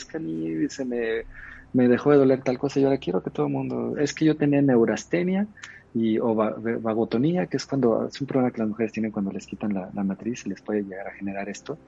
es 0.00 0.04
que 0.04 0.16
a 0.16 0.20
mí 0.20 0.68
se 0.68 0.84
me, 0.84 1.24
me 1.72 1.88
dejó 1.88 2.10
de 2.10 2.18
doler 2.18 2.42
tal 2.42 2.58
cosa, 2.58 2.80
yo 2.80 2.86
ahora 2.86 2.98
quiero 2.98 3.22
que 3.22 3.30
todo 3.30 3.46
el 3.46 3.52
mundo, 3.52 3.96
es 3.98 4.12
que 4.14 4.24
yo 4.24 4.36
tenía 4.36 4.60
neurastenia 4.62 5.46
y, 5.94 6.18
o 6.18 6.34
vagotonía, 6.34 7.46
que 7.46 7.56
es 7.56 7.66
cuando 7.66 8.06
es 8.06 8.20
un 8.20 8.26
problema 8.26 8.52
que 8.52 8.60
las 8.60 8.68
mujeres 8.68 8.92
tienen 8.92 9.12
cuando 9.12 9.32
les 9.32 9.46
quitan 9.46 9.74
la, 9.74 10.04
matriz, 10.04 10.46
les 10.46 10.60
puede 10.60 10.82
llegar 10.82 11.08
a 11.08 11.12
generar 11.12 11.48
esto. 11.48 11.78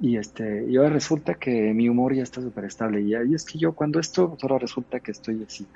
Y, 0.00 0.16
este, 0.16 0.64
y 0.68 0.76
ahora 0.76 0.90
resulta 0.90 1.34
que 1.34 1.74
mi 1.74 1.88
humor 1.88 2.14
ya 2.14 2.22
está 2.22 2.40
súper 2.40 2.64
estable. 2.64 3.00
Y, 3.00 3.14
y 3.14 3.34
es 3.34 3.44
que 3.44 3.58
yo 3.58 3.72
cuando 3.72 3.98
esto, 3.98 4.36
ahora 4.42 4.58
resulta 4.58 5.00
que 5.00 5.10
estoy 5.10 5.44
así. 5.46 5.66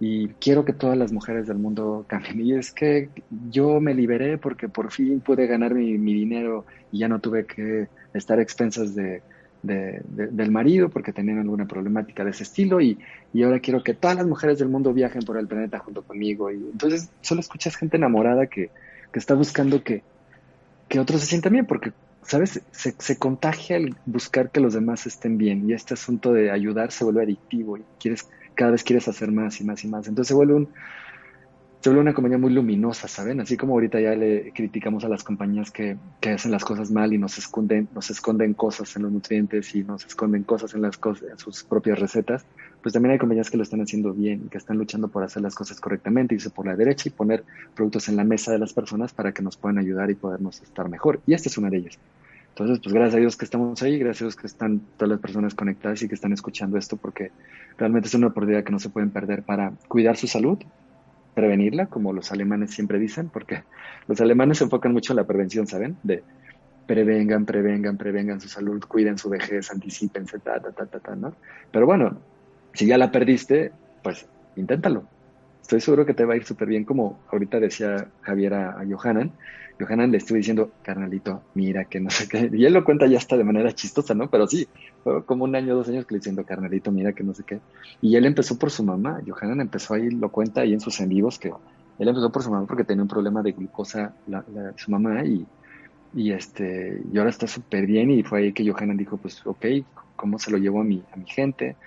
Y 0.00 0.28
quiero 0.40 0.64
que 0.64 0.72
todas 0.72 0.96
las 0.96 1.12
mujeres 1.12 1.46
del 1.46 1.58
mundo 1.58 2.04
cambien. 2.08 2.40
Y 2.40 2.52
es 2.54 2.72
que 2.72 3.10
yo 3.50 3.80
me 3.80 3.94
liberé 3.94 4.38
porque 4.38 4.68
por 4.68 4.90
fin 4.90 5.20
pude 5.20 5.46
ganar 5.46 5.74
mi, 5.74 5.98
mi 5.98 6.14
dinero 6.14 6.64
y 6.92 6.98
ya 7.00 7.08
no 7.08 7.20
tuve 7.20 7.44
que 7.46 7.88
estar 8.14 8.38
a 8.38 8.42
expensas 8.42 8.94
de, 8.94 9.22
de, 9.62 10.02
del 10.06 10.50
marido 10.50 10.88
porque 10.88 11.12
tenían 11.12 11.38
alguna 11.38 11.66
problemática 11.66 12.24
de 12.24 12.30
ese 12.30 12.42
estilo. 12.42 12.80
Y, 12.80 12.98
y 13.32 13.42
ahora 13.42 13.60
quiero 13.60 13.82
que 13.82 13.94
todas 13.94 14.16
las 14.16 14.26
mujeres 14.26 14.58
del 14.58 14.68
mundo 14.68 14.92
viajen 14.92 15.22
por 15.22 15.38
el 15.38 15.46
planeta 15.46 15.78
junto 15.78 16.02
conmigo. 16.02 16.50
Y 16.50 16.56
entonces 16.56 17.10
solo 17.20 17.40
escuchas 17.40 17.76
gente 17.76 17.96
enamorada 17.96 18.46
que, 18.46 18.70
que 19.12 19.18
está 19.18 19.34
buscando 19.34 19.82
que, 19.82 20.02
que 20.88 21.00
otros 21.00 21.20
se 21.20 21.26
sientan 21.26 21.52
bien 21.52 21.66
porque 21.66 21.92
¿sabes? 22.22 22.60
Se, 22.72 22.94
se, 22.98 23.18
contagia 23.18 23.78
el 23.78 23.96
buscar 24.04 24.50
que 24.50 24.60
los 24.60 24.74
demás 24.74 25.06
estén 25.06 25.38
bien 25.38 25.68
y 25.68 25.72
este 25.72 25.94
asunto 25.94 26.32
de 26.32 26.50
ayudar 26.50 26.92
se 26.92 27.04
vuelve 27.04 27.22
adictivo 27.22 27.78
y 27.78 27.84
quieres, 27.98 28.28
cada 28.54 28.72
vez 28.72 28.82
quieres 28.82 29.08
hacer 29.08 29.32
más 29.32 29.60
y 29.62 29.64
más 29.64 29.82
y 29.82 29.88
más. 29.88 30.08
Entonces 30.08 30.28
se 30.28 30.34
vuelve 30.34 30.54
un, 30.54 30.68
se 31.80 31.90
vuelve 31.90 32.02
una 32.02 32.14
compañía 32.14 32.38
muy 32.38 32.52
luminosa, 32.52 33.06
¿saben? 33.06 33.40
Así 33.40 33.56
como 33.56 33.74
ahorita 33.74 34.00
ya 34.00 34.14
le 34.14 34.52
criticamos 34.52 35.04
a 35.04 35.08
las 35.08 35.22
compañías 35.22 35.70
que, 35.70 35.96
que 36.20 36.30
hacen 36.30 36.50
las 36.50 36.64
cosas 36.64 36.90
mal 36.90 37.12
y 37.12 37.18
nos 37.18 37.38
esconden, 37.38 37.88
nos 37.94 38.10
esconden 38.10 38.54
cosas 38.54 38.96
en 38.96 39.02
los 39.02 39.12
nutrientes 39.12 39.74
y 39.74 39.84
nos 39.84 40.04
esconden 40.04 40.42
cosas 40.42 40.74
en 40.74 40.82
las 40.82 40.98
cosas, 40.98 41.30
en 41.30 41.38
sus 41.38 41.62
propias 41.62 42.00
recetas, 42.00 42.44
pues 42.82 42.92
también 42.92 43.12
hay 43.12 43.18
compañías 43.18 43.50
que 43.50 43.56
lo 43.56 43.62
están 43.62 43.80
haciendo 43.80 44.12
bien 44.12 44.48
que 44.48 44.58
están 44.58 44.76
luchando 44.76 45.08
por 45.08 45.22
hacer 45.22 45.42
las 45.42 45.54
cosas 45.54 45.80
correctamente, 45.80 46.34
irse 46.34 46.50
por 46.50 46.66
la 46.66 46.74
derecha 46.74 47.08
y 47.08 47.12
poner 47.12 47.44
productos 47.74 48.08
en 48.08 48.16
la 48.16 48.24
mesa 48.24 48.50
de 48.50 48.58
las 48.58 48.72
personas 48.72 49.12
para 49.12 49.32
que 49.32 49.42
nos 49.42 49.56
puedan 49.56 49.78
ayudar 49.78 50.10
y 50.10 50.14
podernos 50.14 50.60
estar 50.62 50.88
mejor. 50.88 51.20
Y 51.26 51.34
esta 51.34 51.48
es 51.48 51.58
una 51.58 51.70
de 51.70 51.78
ellas. 51.78 51.98
Entonces, 52.50 52.80
pues 52.82 52.92
gracias 52.92 53.14
a 53.14 53.18
Dios 53.18 53.36
que 53.36 53.44
estamos 53.44 53.80
ahí, 53.82 53.98
gracias 53.98 54.22
a 54.22 54.24
Dios 54.24 54.36
que 54.36 54.46
están 54.48 54.80
todas 54.96 55.10
las 55.10 55.20
personas 55.20 55.54
conectadas 55.54 56.02
y 56.02 56.08
que 56.08 56.16
están 56.16 56.32
escuchando 56.32 56.76
esto, 56.76 56.96
porque 56.96 57.30
realmente 57.76 58.08
es 58.08 58.14
una 58.14 58.28
oportunidad 58.28 58.64
que 58.64 58.72
no 58.72 58.80
se 58.80 58.88
pueden 58.88 59.10
perder 59.10 59.44
para 59.44 59.72
cuidar 59.86 60.16
su 60.16 60.26
salud, 60.26 60.58
prevenirla, 61.38 61.86
como 61.86 62.12
los 62.12 62.32
alemanes 62.32 62.72
siempre 62.72 62.98
dicen, 62.98 63.28
porque 63.28 63.62
los 64.08 64.20
alemanes 64.20 64.58
se 64.58 64.64
enfocan 64.64 64.92
mucho 64.92 65.12
en 65.12 65.18
la 65.18 65.24
prevención, 65.24 65.68
¿saben? 65.68 65.96
De 66.02 66.24
prevengan, 66.84 67.44
prevengan, 67.46 67.96
prevengan 67.96 68.40
su 68.40 68.48
salud, 68.48 68.82
cuiden 68.88 69.18
su 69.18 69.28
vejez, 69.28 69.70
anticipense, 69.70 70.40
ta, 70.40 70.58
ta, 70.58 70.72
ta, 70.72 70.86
ta, 70.86 70.98
ta, 70.98 71.14
¿no? 71.14 71.34
Pero 71.70 71.86
bueno, 71.86 72.18
si 72.74 72.86
ya 72.86 72.98
la 72.98 73.12
perdiste, 73.12 73.70
pues 74.02 74.26
inténtalo. 74.56 75.04
Estoy 75.62 75.80
seguro 75.80 76.04
que 76.04 76.14
te 76.14 76.24
va 76.24 76.34
a 76.34 76.38
ir 76.38 76.44
súper 76.44 76.66
bien, 76.66 76.84
como 76.84 77.20
ahorita 77.30 77.60
decía 77.60 78.08
Javier 78.22 78.54
a, 78.54 78.80
a 78.80 78.84
Johanan, 78.84 79.30
Johanan 79.78 80.10
le 80.10 80.18
estuve 80.18 80.38
diciendo, 80.38 80.72
carnalito, 80.82 81.46
mira 81.54 81.84
que 81.84 82.00
no 82.00 82.10
sé 82.10 82.28
qué. 82.28 82.50
Y 82.52 82.64
él 82.64 82.72
lo 82.72 82.84
cuenta 82.84 83.06
ya 83.06 83.18
hasta 83.18 83.36
de 83.36 83.44
manera 83.44 83.72
chistosa, 83.72 84.14
¿no? 84.14 84.28
Pero 84.30 84.46
sí, 84.48 84.68
fue 85.02 85.24
como 85.24 85.44
un 85.44 85.54
año, 85.54 85.74
dos 85.76 85.88
años 85.88 86.04
que 86.06 86.14
le 86.14 86.18
diciendo, 86.18 86.44
carnalito, 86.44 86.90
mira 86.92 87.12
que 87.12 87.24
no 87.24 87.34
sé 87.34 87.44
qué. 87.44 87.62
Y 88.00 88.16
él 88.16 88.26
empezó 88.26 88.58
por 88.58 88.70
su 88.70 88.84
mamá. 88.84 89.20
Johanan 89.26 89.60
empezó 89.60 89.94
ahí, 89.94 90.10
lo 90.10 90.30
cuenta 90.30 90.62
ahí 90.62 90.72
en 90.72 90.80
sus 90.80 90.98
en 91.00 91.08
vivos, 91.10 91.38
que 91.38 91.48
él 91.98 92.08
empezó 92.08 92.30
por 92.32 92.42
su 92.42 92.50
mamá 92.50 92.66
porque 92.66 92.84
tenía 92.84 93.02
un 93.02 93.08
problema 93.08 93.42
de 93.42 93.52
glucosa 93.52 94.16
su 94.76 94.90
mamá 94.90 95.24
y, 95.24 95.50
y 96.12 96.32
este, 96.32 97.02
y 97.12 97.18
ahora 97.18 97.30
está 97.30 97.46
súper 97.46 97.86
bien. 97.86 98.10
Y 98.10 98.22
fue 98.24 98.40
ahí 98.40 98.52
que 98.52 98.68
Johanan 98.70 98.96
dijo, 98.96 99.18
pues, 99.20 99.40
ok, 99.46 99.66
¿cómo 100.16 100.38
se 100.38 100.50
lo 100.50 100.58
llevo 100.58 100.80
a 100.80 100.84
mi, 100.84 101.06
a 101.12 101.16
mi 101.16 101.26
gente? 101.26 101.78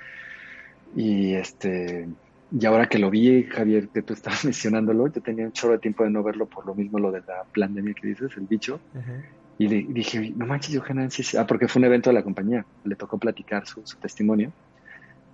Y 0.94 1.34
este, 1.36 2.08
y 2.52 2.66
ahora 2.66 2.88
que 2.88 3.00
lo 3.00 3.10
vi, 3.10 3.44
Javier, 3.44 3.88
que 3.88 4.02
tú 4.02 4.14
estabas 4.14 4.44
mencionándolo, 4.46 5.08
yo 5.08 5.22
tenía 5.22 5.46
un 5.46 5.54
chorro 5.54 5.74
de 5.74 5.80
tiempo 5.80 6.04
de 6.04 6.10
no 6.10 6.24
verlo 6.24 6.46
por 6.46 6.66
lo 6.66 6.76
mismo, 6.76 7.00
lo 7.00 7.12
de 7.12 7.22
la 7.22 7.46
pandemia 7.56 7.94
que 7.94 8.08
dices, 8.08 8.32
el 8.36 8.48
bicho. 8.48 8.80
Uh-huh. 8.94 9.24
Y 9.58 9.68
le 9.68 9.84
dije, 9.94 10.34
no 10.36 10.48
manches, 10.48 10.78
Johanan, 10.78 11.12
sí, 11.12 11.24
sí. 11.24 11.38
Ah, 11.38 11.46
porque 11.46 11.68
fue 11.68 11.80
un 11.80 11.86
evento 11.86 12.10
de 12.10 12.16
la 12.16 12.24
compañía, 12.24 12.66
le 12.84 12.96
tocó 12.96 13.18
platicar 13.18 13.68
su, 13.68 13.86
su 13.86 13.98
testimonio. 13.98 14.52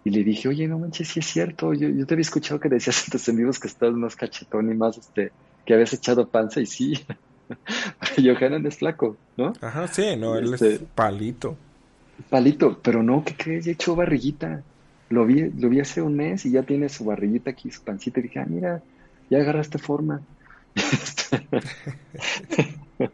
Y 0.03 0.09
le 0.09 0.23
dije, 0.23 0.47
oye, 0.47 0.67
no 0.67 0.79
manches, 0.79 1.07
sí 1.07 1.19
es 1.19 1.25
cierto. 1.25 1.73
Yo, 1.73 1.89
yo 1.89 2.05
te 2.05 2.13
había 2.13 2.21
escuchado 2.21 2.59
que 2.59 2.69
decías 2.69 3.05
en 3.05 3.11
tus 3.11 3.29
amigos 3.29 3.59
que 3.59 3.67
estás 3.67 3.93
más 3.93 4.15
cachetón 4.15 4.71
y 4.71 4.75
más, 4.75 4.97
este, 4.97 5.31
que 5.65 5.73
habías 5.73 5.93
echado 5.93 6.27
panza, 6.27 6.61
y 6.61 6.65
sí. 6.65 6.93
Johanan 8.17 8.65
es 8.65 8.77
flaco, 8.77 9.17
¿no? 9.37 9.53
Ajá, 9.61 9.87
sí, 9.87 10.15
no, 10.17 10.35
él 10.37 10.53
este, 10.53 10.75
es 10.75 10.79
palito. 10.93 11.57
Palito, 12.29 12.79
pero 12.81 13.03
no, 13.03 13.23
¿qué 13.23 13.35
crees? 13.35 13.65
Ya 13.65 13.71
echó 13.71 13.95
barriguita. 13.95 14.61
Lo 15.09 15.25
vi, 15.25 15.49
lo 15.51 15.69
vi 15.69 15.79
hace 15.79 16.01
un 16.01 16.15
mes 16.15 16.45
y 16.45 16.51
ya 16.51 16.63
tiene 16.63 16.89
su 16.89 17.05
barriguita 17.05 17.51
aquí, 17.51 17.71
su 17.71 17.83
pancita. 17.83 18.19
Y 18.19 18.23
dije, 18.23 18.39
ah, 18.39 18.45
mira, 18.47 18.83
ya 19.29 19.39
agarraste 19.39 19.77
forma. 19.77 20.21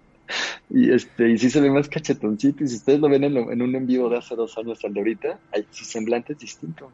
y 0.70 0.92
este, 0.92 1.30
y 1.30 1.38
sí 1.38 1.50
se 1.50 1.62
ve 1.62 1.70
más 1.70 1.88
cachetoncito. 1.88 2.64
Y 2.64 2.68
si 2.68 2.78
ustedes 2.78 3.00
lo 3.00 3.10
ven 3.10 3.24
en, 3.24 3.34
lo, 3.36 3.52
en 3.52 3.62
un 3.62 3.76
en 3.76 3.86
vivo 3.86 4.10
de 4.10 4.18
hace 4.18 4.36
dos 4.36 4.58
años 4.58 4.84
al 4.84 4.94
de 4.94 5.00
ahorita, 5.00 5.40
hay, 5.52 5.66
su 5.72 5.86
semblante 5.86 6.34
es 6.34 6.40
distinto. 6.40 6.92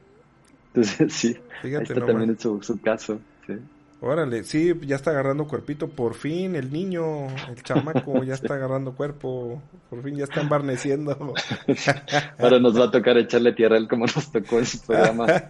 Entonces, 0.67 1.13
sí, 1.17 1.37
Fíjate 1.61 1.93
está 1.93 2.05
también 2.05 2.31
es 2.31 2.41
su, 2.41 2.61
su 2.61 2.79
caso. 2.81 3.19
Sí. 3.47 3.53
Órale, 4.01 4.45
sí, 4.45 4.73
ya 4.83 4.95
está 4.95 5.11
agarrando 5.11 5.45
cuerpito, 5.45 5.89
por 5.89 6.13
fin 6.13 6.55
el 6.55 6.71
niño, 6.71 7.27
el 7.49 7.61
chamaco 7.63 8.23
ya 8.23 8.33
está 8.33 8.53
agarrando 8.53 8.95
cuerpo, 8.95 9.61
por 9.89 10.01
fin 10.01 10.15
ya 10.15 10.23
está 10.23 10.39
embarneciendo. 10.39 11.11
Ahora 12.39 12.59
nos 12.59 12.79
va 12.79 12.85
a 12.85 12.91
tocar 12.91 13.17
echarle 13.17 13.51
tierra 13.51 13.75
a 13.75 13.79
él 13.79 13.89
como 13.89 14.05
nos 14.05 14.31
tocó 14.31 14.59
en 14.59 14.65
su 14.65 14.79
programa. 14.79 15.27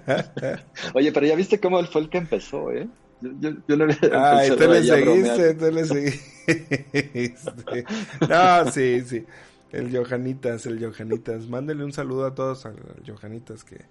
Oye, 0.96 1.12
pero 1.12 1.28
ya 1.28 1.36
viste 1.36 1.60
cómo 1.60 1.80
él 1.80 1.88
fue 1.88 2.02
el 2.02 2.10
que 2.10 2.18
empezó, 2.18 2.72
¿eh? 2.72 2.88
Yo, 3.22 3.30
yo, 3.40 3.52
yo 3.68 3.76
no 3.76 3.86
Ay, 4.14 4.50
te 4.50 4.68
le 4.68 4.84
seguiste, 4.84 5.54
te 5.54 5.72
le 5.72 5.86
seguiste. 5.86 7.86
No, 8.28 8.72
sí, 8.72 9.02
sí. 9.02 9.26
El 9.72 9.96
Johanitas, 9.96 10.66
el 10.66 10.84
Johanitas. 10.84 11.48
Mándele 11.48 11.84
un 11.84 11.92
saludo 11.92 12.26
a 12.26 12.34
todos 12.34 12.66
al 12.66 12.76
Johanitas 13.06 13.64
que 13.64 13.86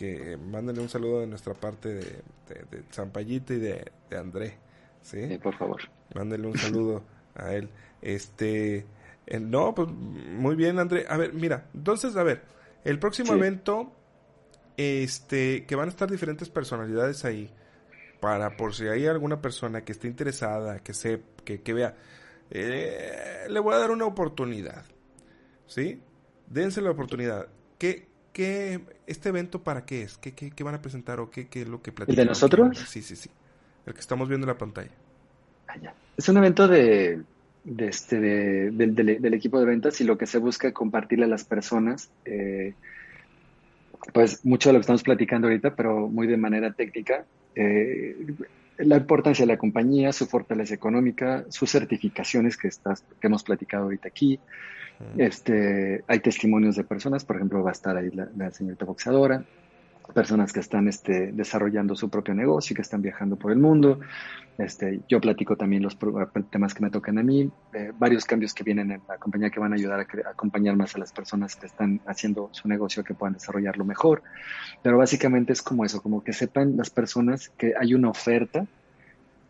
que 0.00 0.38
mándenle 0.38 0.80
un 0.80 0.88
saludo 0.88 1.20
de 1.20 1.26
nuestra 1.26 1.52
parte 1.52 1.90
de, 1.90 2.22
de, 2.48 2.64
de 2.70 2.84
Zampallito 2.90 3.52
y 3.52 3.58
de, 3.58 3.92
de 4.08 4.16
André. 4.16 4.56
¿sí? 5.02 5.28
¿sí? 5.28 5.36
por 5.36 5.54
favor. 5.58 5.82
Mándenle 6.14 6.46
un 6.46 6.56
saludo 6.56 7.04
a 7.34 7.52
él. 7.52 7.68
Este, 8.00 8.86
eh, 9.26 9.40
no, 9.40 9.74
pues 9.74 9.88
muy 9.90 10.56
bien, 10.56 10.78
André. 10.78 11.04
A 11.06 11.18
ver, 11.18 11.34
mira, 11.34 11.68
entonces, 11.74 12.16
a 12.16 12.22
ver, 12.22 12.44
el 12.82 12.98
próximo 12.98 13.34
sí. 13.34 13.38
evento, 13.38 13.92
este, 14.78 15.66
que 15.66 15.76
van 15.76 15.88
a 15.88 15.90
estar 15.90 16.10
diferentes 16.10 16.48
personalidades 16.48 17.26
ahí, 17.26 17.52
para 18.20 18.56
por 18.56 18.74
si 18.74 18.88
hay 18.88 19.06
alguna 19.06 19.42
persona 19.42 19.84
que 19.84 19.92
esté 19.92 20.08
interesada, 20.08 20.78
que 20.78 20.94
se, 20.94 21.20
que, 21.44 21.60
que 21.60 21.74
vea, 21.74 21.94
eh, 22.48 23.46
le 23.50 23.60
voy 23.60 23.74
a 23.74 23.78
dar 23.78 23.90
una 23.90 24.06
oportunidad, 24.06 24.86
¿sí? 25.66 26.02
Dense 26.46 26.80
la 26.80 26.90
oportunidad. 26.90 27.48
¿Qué, 27.76 28.09
¿qué, 28.32 28.80
¿este 29.06 29.28
evento 29.28 29.62
para 29.62 29.84
qué 29.84 30.02
es? 30.02 30.18
¿Qué, 30.18 30.32
qué, 30.32 30.50
qué 30.50 30.64
van 30.64 30.74
a 30.74 30.82
presentar 30.82 31.20
o 31.20 31.30
qué, 31.30 31.48
qué 31.48 31.62
es 31.62 31.68
lo 31.68 31.82
que 31.82 31.92
platican? 31.92 32.20
¿El 32.20 32.26
de 32.26 32.28
nosotros? 32.30 32.78
Sí, 32.88 33.02
sí, 33.02 33.16
sí. 33.16 33.30
El 33.86 33.94
que 33.94 34.00
estamos 34.00 34.28
viendo 34.28 34.46
en 34.46 34.48
la 34.48 34.58
pantalla. 34.58 34.90
Ah, 35.68 35.76
ya. 35.80 35.94
Es 36.16 36.28
un 36.28 36.36
evento 36.36 36.68
de, 36.68 37.22
de 37.64 37.86
este, 37.88 38.20
de, 38.20 38.70
de, 38.70 38.86
de, 38.88 39.18
del 39.18 39.34
equipo 39.34 39.58
de 39.58 39.66
ventas 39.66 40.00
y 40.00 40.04
lo 40.04 40.18
que 40.18 40.26
se 40.26 40.38
busca 40.38 40.68
es 40.68 40.74
compartirle 40.74 41.24
a 41.24 41.28
las 41.28 41.44
personas, 41.44 42.10
eh, 42.24 42.74
pues 44.12 44.44
mucho 44.44 44.68
de 44.68 44.74
lo 44.74 44.78
que 44.78 44.82
estamos 44.82 45.02
platicando 45.02 45.48
ahorita, 45.48 45.74
pero 45.74 46.08
muy 46.08 46.26
de 46.26 46.36
manera 46.36 46.72
técnica. 46.72 47.24
Eh, 47.54 48.16
la 48.84 48.96
importancia 48.96 49.44
de 49.44 49.52
la 49.52 49.58
compañía, 49.58 50.12
su 50.12 50.26
fortaleza 50.26 50.74
económica, 50.74 51.44
sus 51.48 51.70
certificaciones 51.70 52.56
que, 52.56 52.68
estás, 52.68 53.04
que 53.20 53.26
hemos 53.26 53.42
platicado 53.42 53.84
ahorita 53.84 54.08
aquí, 54.08 54.38
este, 55.16 56.04
hay 56.06 56.20
testimonios 56.20 56.76
de 56.76 56.84
personas, 56.84 57.24
por 57.24 57.36
ejemplo, 57.36 57.62
va 57.62 57.70
a 57.70 57.72
estar 57.72 57.96
ahí 57.96 58.10
la, 58.10 58.28
la 58.36 58.50
señorita 58.50 58.84
boxeadora, 58.84 59.44
personas 60.12 60.52
que 60.52 60.60
están 60.60 60.88
este, 60.88 61.32
desarrollando 61.32 61.94
su 61.94 62.08
propio 62.08 62.34
negocio 62.34 62.74
que 62.74 62.82
están 62.82 63.02
viajando 63.02 63.36
por 63.36 63.52
el 63.52 63.58
mundo. 63.58 64.00
Este, 64.58 65.00
yo 65.08 65.20
platico 65.20 65.56
también 65.56 65.82
los 65.82 65.96
temas 66.50 66.74
que 66.74 66.82
me 66.82 66.90
tocan 66.90 67.18
a 67.18 67.22
mí, 67.22 67.50
eh, 67.72 67.92
varios 67.98 68.24
cambios 68.24 68.52
que 68.52 68.62
vienen 68.62 68.90
en 68.90 69.00
la 69.08 69.16
compañía 69.16 69.50
que 69.50 69.58
van 69.58 69.72
a 69.72 69.76
ayudar 69.76 70.00
a, 70.00 70.28
a, 70.28 70.30
acompañar 70.32 70.76
más 70.76 70.94
a 70.94 70.98
las 70.98 71.12
personas 71.12 71.56
que 71.56 71.66
están 71.66 72.00
haciendo 72.06 72.50
su 72.52 72.68
negocio 72.68 73.02
que 73.02 73.14
puedan 73.14 73.34
desarrollarlo 73.34 73.84
mejor. 73.84 74.22
Pero 74.82 74.98
básicamente 74.98 75.52
es 75.52 75.62
como 75.62 75.84
eso, 75.84 76.02
como 76.02 76.22
que 76.22 76.32
sepan 76.32 76.76
las 76.76 76.90
personas 76.90 77.48
que 77.50 77.74
hay 77.78 77.94
una 77.94 78.10
oferta 78.10 78.66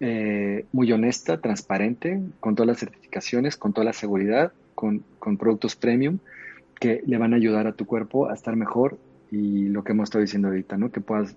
eh, 0.03 0.65
muy 0.73 0.91
honesta, 0.93 1.43
transparente, 1.43 2.23
con 2.41 2.55
todas 2.55 2.69
las 2.69 2.79
certificaciones, 2.79 3.59
con 3.59 3.75
toda 3.75 3.85
la 3.85 3.93
seguridad, 3.93 4.51
con, 4.75 5.05
con, 5.19 5.37
productos 5.37 5.77
premium 5.77 6.21
que 6.81 7.03
le 7.06 7.19
van 7.19 7.35
a 7.35 7.37
ayudar 7.37 7.67
a 7.67 7.73
tu 7.73 7.85
cuerpo 7.85 8.31
a 8.31 8.33
estar 8.33 8.56
mejor 8.56 8.97
y 9.31 9.69
lo 9.69 9.85
que 9.85 9.93
hemos 9.93 10.05
estado 10.05 10.23
diciendo 10.23 10.49
ahorita, 10.49 10.77
¿no? 10.77 10.91
Que 10.91 11.00
puedas 11.00 11.37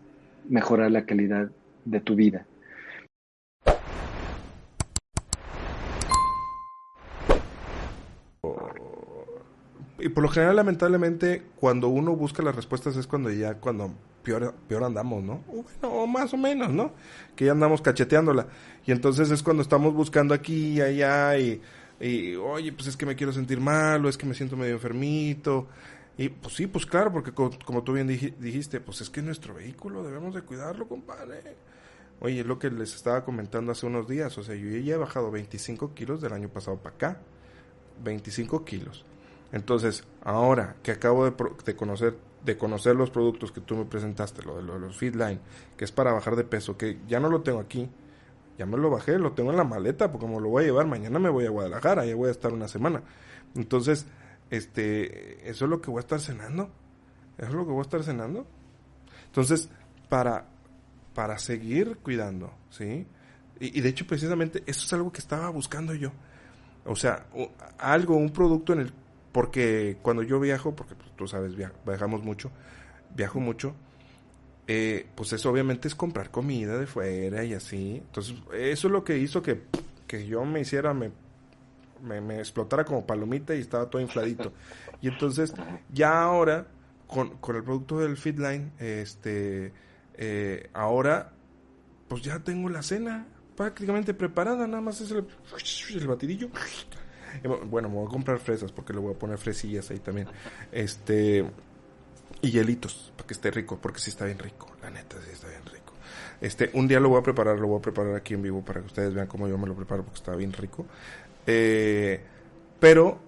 mejorar 0.50 0.92
la 0.92 1.06
calidad 1.06 1.50
de 1.86 2.00
tu 2.00 2.16
vida. 2.16 2.45
por 10.13 10.24
lo 10.24 10.30
general, 10.30 10.56
lamentablemente, 10.56 11.44
cuando 11.60 11.88
uno 11.88 12.16
busca 12.16 12.44
las 12.44 12.56
respuestas 12.56 12.95
es 12.98 13.07
cuando 13.07 13.31
ya, 13.31 13.56
cuando 13.56 13.92
peor, 14.24 14.54
peor 14.68 14.84
andamos, 14.84 15.24
¿no? 15.24 15.44
O 15.48 15.63
bueno, 15.81 16.07
más 16.07 16.34
o 16.34 16.38
menos, 16.38 16.72
¿no? 16.72 16.92
Que 17.36 17.45
ya 17.45 17.51
andamos 17.51 17.81
cacheteándola. 17.81 18.48
Y 18.86 18.92
entonces 18.92 19.31
es 19.31 19.44
cuando 19.44 19.63
estamos 19.63 19.94
buscando 19.94 20.34
aquí 20.34 20.78
y 20.78 20.81
allá 20.81 21.38
y, 21.38 21.62
y, 22.00 22.36
oye, 22.36 22.72
pues 22.74 22.88
es 22.88 22.98
que 22.98 23.06
me 23.06 23.16
quiero 23.16 23.34
sentir 23.34 23.60
mal 23.60 24.06
o 24.06 24.10
es 24.10 24.18
que 24.18 24.25
me 24.25 24.34
siento 24.34 24.56
medio 24.56 24.74
enfermito. 24.74 25.68
Y 26.18 26.30
pues 26.30 26.56
sí, 26.56 26.68
pues 26.68 26.86
claro, 26.86 27.12
porque 27.12 27.31
como, 27.31 27.83
tú 27.83 27.94
bien 27.94 28.07
dijiste, 28.07 28.80
pues 28.80 29.01
es 29.01 29.10
que 29.10 29.21
nuestro 29.21 29.56
vehículo 29.56 30.04
debemos 30.04 30.36
de 30.36 30.44
cuidarlo, 30.44 30.88
compadre. 30.88 31.42
Oye, 32.19 32.42
es 32.42 32.45
lo 32.45 32.60
que 32.60 32.69
les 32.69 32.94
estaba 32.95 33.25
comentando 33.25 33.71
hace 33.71 33.86
unos 33.86 34.07
días, 34.07 34.38
o 34.38 34.44
sea, 34.44 34.56
yo 34.56 34.69
ya 34.77 34.94
he 34.94 34.98
bajado 34.98 35.31
25 35.31 35.94
kilos 35.94 36.21
del 36.21 36.33
año 36.33 36.50
pasado 36.50 36.77
para 36.77 36.95
acá. 36.95 37.21
25 38.04 38.63
kilos. 38.63 39.06
Entonces, 39.51 40.04
ahora 40.24 40.75
que 40.83 40.92
acabo 40.92 41.25
de, 41.25 41.33
de 41.65 41.75
conocer 41.75 42.16
de 42.44 42.57
conocer 42.57 42.95
los 42.95 43.09
productos 43.09 43.51
que 43.51 43.62
tú 43.62 43.75
me 43.75 43.86
presentaste, 43.86 44.44
lo 44.44 44.57
de, 44.57 44.63
los 44.63 44.98
Feedline, 44.98 45.39
que 45.77 45.86
es 45.86 45.92
para 45.92 46.12
bajar 46.12 46.36
de 46.36 46.44
peso, 46.44 46.77
que 46.77 47.00
ya 47.07 47.19
no 47.19 47.30
lo 47.30 47.42
tengo 47.42 47.59
aquí, 47.59 47.89
ya 48.57 48.66
me 48.66 48.77
lo 48.77 48.89
bajé, 48.89 49.18
lo 49.18 49.31
tengo 49.31 49.51
en 49.51 49.57
la 49.57 49.63
maleta, 49.63 50.12
porque 50.12 50.25
como 50.25 50.39
lo 50.39 50.50
voy 50.50 50.63
a 50.63 50.68
llevar, 50.68 50.86
mañana 50.86 51.19
me 51.19 51.30
voy 51.30 51.45
a 51.45 51.50
Guadalajara, 51.50 52.06
ya 52.06 52.16
voy 52.16 52.27
a 52.27 52.31
estar 52.31 52.54
una 52.54 52.68
semana. 52.68 53.01
Entonces, 53.56 54.06
este, 54.54 55.50
eso 55.50 55.66
es 55.66 55.70
lo 55.70 55.82
que 55.82 55.90
voy 55.90 55.98
a 55.98 56.02
estar 56.02 56.20
cenando, 56.20 56.70
eso 57.40 57.48
es 57.48 57.54
lo 57.56 57.66
que 57.66 57.72
voy 57.72 57.80
a 57.80 57.82
estar 57.82 58.04
cenando. 58.04 58.46
Entonces, 59.26 59.68
para, 60.10 60.46
para 61.16 61.40
seguir 61.40 61.98
cuidando, 62.04 62.54
¿sí? 62.70 63.08
Y, 63.60 63.82
de 63.82 63.90
hecho, 63.90 64.06
precisamente, 64.06 64.62
eso 64.68 64.86
es 64.86 64.94
algo 64.94 65.12
que 65.12 65.20
estaba 65.20 65.50
buscando 65.50 65.96
yo. 65.96 66.12
O 66.86 66.96
sea, 66.96 67.26
algo, 67.80 68.16
un 68.16 68.30
producto 68.30 68.74
en 68.74 68.82
el 68.82 68.94
porque 69.32 69.98
cuando 70.04 70.22
yo 70.22 70.40
viajo, 70.40 70.76
porque 70.76 70.94
pues, 70.94 71.10
tú 71.16 71.28
sabes, 71.28 71.56
viajamos 71.56 72.24
mucho, 72.24 72.52
viajo 73.16 73.40
mucho, 73.40 73.74
eh, 74.68 75.08
pues 75.16 75.34
eso 75.34 75.50
obviamente 75.50 75.88
es 75.88 75.96
comprar 75.96 76.30
comida 76.30 76.78
de 76.78 76.86
fuera 76.86 77.44
y 77.44 77.56
así. 77.56 78.04
Entonces, 78.06 78.36
eso 78.54 78.88
es 78.88 78.92
lo 78.92 79.04
que 79.04 79.18
hizo 79.18 79.42
que, 79.42 79.64
que 80.06 80.28
yo 80.28 80.46
me 80.46 80.60
hiciera, 80.60 80.94
me, 82.04 82.40
explotara 82.40 82.86
como 82.86 83.06
palomita 83.06 83.56
y 83.56 83.60
estaba 83.60 83.90
todo 83.90 84.02
infladito. 84.02 84.54
Y 85.02 85.10
entonces, 85.10 85.54
ya 85.92 86.22
ahora, 86.22 86.66
con, 87.08 87.36
con 87.40 87.58
el 87.58 87.64
producto 87.66 88.00
del 88.00 88.16
Fitline, 88.16 88.72
este, 88.80 89.74
eh, 90.14 90.70
ahora, 90.74 91.34
pues 92.08 92.22
ya 92.22 92.40
tengo 92.40 92.70
la 92.70 92.82
cena 92.82 93.28
prácticamente 93.58 94.14
preparada, 94.14 94.66
nada 94.66 94.80
más 94.80 95.02
es 95.02 95.12
el, 95.12 95.28
el 95.94 96.08
batidillo 96.08 96.50
bueno, 97.70 97.90
me 97.90 97.96
voy 97.96 98.08
a 98.08 98.10
comprar 98.10 98.40
fresas 98.40 98.72
porque 98.72 98.94
le 98.94 99.00
voy 99.00 99.14
a 99.14 99.18
poner 99.18 99.38
fresillas 99.38 99.90
ahí 99.92 100.00
también. 100.00 100.28
Este. 100.72 101.46
Y 102.42 102.52
hielitos, 102.52 103.14
para 103.16 103.28
que 103.28 103.34
esté 103.34 103.52
rico, 103.52 103.80
porque 103.82 104.00
sí 104.00 104.10
está 104.10 104.26
bien 104.26 104.38
rico. 104.38 104.68
La 104.82 104.90
neta, 104.90 105.16
sí 105.24 105.32
está 105.32 105.48
bien 105.48 105.66
rico. 105.66 105.94
Este, 106.42 106.70
un 106.74 106.88
día 106.90 107.00
lo 107.00 107.08
voy 107.08 107.20
a 107.20 107.24
preparar, 107.24 107.58
lo 107.58 107.68
voy 107.68 107.80
a 107.80 107.82
preparar 107.82 108.16
aquí 108.16 108.34
en 108.34 108.42
vivo 108.42 108.66
para 108.66 108.82
que 108.82 108.88
ustedes 108.88 109.14
vean 109.14 109.28
cómo 109.28 109.48
yo 109.48 109.58
me 109.58 109.66
lo 109.66 109.76
preparo 109.76 110.04
porque 110.04 110.18
está 110.18 110.36
bien 110.36 110.52
rico. 110.52 110.86
Eh, 111.48 112.22
pero, 112.80 113.19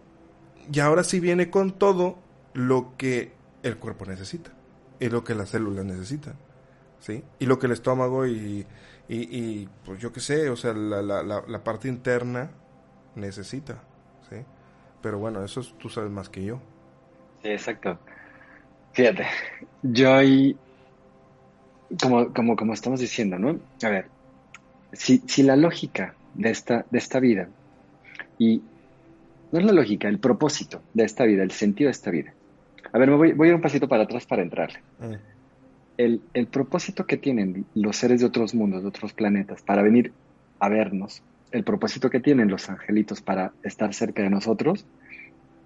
y 0.71 0.79
ahora 0.79 1.03
sí 1.03 1.19
viene 1.19 1.49
con 1.49 1.71
todo 1.77 2.17
lo 2.53 2.93
que 2.97 3.33
el 3.63 3.77
cuerpo 3.77 4.05
necesita 4.05 4.51
y 4.99 5.09
lo 5.09 5.23
que 5.23 5.35
las 5.35 5.49
células 5.49 5.85
necesitan. 5.85 6.35
¿Sí? 6.99 7.23
Y 7.39 7.45
lo 7.45 7.59
que 7.59 7.67
el 7.67 7.73
estómago 7.73 8.25
y, 8.25 8.65
y, 9.07 9.17
y 9.37 9.69
pues 9.85 9.99
yo 9.99 10.11
qué 10.11 10.19
sé, 10.19 10.49
o 10.49 10.55
sea, 10.55 10.73
la, 10.73 11.01
la, 11.01 11.23
la 11.23 11.63
parte 11.63 11.87
interna 11.87 12.49
necesita. 13.15 13.83
¿sí? 14.29 14.37
Pero 15.01 15.19
bueno, 15.19 15.43
eso 15.43 15.61
tú 15.77 15.89
sabes 15.89 16.09
más 16.09 16.29
que 16.29 16.43
yo. 16.43 16.59
Exacto. 17.43 17.99
Fíjate, 18.93 19.27
yo 19.83 20.15
ahí, 20.15 20.57
como, 22.01 22.33
como, 22.33 22.55
como 22.55 22.73
estamos 22.73 22.99
diciendo, 22.99 23.37
¿no? 23.37 23.59
A 23.83 23.89
ver, 23.89 24.07
si, 24.93 25.21
si 25.27 25.43
la 25.43 25.55
lógica 25.55 26.15
de 26.33 26.49
esta, 26.49 26.85
de 26.89 26.97
esta 26.97 27.19
vida, 27.19 27.49
y 28.37 28.61
no 29.51 29.59
es 29.59 29.65
la 29.65 29.71
lógica, 29.71 30.07
el 30.07 30.19
propósito 30.19 30.81
de 30.93 31.03
esta 31.03 31.25
vida, 31.25 31.43
el 31.43 31.51
sentido 31.51 31.87
de 31.87 31.91
esta 31.91 32.11
vida. 32.11 32.33
A 32.91 32.97
ver, 32.97 33.09
me 33.09 33.15
voy, 33.15 33.33
voy 33.33 33.47
a 33.47 33.49
ir 33.49 33.55
un 33.55 33.61
pasito 33.61 33.87
para 33.87 34.03
atrás 34.03 34.25
para 34.25 34.41
entrarle. 34.41 34.79
Mm. 34.99 35.13
El, 35.97 36.21
el 36.33 36.47
propósito 36.47 37.05
que 37.05 37.17
tienen 37.17 37.65
los 37.73 37.95
seres 37.95 38.19
de 38.19 38.27
otros 38.27 38.53
mundos, 38.53 38.81
de 38.81 38.89
otros 38.89 39.13
planetas, 39.13 39.61
para 39.61 39.81
venir 39.81 40.11
a 40.59 40.69
vernos, 40.69 41.23
el 41.51 41.63
propósito 41.63 42.09
que 42.09 42.19
tienen 42.19 42.49
los 42.49 42.69
angelitos 42.69 43.21
para 43.21 43.53
estar 43.63 43.93
cerca 43.93 44.21
de 44.21 44.29
nosotros, 44.29 44.85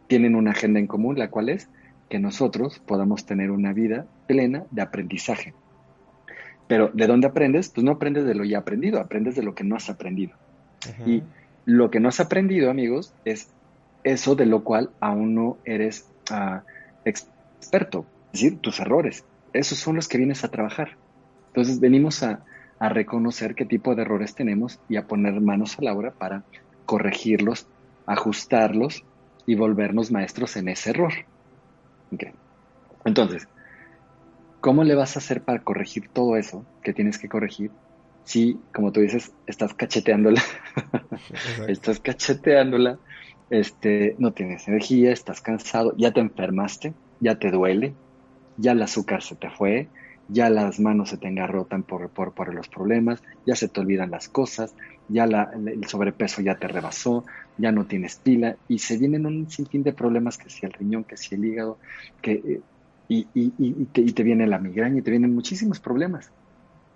tienen 0.07 0.35
una 0.35 0.51
agenda 0.51 0.79
en 0.79 0.87
común, 0.87 1.17
la 1.17 1.29
cual 1.29 1.49
es 1.49 1.69
que 2.09 2.19
nosotros 2.19 2.79
podamos 2.79 3.25
tener 3.25 3.51
una 3.51 3.73
vida 3.73 4.05
plena 4.27 4.65
de 4.71 4.81
aprendizaje. 4.81 5.53
Pero 6.67 6.91
¿de 6.93 7.07
dónde 7.07 7.27
aprendes? 7.27 7.69
Pues 7.69 7.83
no 7.83 7.91
aprendes 7.91 8.25
de 8.25 8.35
lo 8.35 8.43
ya 8.43 8.59
aprendido, 8.59 8.99
aprendes 8.99 9.35
de 9.35 9.43
lo 9.43 9.55
que 9.55 9.63
no 9.63 9.75
has 9.75 9.89
aprendido. 9.89 10.33
Y 11.05 11.23
lo 11.69 11.91
que 11.91 11.99
no 11.99 12.09
has 12.09 12.19
aprendido, 12.19 12.71
amigos, 12.71 13.13
es 13.25 13.51
eso 14.03 14.35
de 14.35 14.47
lo 14.47 14.63
cual 14.63 14.89
aún 14.99 15.35
no 15.35 15.57
eres 15.65 16.09
ah, 16.31 16.63
experto, 17.05 18.07
es 18.33 18.41
decir, 18.41 18.57
tus 18.59 18.79
errores. 18.79 19.23
Esos 19.53 19.77
son 19.77 19.95
los 19.95 20.07
que 20.07 20.17
vienes 20.17 20.43
a 20.43 20.49
trabajar. 20.49 20.97
Entonces 21.49 21.79
venimos 21.79 22.23
a, 22.23 22.43
a 22.79 22.89
reconocer 22.89 23.53
qué 23.53 23.65
tipo 23.65 23.93
de 23.93 24.01
errores 24.01 24.33
tenemos 24.33 24.79
y 24.89 24.95
a 24.95 25.05
poner 25.05 25.39
manos 25.41 25.77
a 25.77 25.83
la 25.83 25.93
obra 25.93 26.09
para 26.09 26.43
corregirlos, 26.87 27.67
ajustarlos 28.07 29.03
y 29.45 29.53
volvernos 29.53 30.11
maestros 30.11 30.57
en 30.57 30.69
ese 30.69 30.89
error. 30.89 31.13
Entonces, 33.05 33.47
¿cómo 34.59 34.83
le 34.83 34.95
vas 34.95 35.15
a 35.15 35.19
hacer 35.19 35.43
para 35.43 35.59
corregir 35.59 36.09
todo 36.09 36.35
eso 36.35 36.65
que 36.81 36.93
tienes 36.93 37.19
que 37.19 37.29
corregir 37.29 37.69
si, 38.29 38.59
como 38.71 38.91
tú 38.91 38.99
dices, 38.99 39.31
estás 39.47 39.73
cacheteándola? 39.73 40.39
estás 41.67 41.99
cacheteándola, 41.99 42.99
este, 43.49 44.15
no 44.19 44.33
tienes 44.33 44.67
energía, 44.67 45.11
estás 45.11 45.41
cansado, 45.41 45.95
ya 45.97 46.11
te 46.11 46.19
enfermaste, 46.19 46.93
ya 47.19 47.39
te 47.39 47.49
duele, 47.49 47.95
ya 48.57 48.73
el 48.73 48.83
azúcar 48.83 49.23
se 49.23 49.35
te 49.35 49.49
fue, 49.49 49.87
ya 50.27 50.51
las 50.51 50.79
manos 50.79 51.09
se 51.09 51.17
te 51.17 51.27
engarrotan 51.27 51.81
por, 51.81 52.07
por, 52.09 52.33
por 52.33 52.53
los 52.53 52.67
problemas, 52.67 53.23
ya 53.47 53.55
se 53.55 53.67
te 53.67 53.79
olvidan 53.79 54.11
las 54.11 54.29
cosas, 54.29 54.75
ya 55.07 55.25
la, 55.25 55.51
el 55.65 55.83
sobrepeso 55.87 56.43
ya 56.43 56.59
te 56.59 56.67
rebasó, 56.67 57.25
ya 57.57 57.71
no 57.71 57.87
tienes 57.87 58.17
pila 58.17 58.57
y 58.67 58.77
se 58.77 58.97
vienen 58.97 59.25
un 59.25 59.49
sinfín 59.49 59.81
de 59.81 59.93
problemas 59.93 60.37
que 60.37 60.51
si 60.51 60.67
el 60.67 60.73
riñón, 60.73 61.03
que 61.03 61.17
si 61.17 61.33
el 61.33 61.45
hígado, 61.45 61.79
que, 62.21 62.33
eh, 62.33 62.61
y, 63.07 63.27
y, 63.33 63.53
y, 63.57 63.85
te, 63.85 64.01
y, 64.01 64.11
te, 64.11 64.21
viene 64.21 64.45
la 64.45 64.59
migraña 64.59 64.99
y 64.99 65.01
te 65.01 65.09
vienen 65.09 65.33
muchísimos 65.33 65.79
problemas. 65.79 66.31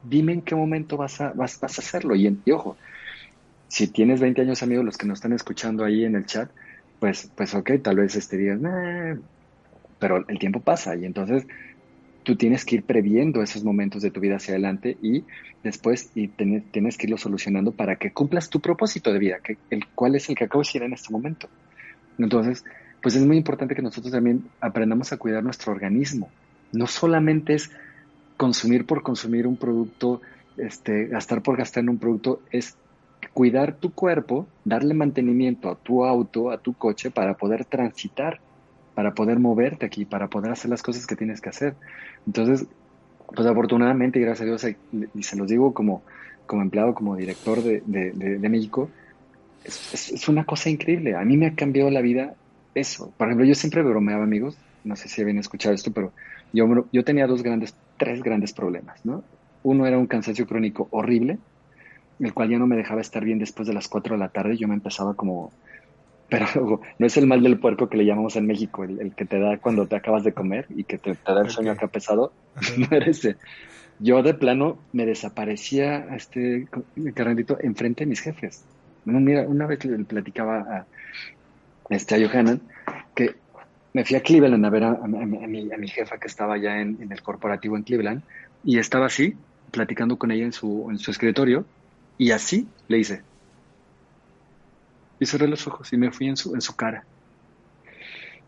Dime 0.04 0.34
en 0.34 0.42
qué 0.42 0.56
momento 0.56 0.98
vas 0.98 1.22
a, 1.22 1.34
vas, 1.34 1.60
vas 1.60 1.80
a 1.80 1.82
hacerlo. 1.82 2.16
Y, 2.16 2.40
ojo, 2.52 2.78
si 3.68 3.88
tienes 3.88 4.20
20 4.20 4.42
años, 4.42 4.64
amigos, 4.64 4.86
los 4.86 4.98
que 4.98 5.08
nos 5.08 5.18
están 5.18 5.34
escuchando 5.34 5.84
ahí 5.84 6.06
en 6.06 6.16
el 6.16 6.26
chat, 6.26 6.50
pues, 7.00 7.30
pues 7.36 7.54
ok, 7.56 7.72
tal 7.82 7.98
vez 7.98 8.16
este 8.16 8.38
día, 8.38 8.58
pero 10.00 10.26
el 10.28 10.40
tiempo 10.40 10.60
pasa 10.60 10.96
y 10.96 11.06
entonces 11.06 11.46
tú 12.24 12.36
tienes 12.36 12.66
que 12.66 12.76
ir 12.76 12.84
previendo 12.84 13.42
esos 13.42 13.64
momentos 13.64 14.02
de 14.02 14.12
tu 14.12 14.20
vida 14.20 14.38
hacia 14.38 14.54
adelante 14.54 14.98
y 15.02 15.24
después 15.64 16.12
y 16.16 16.30
tienes 16.30 16.98
que 16.98 17.06
irlo 17.06 17.18
solucionando 17.18 17.72
para 17.72 17.98
que 17.98 18.12
cumplas 18.12 18.50
tu 18.50 18.60
propósito 18.60 19.12
de 19.12 19.20
vida, 19.20 19.40
que 19.44 19.58
el 19.70 19.86
cual 19.88 20.16
es 20.16 20.30
el 20.30 20.36
que 20.36 20.46
acabo 20.46 20.62
de 20.62 20.68
decir 20.68 20.84
en 20.84 20.94
este 20.94 21.12
momento. 21.12 21.50
Entonces, 22.18 22.64
pues 23.02 23.16
es 23.16 23.26
muy 23.26 23.38
importante 23.38 23.76
que 23.76 23.82
nosotros 23.82 24.12
también 24.12 24.44
aprendamos 24.62 25.12
a 25.12 25.18
cuidar 25.18 25.44
nuestro 25.44 25.74
organismo. 25.74 26.30
No 26.72 26.88
solamente 26.88 27.56
es 27.56 27.72
consumir 28.38 28.86
por 28.86 29.04
consumir 29.04 29.48
un 29.48 29.58
producto, 29.58 30.22
este, 30.58 31.08
gastar 31.08 31.42
por 31.42 31.58
gastar 31.58 31.84
en 31.84 31.90
un 31.90 31.98
producto, 31.98 32.42
es 32.52 32.76
cuidar 33.34 33.76
tu 33.76 33.94
cuerpo, 33.94 34.48
darle 34.66 34.94
mantenimiento 34.94 35.70
a 35.70 35.76
tu 35.76 36.04
auto, 36.06 36.52
a 36.52 36.58
tu 36.58 36.74
coche 36.74 37.10
para 37.12 37.36
poder 37.36 37.66
transitar 37.66 38.40
para 38.94 39.14
poder 39.14 39.40
moverte 39.40 39.86
aquí, 39.86 40.06
para 40.06 40.28
poder 40.28 40.52
hacer 40.52 40.70
las 40.70 40.84
cosas 40.84 41.08
que 41.08 41.16
tienes 41.16 41.42
que 41.42 41.50
hacer. 41.50 41.76
Entonces, 42.26 42.68
pues 43.34 43.48
afortunadamente, 43.48 44.20
gracias 44.20 44.42
a 44.42 44.46
Dios, 44.46 44.78
y 45.14 45.24
se 45.24 45.36
los 45.36 45.48
digo 45.48 45.74
como, 45.74 46.04
como 46.46 46.62
empleado, 46.62 46.94
como 46.94 47.16
director 47.16 47.62
de, 47.62 47.82
de, 47.86 48.50
México, 48.50 48.90
es, 49.64 50.12
es, 50.12 50.28
una 50.28 50.46
cosa 50.46 50.70
increíble. 50.70 51.16
A 51.16 51.24
mí 51.24 51.38
me 51.38 51.48
ha 51.48 51.56
cambiado 51.56 51.90
la 51.90 52.02
vida 52.02 52.36
eso. 52.76 53.12
Por 53.18 53.28
ejemplo, 53.28 53.46
yo 53.46 53.56
siempre 53.56 53.82
bromeaba, 53.82 54.24
amigos, 54.24 54.58
no 54.84 54.96
sé 54.96 55.10
si 55.10 55.22
habían 55.22 55.40
escuchado 55.40 55.74
esto, 55.74 55.92
pero 55.92 56.12
yo, 56.52 56.86
yo 56.92 57.04
tenía 57.04 57.26
dos 57.26 57.42
grandes, 57.42 57.76
tres 57.98 58.24
grandes 58.24 58.54
problemas, 58.54 59.06
¿no? 59.06 59.24
Uno 59.64 59.86
era 59.86 59.98
un 59.98 60.08
cansancio 60.08 60.46
crónico 60.46 60.88
horrible, 60.92 61.38
el 62.20 62.34
cual 62.34 62.50
ya 62.50 62.60
no 62.60 62.68
me 62.68 62.76
dejaba 62.76 63.02
estar 63.02 63.24
bien 63.24 63.40
después 63.40 63.68
de 63.68 63.74
las 63.74 63.88
cuatro 63.88 64.16
de 64.16 64.20
la 64.20 64.30
tarde. 64.30 64.58
Yo 64.58 64.68
me 64.68 64.74
empezaba 64.74 65.14
como 65.14 65.52
pero 66.34 66.82
no 66.98 67.06
es 67.06 67.16
el 67.18 67.28
mal 67.28 67.44
del 67.44 67.60
puerco 67.60 67.90
que 67.90 67.98
le 67.98 68.06
llamamos 68.06 68.36
en 68.36 68.48
México, 68.48 68.84
el, 68.84 69.14
que 69.14 69.26
te 69.26 69.40
da 69.40 69.58
cuando 69.58 69.86
te 69.86 69.96
acabas 69.96 70.24
de 70.24 70.34
comer 70.34 70.66
y 70.70 70.84
que 70.84 70.98
te, 70.98 71.16
da 71.26 71.42
el 71.42 71.52
sueño 71.52 71.72
acá 71.72 71.88
pesado, 71.88 72.34
no 72.78 72.88
era 72.90 73.06
ese. 73.06 73.36
Yo 74.00 74.24
de 74.24 74.34
plano 74.34 74.80
me 74.94 75.06
desaparecía 75.06 76.08
este 76.16 76.68
carnalito 77.14 77.58
enfrente 77.62 78.04
de 78.04 78.10
mis 78.10 78.22
jefes. 78.22 78.66
mira, 79.06 79.44
una 79.44 79.68
vez 79.68 79.86
le 79.86 80.04
platicaba 80.06 80.58
a, 80.60 80.86
este, 81.90 82.16
a 82.16 82.28
Johanan 82.28 82.62
me 83.94 84.04
fui 84.04 84.16
a 84.16 84.22
Cleveland 84.22 84.66
a 84.66 84.70
ver 84.70 84.84
a, 84.84 84.92
mi, 85.08 85.72
a 85.72 85.78
mi, 85.78 85.88
jefa 85.88 86.18
que 86.18 86.28
estaba 86.28 86.58
ya 86.58 86.80
en, 86.80 87.12
el 87.12 87.22
corporativo 87.22 87.78
en 87.78 87.84
Cleveland 87.84 88.24
y 88.64 88.80
estaba 88.80 89.06
así, 89.06 89.36
platicando 89.72 90.18
con 90.18 90.32
ella 90.32 90.46
en 90.46 90.54
su, 90.54 90.88
en 90.90 90.98
su 90.98 91.12
escritorio 91.12 91.66
y 92.18 92.32
así 92.32 92.68
le 92.88 92.98
hice. 92.98 93.22
Y 95.20 95.26
cerré 95.26 95.48
los 95.48 95.68
ojos 95.68 95.94
y 95.94 95.98
me 95.98 96.12
fui 96.12 96.28
en 96.28 96.38
su, 96.38 96.56
en 96.56 96.62
su 96.62 96.76
cara. 96.76 97.06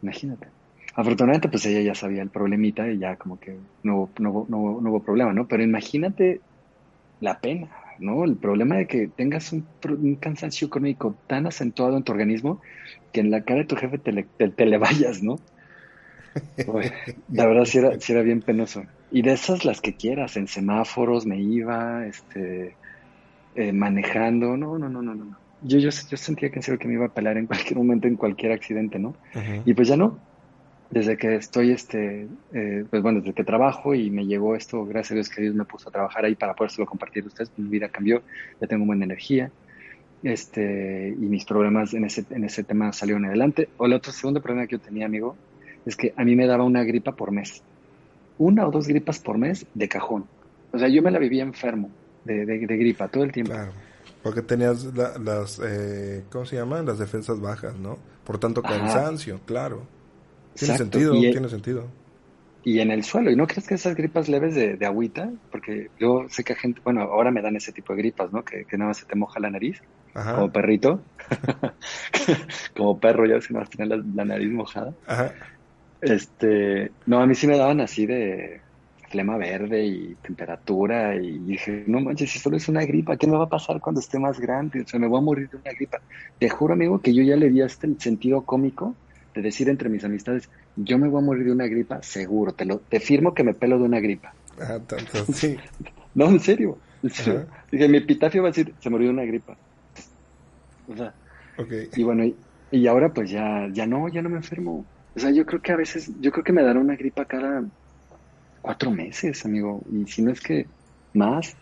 Imagínate. 0.01 0.47
Afortunadamente, 0.95 1.49
pues 1.49 1.65
ella 1.65 1.81
ya 1.81 1.95
sabía 1.95 2.21
el 2.21 2.29
problemita 2.29 2.89
y 2.89 2.97
ya 2.97 3.15
como 3.17 3.39
que 3.39 3.57
no, 3.83 4.09
no, 4.17 4.45
no, 4.49 4.81
no 4.81 4.89
hubo 4.89 5.03
problema, 5.03 5.33
¿no? 5.33 5.47
Pero 5.47 5.61
imagínate 5.61 6.41
la 7.19 7.39
pena, 7.39 7.69
¿no? 7.99 8.23
El 8.23 8.35
problema 8.35 8.77
de 8.77 8.87
que 8.87 9.07
tengas 9.07 9.51
un, 9.53 9.65
un, 9.83 10.15
cansancio 10.15 10.69
crónico 10.69 11.15
tan 11.27 11.47
acentuado 11.47 11.97
en 11.97 12.03
tu 12.03 12.11
organismo 12.11 12.61
que 13.11 13.21
en 13.21 13.31
la 13.31 13.41
cara 13.41 13.61
de 13.61 13.65
tu 13.65 13.75
jefe 13.75 13.97
te 13.97 14.11
le, 14.11 14.23
te, 14.23 14.65
le 14.65 14.77
vayas, 14.77 15.23
¿no? 15.23 15.39
la 17.31 17.45
verdad 17.45 17.65
sí 17.65 17.77
era, 17.77 17.99
sí 17.99 18.11
era 18.11 18.21
bien 18.21 18.41
penoso. 18.41 18.83
Y 19.11 19.21
de 19.21 19.33
esas 19.33 19.65
las 19.65 19.81
que 19.81 19.95
quieras, 19.95 20.35
en 20.37 20.47
semáforos 20.47 21.25
me 21.25 21.39
iba, 21.39 22.05
este, 22.05 22.75
eh, 23.55 23.71
manejando, 23.71 24.57
no, 24.57 24.77
no, 24.77 24.89
no, 24.89 25.01
no, 25.01 25.15
no. 25.15 25.37
Yo, 25.61 25.79
yo, 25.79 25.89
yo 25.89 26.17
sentía 26.17 26.49
que 26.49 26.57
en 26.57 26.63
serio 26.63 26.79
que 26.79 26.87
me 26.87 26.95
iba 26.95 27.05
a 27.05 27.13
pelar 27.13 27.37
en 27.37 27.47
cualquier 27.47 27.77
momento, 27.77 28.07
en 28.07 28.17
cualquier 28.17 28.51
accidente, 28.51 28.99
¿no? 28.99 29.15
Y 29.65 29.73
pues 29.73 29.87
ya 29.87 29.97
no. 29.97 30.19
Desde 30.89 31.17
que 31.17 31.35
estoy, 31.35 31.71
este, 31.71 32.27
eh, 32.53 32.85
pues 32.89 33.01
bueno, 33.01 33.19
desde 33.19 33.33
que 33.33 33.43
trabajo 33.43 33.95
y 33.95 34.09
me 34.11 34.25
llegó 34.25 34.55
esto, 34.55 34.85
gracias 34.85 35.11
a 35.11 35.15
Dios 35.15 35.29
que 35.29 35.41
Dios 35.41 35.55
me 35.55 35.65
puso 35.65 35.89
a 35.89 35.91
trabajar 35.91 36.25
ahí 36.25 36.35
para 36.35 36.53
podérselo 36.53 36.85
compartir 36.85 37.23
a 37.23 37.27
ustedes, 37.27 37.51
mi 37.57 37.69
vida 37.69 37.89
cambió, 37.89 38.21
ya 38.61 38.67
tengo 38.67 38.85
buena 38.85 39.05
energía, 39.05 39.51
este, 40.23 41.09
y 41.09 41.25
mis 41.25 41.45
problemas 41.45 41.93
en 41.93 42.05
ese, 42.05 42.25
en 42.29 42.43
ese 42.43 42.63
tema 42.63 42.91
salieron 42.93 43.25
adelante. 43.25 43.69
O 43.77 43.85
el 43.85 43.93
otro 43.93 44.11
segundo 44.11 44.41
problema 44.41 44.67
que 44.67 44.77
yo 44.77 44.79
tenía, 44.79 45.05
amigo, 45.05 45.35
es 45.85 45.95
que 45.95 46.13
a 46.17 46.23
mí 46.23 46.35
me 46.35 46.47
daba 46.47 46.63
una 46.63 46.83
gripa 46.83 47.15
por 47.15 47.31
mes. 47.31 47.61
Una 48.37 48.67
o 48.67 48.71
dos 48.71 48.87
gripas 48.87 49.19
por 49.19 49.37
mes 49.37 49.65
de 49.73 49.87
cajón. 49.87 50.25
O 50.71 50.79
sea, 50.79 50.87
yo 50.87 51.01
me 51.01 51.11
la 51.11 51.19
vivía 51.19 51.43
enfermo 51.43 51.89
de, 52.25 52.45
de, 52.45 52.57
gripa 52.57 53.07
todo 53.07 53.23
el 53.23 53.31
tiempo. 53.31 53.53
Claro, 53.53 53.71
porque 54.23 54.41
tenías 54.41 54.83
las, 54.95 55.61
eh, 55.63 56.23
¿cómo 56.31 56.45
se 56.45 56.55
llaman? 56.55 56.85
Las 56.85 56.99
defensas 56.99 57.39
bajas, 57.39 57.77
¿no? 57.77 57.97
Por 58.25 58.39
tanto, 58.39 58.61
cansancio, 58.61 59.39
claro. 59.45 59.83
Tiene 60.55 60.77
sentido, 60.77 61.13
tiene 61.13 61.50
sentido. 61.50 61.88
Y 62.63 62.79
en 62.79 62.89
el 62.89 63.03
suelo, 63.03 63.29
¿y 63.29 63.35
no 63.35 63.45
crees 63.45 63.67
que 63.67 63.75
esas 63.75 63.95
gripas 63.95 64.27
leves 64.27 64.55
de, 64.55 64.75
de, 64.75 64.85
agüita? 64.88 65.29
Porque 65.51 65.91
yo 66.00 66.25
sé 66.29 66.43
que 66.43 66.53
hay 66.53 66.59
gente, 66.59 66.81
bueno, 66.83 67.01
ahora 67.01 67.29
me 67.29 67.43
dan 67.43 67.55
ese 67.55 67.71
tipo 67.71 67.93
de 67.93 68.00
gripas, 68.00 68.33
¿no? 68.33 68.43
Que, 68.43 68.65
que 68.65 68.75
nada 68.75 68.89
más 68.89 68.97
se 68.97 69.05
te 69.05 69.15
moja 69.15 69.39
la 69.39 69.51
nariz, 69.51 69.83
como 70.13 70.51
perrito, 70.51 71.01
como 72.75 73.00
perro, 73.00 73.27
ya 73.27 73.39
si 73.39 73.53
no 73.53 73.59
vas 73.59 73.67
a 73.67 73.71
tener 73.71 74.03
la, 74.15 74.25
nariz 74.25 74.51
mojada. 74.51 74.95
Ajá. 75.05 75.31
Este, 76.01 76.91
no, 77.05 77.19
a 77.19 77.27
mí 77.27 77.35
sí 77.35 77.45
me 77.45 77.57
daban 77.57 77.81
así 77.81 78.07
de 78.07 78.62
flema 79.09 79.38
verde 79.38 79.85
y 79.85 80.15
temperatura 80.15 81.15
y 81.15 81.38
dije, 81.38 81.83
no 81.85 82.00
manches, 82.00 82.31
si 82.31 82.39
solo 82.39 82.57
es 82.57 82.67
una 82.67 82.83
gripa, 82.83 83.15
¿qué 83.15 83.27
me 83.27 83.38
va 83.38 83.43
a 83.43 83.50
pasar 83.50 83.79
cuando 83.79 84.01
esté 84.01 84.17
más 84.17 84.39
grande? 84.39 84.81
O 84.81 84.88
sea, 84.88 85.00
me 85.00 85.07
voy 85.07 85.19
a 85.19 85.24
morir 85.24 85.50
de 85.51 85.57
una 85.57 85.71
gripa. 85.71 86.00
Te 86.39 86.50
juro, 86.50 86.74
amigo, 86.74 87.00
que 87.00 87.13
yo 87.13 87.21
ya 87.21 87.35
le 87.35 87.51
di 87.51 87.62
hasta 87.62 87.85
el 87.85 88.00
sentido 88.01 88.41
cómico 88.41 88.95
de 89.35 89.41
decir 89.41 89.69
entre 89.69 89.89
mis 89.89 90.03
amistades, 90.03 90.49
yo 90.75 90.97
me 90.97 91.07
voy 91.07 91.21
a 91.21 91.25
morir 91.25 91.45
de 91.45 91.51
una 91.51 91.67
gripa, 91.67 92.01
seguro, 92.01 92.53
te 92.53 92.65
lo, 92.65 92.79
te 92.79 92.99
firmo 92.99 93.33
que 93.33 93.43
me 93.43 93.53
pelo 93.53 93.77
de 93.77 93.83
una 93.83 93.99
gripa. 93.99 94.33
Ah, 94.59 94.79
tanto, 94.87 95.25
sí. 95.33 95.57
no, 96.15 96.29
en 96.29 96.39
serio, 96.39 96.77
Dije, 97.71 97.87
mi 97.87 97.97
epitafio 97.97 98.41
va 98.41 98.49
a 98.49 98.51
decir, 98.51 98.73
se 98.79 98.89
murió 98.89 99.07
de 99.07 99.13
una 99.13 99.25
gripa. 99.25 99.55
O 100.87 100.95
sea, 100.95 101.13
okay. 101.57 101.89
y 101.95 102.03
bueno, 102.03 102.23
y, 102.71 102.87
ahora 102.87 103.09
pues 103.13 103.29
ya, 103.29 103.67
ya 103.71 103.85
no, 103.85 104.07
ya 104.09 104.21
no 104.21 104.29
me 104.29 104.37
enfermo. 104.37 104.85
O 105.15 105.19
sea, 105.19 105.31
yo 105.31 105.45
creo 105.45 105.61
que 105.61 105.71
a 105.71 105.75
veces, 105.75 106.11
yo 106.19 106.31
creo 106.31 106.43
que 106.43 106.53
me 106.53 106.63
dará 106.63 106.79
una 106.79 106.95
gripa 106.95 107.25
cada 107.25 107.63
cuatro 108.61 108.91
meses, 108.91 109.45
amigo, 109.45 109.83
y 109.91 110.09
si 110.09 110.21
no 110.21 110.31
es 110.31 110.41
que 110.41 110.65
más. 111.13 111.55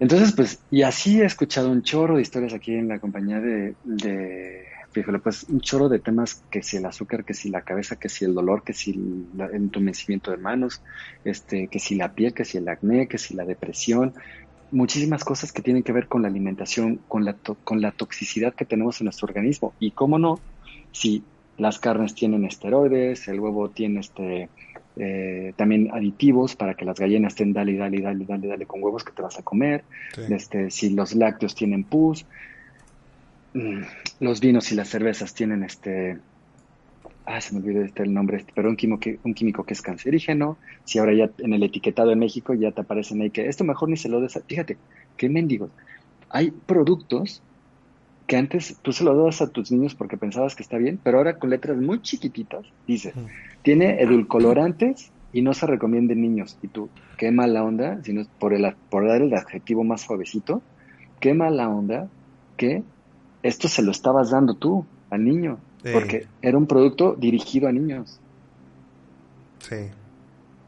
Entonces, 0.00 0.32
pues, 0.32 0.58
y 0.70 0.82
así 0.82 1.20
he 1.20 1.24
escuchado 1.24 1.70
un 1.70 1.82
chorro 1.82 2.16
de 2.16 2.22
historias 2.22 2.54
aquí 2.54 2.74
en 2.74 2.88
la 2.88 2.98
compañía 2.98 3.40
de, 3.40 3.74
de 3.84 4.66
fíjole, 4.92 5.18
pues 5.18 5.44
un 5.44 5.60
chorro 5.60 5.88
de 5.88 5.98
temas, 5.98 6.42
que 6.50 6.62
si 6.62 6.76
el 6.76 6.86
azúcar, 6.86 7.24
que 7.24 7.34
si 7.34 7.50
la 7.50 7.62
cabeza, 7.62 7.96
que 7.96 8.08
si 8.08 8.24
el 8.24 8.34
dolor, 8.34 8.62
que 8.62 8.72
si 8.72 8.92
el 8.92 9.26
entumecimiento 9.52 10.30
de 10.30 10.36
manos, 10.36 10.82
este, 11.24 11.68
que 11.68 11.78
si 11.78 11.94
la 11.96 12.12
piel, 12.12 12.34
que 12.34 12.44
si 12.44 12.58
el 12.58 12.68
acné, 12.68 13.08
que 13.08 13.18
si 13.18 13.34
la 13.34 13.44
depresión, 13.44 14.14
muchísimas 14.70 15.24
cosas 15.24 15.52
que 15.52 15.62
tienen 15.62 15.82
que 15.82 15.92
ver 15.92 16.08
con 16.08 16.22
la 16.22 16.28
alimentación, 16.28 17.00
con 17.08 17.24
la, 17.24 17.36
con 17.64 17.80
la 17.80 17.92
toxicidad 17.92 18.54
que 18.54 18.64
tenemos 18.64 19.00
en 19.00 19.06
nuestro 19.06 19.26
organismo. 19.26 19.74
Y 19.78 19.92
cómo 19.92 20.18
no, 20.18 20.40
si 20.92 21.22
las 21.58 21.78
carnes 21.78 22.14
tienen 22.14 22.44
esteroides, 22.44 23.28
el 23.28 23.40
huevo 23.40 23.70
tiene 23.70 24.00
este 24.00 24.48
eh, 24.96 25.54
también 25.56 25.90
aditivos 25.92 26.54
para 26.54 26.74
que 26.74 26.84
las 26.84 26.98
gallinas 26.98 27.32
estén 27.32 27.54
dale, 27.54 27.76
dale, 27.76 28.02
dale, 28.02 28.26
dale, 28.26 28.46
dale 28.46 28.66
con 28.66 28.82
huevos 28.82 29.04
que 29.04 29.12
te 29.12 29.22
vas 29.22 29.38
a 29.38 29.42
comer. 29.42 29.84
Este, 30.28 30.70
si 30.70 30.90
los 30.90 31.14
lácteos 31.14 31.54
tienen 31.54 31.84
pus, 31.84 32.26
los 33.54 34.40
vinos 34.40 34.72
y 34.72 34.74
las 34.74 34.88
cervezas 34.88 35.34
tienen 35.34 35.62
este, 35.62 36.18
ah, 37.26 37.40
se 37.40 37.54
me 37.54 37.60
olvidó 37.60 37.82
este 37.82 38.02
el 38.02 38.12
nombre, 38.12 38.38
este, 38.38 38.52
pero 38.54 38.68
un 38.68 38.76
químico, 38.76 39.00
que, 39.00 39.18
un 39.24 39.34
químico 39.34 39.64
que 39.64 39.74
es 39.74 39.82
cancerígeno. 39.82 40.58
Si 40.84 40.98
ahora 40.98 41.14
ya 41.14 41.30
en 41.38 41.52
el 41.52 41.62
etiquetado 41.62 42.10
de 42.10 42.16
México 42.16 42.54
ya 42.54 42.72
te 42.72 42.80
aparecen 42.80 43.20
ahí 43.20 43.30
que 43.30 43.48
esto 43.48 43.64
mejor 43.64 43.88
ni 43.88 43.96
se 43.96 44.08
lo 44.08 44.20
des. 44.20 44.38
Fíjate, 44.46 44.76
qué 45.16 45.28
mendigos. 45.28 45.70
Hay 46.30 46.50
productos 46.50 47.42
que 48.26 48.36
antes 48.36 48.78
tú 48.82 48.92
se 48.92 49.04
lo 49.04 49.24
das 49.24 49.42
a 49.42 49.48
tus 49.48 49.70
niños 49.70 49.94
porque 49.94 50.16
pensabas 50.16 50.54
que 50.54 50.62
está 50.62 50.78
bien, 50.78 50.98
pero 51.02 51.18
ahora 51.18 51.38
con 51.38 51.50
letras 51.50 51.76
muy 51.76 52.00
chiquititas 52.00 52.64
dice, 52.86 53.12
tiene 53.62 54.00
edulcolorantes 54.00 55.10
y 55.32 55.42
no 55.42 55.54
se 55.54 55.66
recomienda 55.66 56.14
en 56.14 56.22
niños. 56.22 56.58
Y 56.62 56.68
tú, 56.68 56.88
qué 57.18 57.30
mala 57.30 57.62
onda, 57.62 58.02
sino 58.02 58.24
por, 58.38 58.54
el, 58.54 58.74
por 58.90 59.06
dar 59.06 59.22
el 59.22 59.34
adjetivo 59.34 59.84
más 59.84 60.02
suavecito, 60.02 60.62
qué 61.20 61.34
mala 61.34 61.68
onda 61.68 62.08
que 62.56 62.82
esto 63.42 63.68
se 63.68 63.82
lo 63.82 63.90
estabas 63.90 64.30
dando 64.30 64.54
tú 64.54 64.84
al 65.10 65.24
niño, 65.24 65.58
porque 65.92 66.26
era 66.40 66.56
un 66.56 66.66
producto 66.66 67.14
dirigido 67.18 67.68
a 67.68 67.72
niños. 67.72 68.18
Sí. 69.58 69.90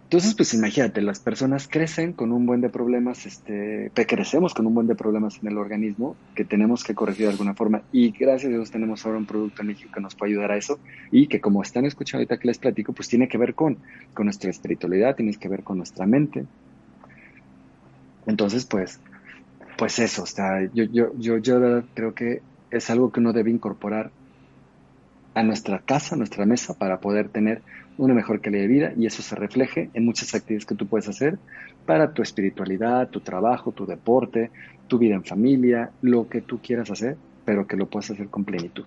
Entonces, 0.05 0.35
pues 0.35 0.55
imagínate, 0.55 1.03
las 1.03 1.19
personas 1.19 1.67
crecen 1.67 2.13
con 2.13 2.31
un 2.31 2.47
buen 2.47 2.61
de 2.61 2.69
problemas, 2.69 3.27
este, 3.27 3.91
crecemos 4.07 4.55
con 4.55 4.65
un 4.65 4.75
buen 4.75 4.87
de 4.87 4.95
problemas 4.95 5.41
en 5.43 5.49
el 5.49 5.59
organismo 5.59 6.15
que 6.37 6.45
tenemos 6.45 6.85
que 6.85 6.95
corregir 6.95 7.27
de 7.27 7.33
alguna 7.33 7.55
forma. 7.55 7.83
Y 7.91 8.11
gracias 8.11 8.45
a 8.53 8.55
Dios 8.55 8.71
tenemos 8.71 9.05
ahora 9.05 9.19
un 9.19 9.27
producto 9.27 9.63
en 9.63 9.69
México 9.69 9.91
que 9.93 10.01
nos 10.01 10.15
puede 10.15 10.33
ayudar 10.33 10.53
a 10.53 10.57
eso 10.57 10.79
y 11.11 11.27
que 11.27 11.41
como 11.41 11.63
están 11.63 11.85
escuchando 11.85 12.19
ahorita 12.21 12.39
que 12.39 12.47
les 12.47 12.59
platico, 12.59 12.93
pues 12.93 13.09
tiene 13.09 13.27
que 13.27 13.39
ver 13.39 13.55
con, 13.55 13.79
con 14.13 14.27
nuestra 14.27 14.51
espiritualidad, 14.51 15.17
tiene 15.17 15.35
que 15.35 15.49
ver 15.49 15.65
con 15.65 15.79
nuestra 15.79 16.07
mente. 16.07 16.45
Entonces, 18.27 18.67
pues, 18.67 19.01
pues 19.77 19.99
eso, 19.99 20.23
o 20.23 20.27
sea, 20.27 20.63
yo, 20.73 20.85
yo, 20.85 21.11
yo, 21.19 21.39
yo 21.39 21.83
creo 21.95 22.15
que 22.15 22.41
es 22.77 22.91
algo 22.91 23.13
que 23.13 23.21
uno 23.21 23.33
debe 23.33 23.51
incorporar 23.51 24.11
a 25.35 25.43
nuestra 25.43 25.81
casa, 25.81 26.15
a 26.15 26.19
nuestra 26.19 26.47
mesa, 26.47 26.75
para 26.75 27.01
poder 27.01 27.29
tener 27.29 27.63
una 27.99 28.15
mejor 28.15 28.41
calidad 28.41 28.63
de 28.63 28.69
vida 28.69 28.93
y 28.97 29.07
eso 29.07 29.23
se 29.23 29.37
refleje 29.37 29.91
en 29.95 30.05
muchas 30.05 30.35
actividades 30.35 30.67
que 30.67 30.75
tú 30.75 30.87
puedes 30.87 31.09
hacer 31.09 31.39
para 31.87 32.13
tu 32.13 32.23
espiritualidad, 32.23 33.09
tu 33.09 33.21
trabajo, 33.21 33.73
tu 33.73 33.87
deporte, 33.87 34.51
tu 34.89 34.99
vida 34.99 35.15
en 35.15 35.25
familia, 35.25 35.91
lo 36.03 36.29
que 36.29 36.41
tú 36.41 36.61
quieras 36.61 36.91
hacer, 36.91 37.17
pero 37.45 37.67
que 37.67 37.77
lo 37.77 37.87
puedas 37.87 38.11
hacer 38.11 38.29
con 38.29 38.45
plenitud. 38.45 38.85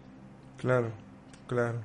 Claro, 0.58 0.90
claro. 1.48 1.80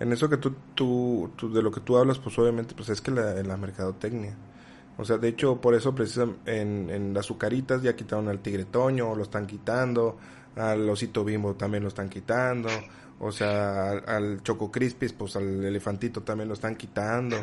En 0.00 0.12
eso 0.12 0.28
que 0.28 0.36
tú, 0.36 0.54
tú, 0.74 1.30
de 1.52 1.62
lo 1.62 1.70
que 1.70 1.80
tú 1.80 1.96
hablas, 1.96 2.18
pues 2.18 2.38
obviamente, 2.38 2.74
pues 2.74 2.88
es 2.88 3.00
que 3.00 3.10
la, 3.10 3.42
la 3.42 3.56
mercadotecnia. 3.56 4.34
O 4.96 5.04
sea, 5.04 5.18
de 5.18 5.28
hecho, 5.28 5.60
por 5.60 5.74
eso 5.74 5.94
precisamente 5.94 6.60
en, 6.60 6.90
en 6.90 7.14
las 7.14 7.26
azucaritas 7.26 7.82
ya 7.82 7.96
quitaron 7.96 8.28
al 8.28 8.38
tigre 8.40 8.64
toño, 8.64 9.14
lo 9.14 9.22
están 9.24 9.46
quitando, 9.46 10.16
al 10.56 10.88
osito 10.88 11.24
bimbo 11.24 11.54
también 11.54 11.82
lo 11.82 11.88
están 11.88 12.08
quitando, 12.08 12.68
o 13.20 13.30
sea, 13.30 13.90
al, 13.90 14.42
Choco 14.42 14.70
Crispis, 14.70 15.12
pues 15.12 15.36
al 15.36 15.64
elefantito 15.64 16.22
también 16.22 16.48
lo 16.48 16.54
están 16.54 16.76
quitando. 16.76 17.36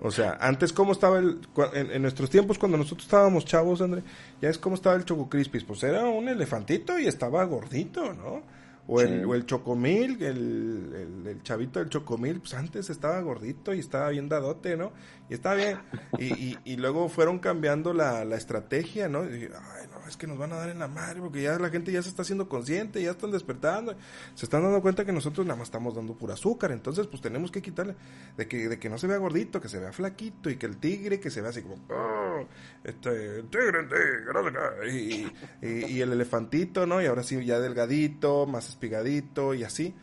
O 0.00 0.10
sea, 0.10 0.38
antes, 0.40 0.72
¿cómo 0.72 0.92
estaba 0.92 1.18
el. 1.18 1.40
En, 1.74 2.02
nuestros 2.02 2.30
tiempos, 2.30 2.58
cuando 2.58 2.78
nosotros 2.78 3.04
estábamos 3.06 3.44
chavos, 3.44 3.80
André, 3.80 4.02
ya 4.40 4.48
es 4.48 4.58
cómo 4.58 4.76
estaba 4.76 4.96
el 4.96 5.04
Choco 5.04 5.28
Crispis. 5.28 5.64
Pues 5.64 5.82
era 5.82 6.04
un 6.06 6.28
elefantito 6.28 6.98
y 6.98 7.06
estaba 7.06 7.44
gordito, 7.44 8.14
¿no? 8.14 8.42
O 8.88 9.00
el, 9.00 9.24
o 9.24 9.34
el 9.34 9.46
chocomil, 9.46 10.22
el, 10.22 11.24
el, 11.26 11.42
chavito 11.42 11.80
del 11.80 11.88
chocomil, 11.88 12.38
pues 12.38 12.54
antes 12.54 12.88
estaba 12.88 13.20
gordito 13.20 13.74
y 13.74 13.80
estaba 13.80 14.10
bien 14.10 14.28
dadote, 14.28 14.76
¿no? 14.76 14.92
Y 15.28 15.34
estaba 15.34 15.56
bien. 15.56 15.78
Y, 16.18 16.26
y, 16.26 16.58
y 16.64 16.76
luego 16.76 17.08
fueron 17.08 17.40
cambiando 17.40 17.92
la, 17.92 18.24
la 18.24 18.36
estrategia, 18.36 19.08
¿no? 19.08 19.24
Y, 19.24 19.42
ay, 19.42 19.88
no, 19.92 20.05
es 20.08 20.16
que 20.16 20.26
nos 20.26 20.38
van 20.38 20.52
a 20.52 20.56
dar 20.56 20.68
en 20.68 20.78
la 20.78 20.88
madre 20.88 21.20
porque 21.20 21.42
ya 21.42 21.58
la 21.58 21.70
gente 21.70 21.92
ya 21.92 22.02
se 22.02 22.08
está 22.08 22.22
haciendo 22.22 22.48
consciente, 22.48 23.02
ya 23.02 23.10
están 23.12 23.30
despertando, 23.30 23.96
se 24.34 24.46
están 24.46 24.62
dando 24.62 24.80
cuenta 24.80 25.04
que 25.04 25.12
nosotros 25.12 25.46
nada 25.46 25.58
más 25.58 25.68
estamos 25.68 25.94
dando 25.94 26.14
pura 26.14 26.34
azúcar, 26.34 26.72
entonces 26.72 27.06
pues 27.06 27.22
tenemos 27.22 27.50
que 27.50 27.62
quitarle, 27.62 27.96
de 28.36 28.46
que, 28.48 28.68
de 28.68 28.78
que 28.78 28.88
no 28.88 28.98
se 28.98 29.06
vea 29.06 29.18
gordito, 29.18 29.60
que 29.60 29.68
se 29.68 29.78
vea 29.78 29.92
flaquito 29.92 30.50
y 30.50 30.56
que 30.56 30.66
el 30.66 30.78
tigre 30.78 31.20
que 31.20 31.30
se 31.30 31.40
vea 31.40 31.50
así 31.50 31.62
como, 31.62 31.76
oh, 31.90 32.46
este, 32.84 33.42
tigre, 33.44 33.84
tigre, 33.84 35.30
y, 35.62 36.00
el 36.00 36.12
elefantito, 36.12 36.86
¿no? 36.86 37.02
Y 37.02 37.06
ahora 37.06 37.22
sí 37.22 37.44
ya 37.44 37.58
delgadito, 37.58 38.46
más 38.46 38.68
espigadito 38.68 39.54
y 39.54 39.64
así. 39.64 39.94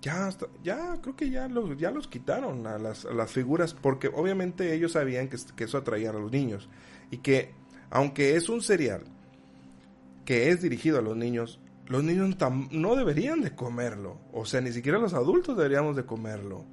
ya, 0.00 0.30
ya 0.62 0.98
creo 1.00 1.16
que 1.16 1.30
ya 1.30 1.48
los, 1.48 1.76
ya 1.76 1.90
los 1.90 2.08
quitaron 2.08 2.66
a 2.66 2.78
las, 2.78 3.04
las 3.04 3.32
figuras 3.32 3.74
porque 3.74 4.08
obviamente 4.08 4.74
ellos 4.74 4.92
sabían 4.92 5.28
que, 5.28 5.36
que, 5.56 5.64
eso 5.64 5.78
atraía 5.78 6.10
a 6.10 6.12
los 6.14 6.30
niños 6.30 6.68
y 7.10 7.18
que 7.18 7.52
aunque 7.90 8.36
es 8.36 8.48
un 8.48 8.62
cereal 8.62 9.02
que 10.30 10.50
es 10.50 10.62
dirigido 10.62 11.00
a 11.00 11.02
los 11.02 11.16
niños, 11.16 11.58
los 11.88 12.04
niños 12.04 12.36
no 12.70 12.94
deberían 12.94 13.40
de 13.40 13.52
comerlo, 13.56 14.20
o 14.32 14.44
sea, 14.44 14.60
ni 14.60 14.70
siquiera 14.70 15.00
los 15.00 15.12
adultos 15.12 15.56
deberíamos 15.56 15.96
de 15.96 16.06
comerlo. 16.06 16.64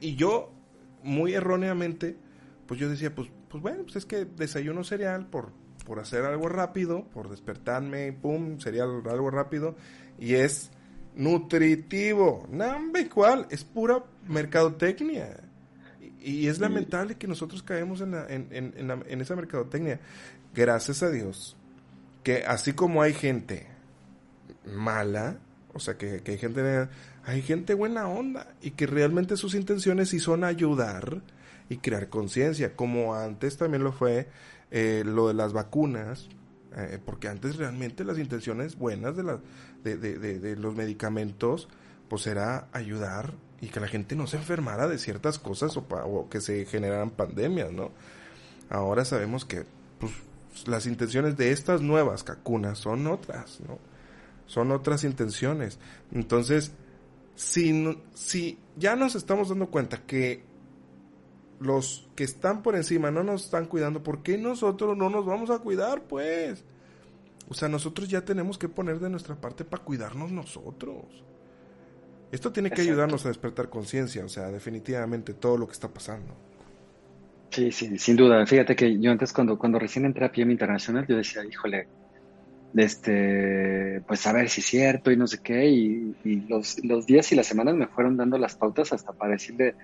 Y 0.00 0.14
yo, 0.14 0.52
muy 1.02 1.34
erróneamente, 1.34 2.16
pues 2.68 2.78
yo 2.78 2.88
decía, 2.88 3.12
pues, 3.12 3.32
pues 3.48 3.60
bueno, 3.60 3.82
pues 3.82 3.96
es 3.96 4.04
que 4.04 4.26
desayuno 4.26 4.84
cereal 4.84 5.26
por, 5.26 5.50
por 5.84 5.98
hacer 5.98 6.24
algo 6.24 6.48
rápido, 6.48 7.08
por 7.08 7.28
despertarme, 7.28 8.12
pum, 8.12 8.60
cereal 8.60 9.02
algo 9.10 9.32
rápido, 9.32 9.74
y 10.20 10.34
es 10.34 10.70
nutritivo. 11.16 12.46
Nambe 12.48 13.08
cuál, 13.08 13.48
es 13.50 13.64
pura 13.64 14.04
mercadotecnia. 14.28 15.40
Y, 16.20 16.46
es 16.46 16.60
lamentable 16.60 17.16
que 17.16 17.26
nosotros 17.26 17.64
caemos 17.64 18.02
en, 18.02 18.14
en, 18.14 19.20
esa 19.20 19.34
mercadotecnia. 19.34 19.98
Gracias 20.54 21.02
a 21.02 21.10
Dios, 21.10 21.57
que 22.22 22.44
así 22.44 22.72
como 22.72 23.02
hay 23.02 23.14
gente 23.14 23.66
mala, 24.64 25.38
o 25.72 25.80
sea, 25.80 25.96
que, 25.96 26.22
hay 26.26 26.38
gente 26.38 26.88
hay 27.24 27.42
gente 27.42 27.74
buena 27.74 28.08
onda 28.08 28.54
y 28.62 28.72
que 28.72 28.86
realmente 28.86 29.36
sus 29.36 29.54
intenciones 29.54 30.08
sí 30.08 30.18
son 30.18 30.44
ayudar 30.44 31.22
y 31.68 31.76
crear 31.78 32.08
conciencia, 32.08 32.74
como 32.74 33.14
antes 33.14 33.58
también 33.58 33.84
lo 33.84 33.92
fue 33.92 34.28
eh, 34.70 35.02
lo 35.04 35.28
de 35.28 35.34
las 35.34 35.52
vacunas, 35.52 36.28
eh, 36.76 36.98
porque 37.04 37.28
antes 37.28 37.56
realmente 37.56 38.04
las 38.04 38.18
intenciones 38.18 38.76
buenas 38.76 39.16
de, 39.16 39.22
la, 39.22 39.40
de, 39.84 39.96
de, 39.96 40.56
los 40.56 40.74
medicamentos, 40.74 41.68
pues 42.08 42.26
era 42.26 42.68
ayudar 42.72 43.34
y 43.60 43.68
que 43.68 43.80
la 43.80 43.88
gente 43.88 44.14
no 44.14 44.26
se 44.26 44.36
enfermara 44.36 44.88
de 44.88 44.98
ciertas 44.98 45.38
cosas 45.38 45.76
o, 45.76 46.28
que 46.30 46.40
se 46.40 46.64
generaran 46.66 47.10
pandemias, 47.10 47.72
¿no? 47.72 47.90
Ahora 48.70 49.04
sabemos 49.04 49.44
que 49.44 49.64
pues, 49.98 50.12
las 50.66 50.86
intenciones 50.86 51.36
de 51.36 51.52
estas 51.52 51.82
nuevas 51.82 52.24
vacunas 52.24 52.78
son 52.78 53.06
otras, 53.06 53.60
¿no? 53.60 53.78
Son 54.46 54.72
otras 54.72 55.04
intenciones. 55.04 55.78
Entonces, 56.10 56.72
si, 57.34 57.98
si 58.14 58.58
ya 58.76 58.96
nos 58.96 59.14
estamos 59.14 59.50
dando 59.50 59.68
cuenta 59.68 60.02
que 60.06 60.42
los 61.60 62.08
que 62.16 62.24
están 62.24 62.62
por 62.62 62.76
encima 62.76 63.10
no 63.10 63.22
nos 63.22 63.44
están 63.44 63.66
cuidando, 63.66 64.02
¿por 64.02 64.22
qué 64.22 64.38
nosotros 64.38 64.96
no 64.96 65.10
nos 65.10 65.26
vamos 65.26 65.50
a 65.50 65.58
cuidar, 65.58 66.02
pues? 66.04 66.64
O 67.48 67.54
sea, 67.54 67.68
nosotros 67.68 68.08
ya 68.08 68.24
tenemos 68.24 68.58
que 68.58 68.68
poner 68.68 69.00
de 69.00 69.08
nuestra 69.08 69.36
parte 69.36 69.64
para 69.64 69.84
cuidarnos 69.84 70.30
nosotros. 70.30 71.04
Esto 72.30 72.52
tiene 72.52 72.70
que 72.70 72.82
ayudarnos 72.82 73.24
a 73.24 73.28
despertar 73.28 73.70
conciencia, 73.70 74.24
o 74.24 74.28
sea, 74.28 74.48
definitivamente 74.50 75.32
todo 75.32 75.56
lo 75.56 75.66
que 75.66 75.72
está 75.72 75.88
pasando. 75.88 76.34
Sí, 77.50 77.72
sí, 77.72 77.98
sin 77.98 78.16
duda. 78.16 78.46
Fíjate 78.46 78.76
que 78.76 78.98
yo 79.00 79.10
antes 79.10 79.32
cuando, 79.32 79.58
cuando 79.58 79.78
recién 79.78 80.04
entré 80.04 80.24
a 80.26 80.32
PM 80.32 80.52
Internacional, 80.52 81.06
yo 81.06 81.16
decía, 81.16 81.44
híjole, 81.44 81.88
este, 82.76 84.02
pues 84.06 84.26
a 84.26 84.32
ver 84.32 84.48
si 84.48 84.60
es 84.60 84.66
cierto 84.66 85.10
y 85.10 85.16
no 85.16 85.26
sé 85.26 85.38
qué, 85.42 85.66
y, 85.68 86.14
los, 86.48 86.84
los 86.84 87.06
días 87.06 87.32
y 87.32 87.36
las 87.36 87.46
semanas 87.46 87.74
me 87.74 87.86
fueron 87.86 88.16
dando 88.16 88.38
las 88.38 88.56
pautas 88.56 88.92
hasta 88.92 89.12
para 89.12 89.32
decirle, 89.32 89.74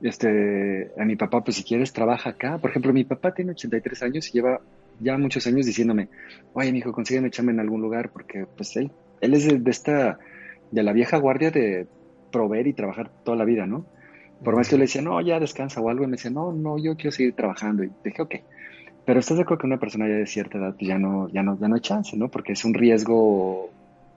este, 0.00 0.90
a 0.98 1.04
mi 1.04 1.16
papá, 1.16 1.44
pues 1.44 1.56
si 1.58 1.64
quieres 1.64 1.92
trabaja 1.92 2.30
acá. 2.30 2.58
Por 2.58 2.70
ejemplo, 2.70 2.92
mi 2.92 3.04
papá 3.04 3.32
tiene 3.34 3.52
83 3.52 4.02
años 4.02 4.28
y 4.28 4.32
lleva 4.32 4.60
ya 5.00 5.16
muchos 5.18 5.46
años 5.46 5.66
diciéndome, 5.66 6.08
oye, 6.54 6.72
mi 6.72 6.78
hijo, 6.78 6.92
consígueme 6.92 7.28
echarme 7.28 7.52
en 7.52 7.60
algún 7.60 7.82
lugar, 7.82 8.10
porque 8.10 8.46
pues 8.56 8.74
él, 8.76 8.90
él 9.20 9.34
es 9.34 9.46
de, 9.46 9.70
esta, 9.70 10.18
de 10.70 10.82
la 10.82 10.92
vieja 10.92 11.18
guardia 11.18 11.50
de 11.50 11.86
proveer 12.30 12.66
y 12.66 12.72
trabajar 12.72 13.10
toda 13.24 13.36
la 13.36 13.44
vida, 13.44 13.66
¿no? 13.66 13.86
Por 14.42 14.56
más 14.56 14.68
que 14.68 14.72
yo 14.72 14.78
le 14.78 14.84
decía, 14.84 15.02
no, 15.02 15.20
ya 15.20 15.38
descansa 15.38 15.80
o 15.80 15.88
algo, 15.88 16.04
y 16.04 16.06
me 16.06 16.12
decía, 16.12 16.30
no, 16.30 16.52
no, 16.52 16.78
yo 16.78 16.96
quiero 16.96 17.12
seguir 17.12 17.34
trabajando. 17.34 17.84
Y 17.84 17.90
dije, 18.04 18.22
ok. 18.22 18.34
Pero 19.04 19.20
estás 19.20 19.36
de 19.36 19.42
acuerdo 19.42 19.62
que 19.62 19.66
una 19.66 19.80
persona 19.80 20.08
ya 20.08 20.14
de 20.14 20.26
cierta 20.26 20.58
edad 20.58 20.74
pues 20.76 20.86
ya 20.86 20.98
no, 20.98 21.28
ya 21.28 21.42
no, 21.42 21.58
ya 21.58 21.68
no 21.68 21.74
hay 21.74 21.80
chance, 21.80 22.16
¿no? 22.16 22.28
Porque 22.28 22.52
es 22.52 22.64
un 22.64 22.72
riesgo 22.74 23.70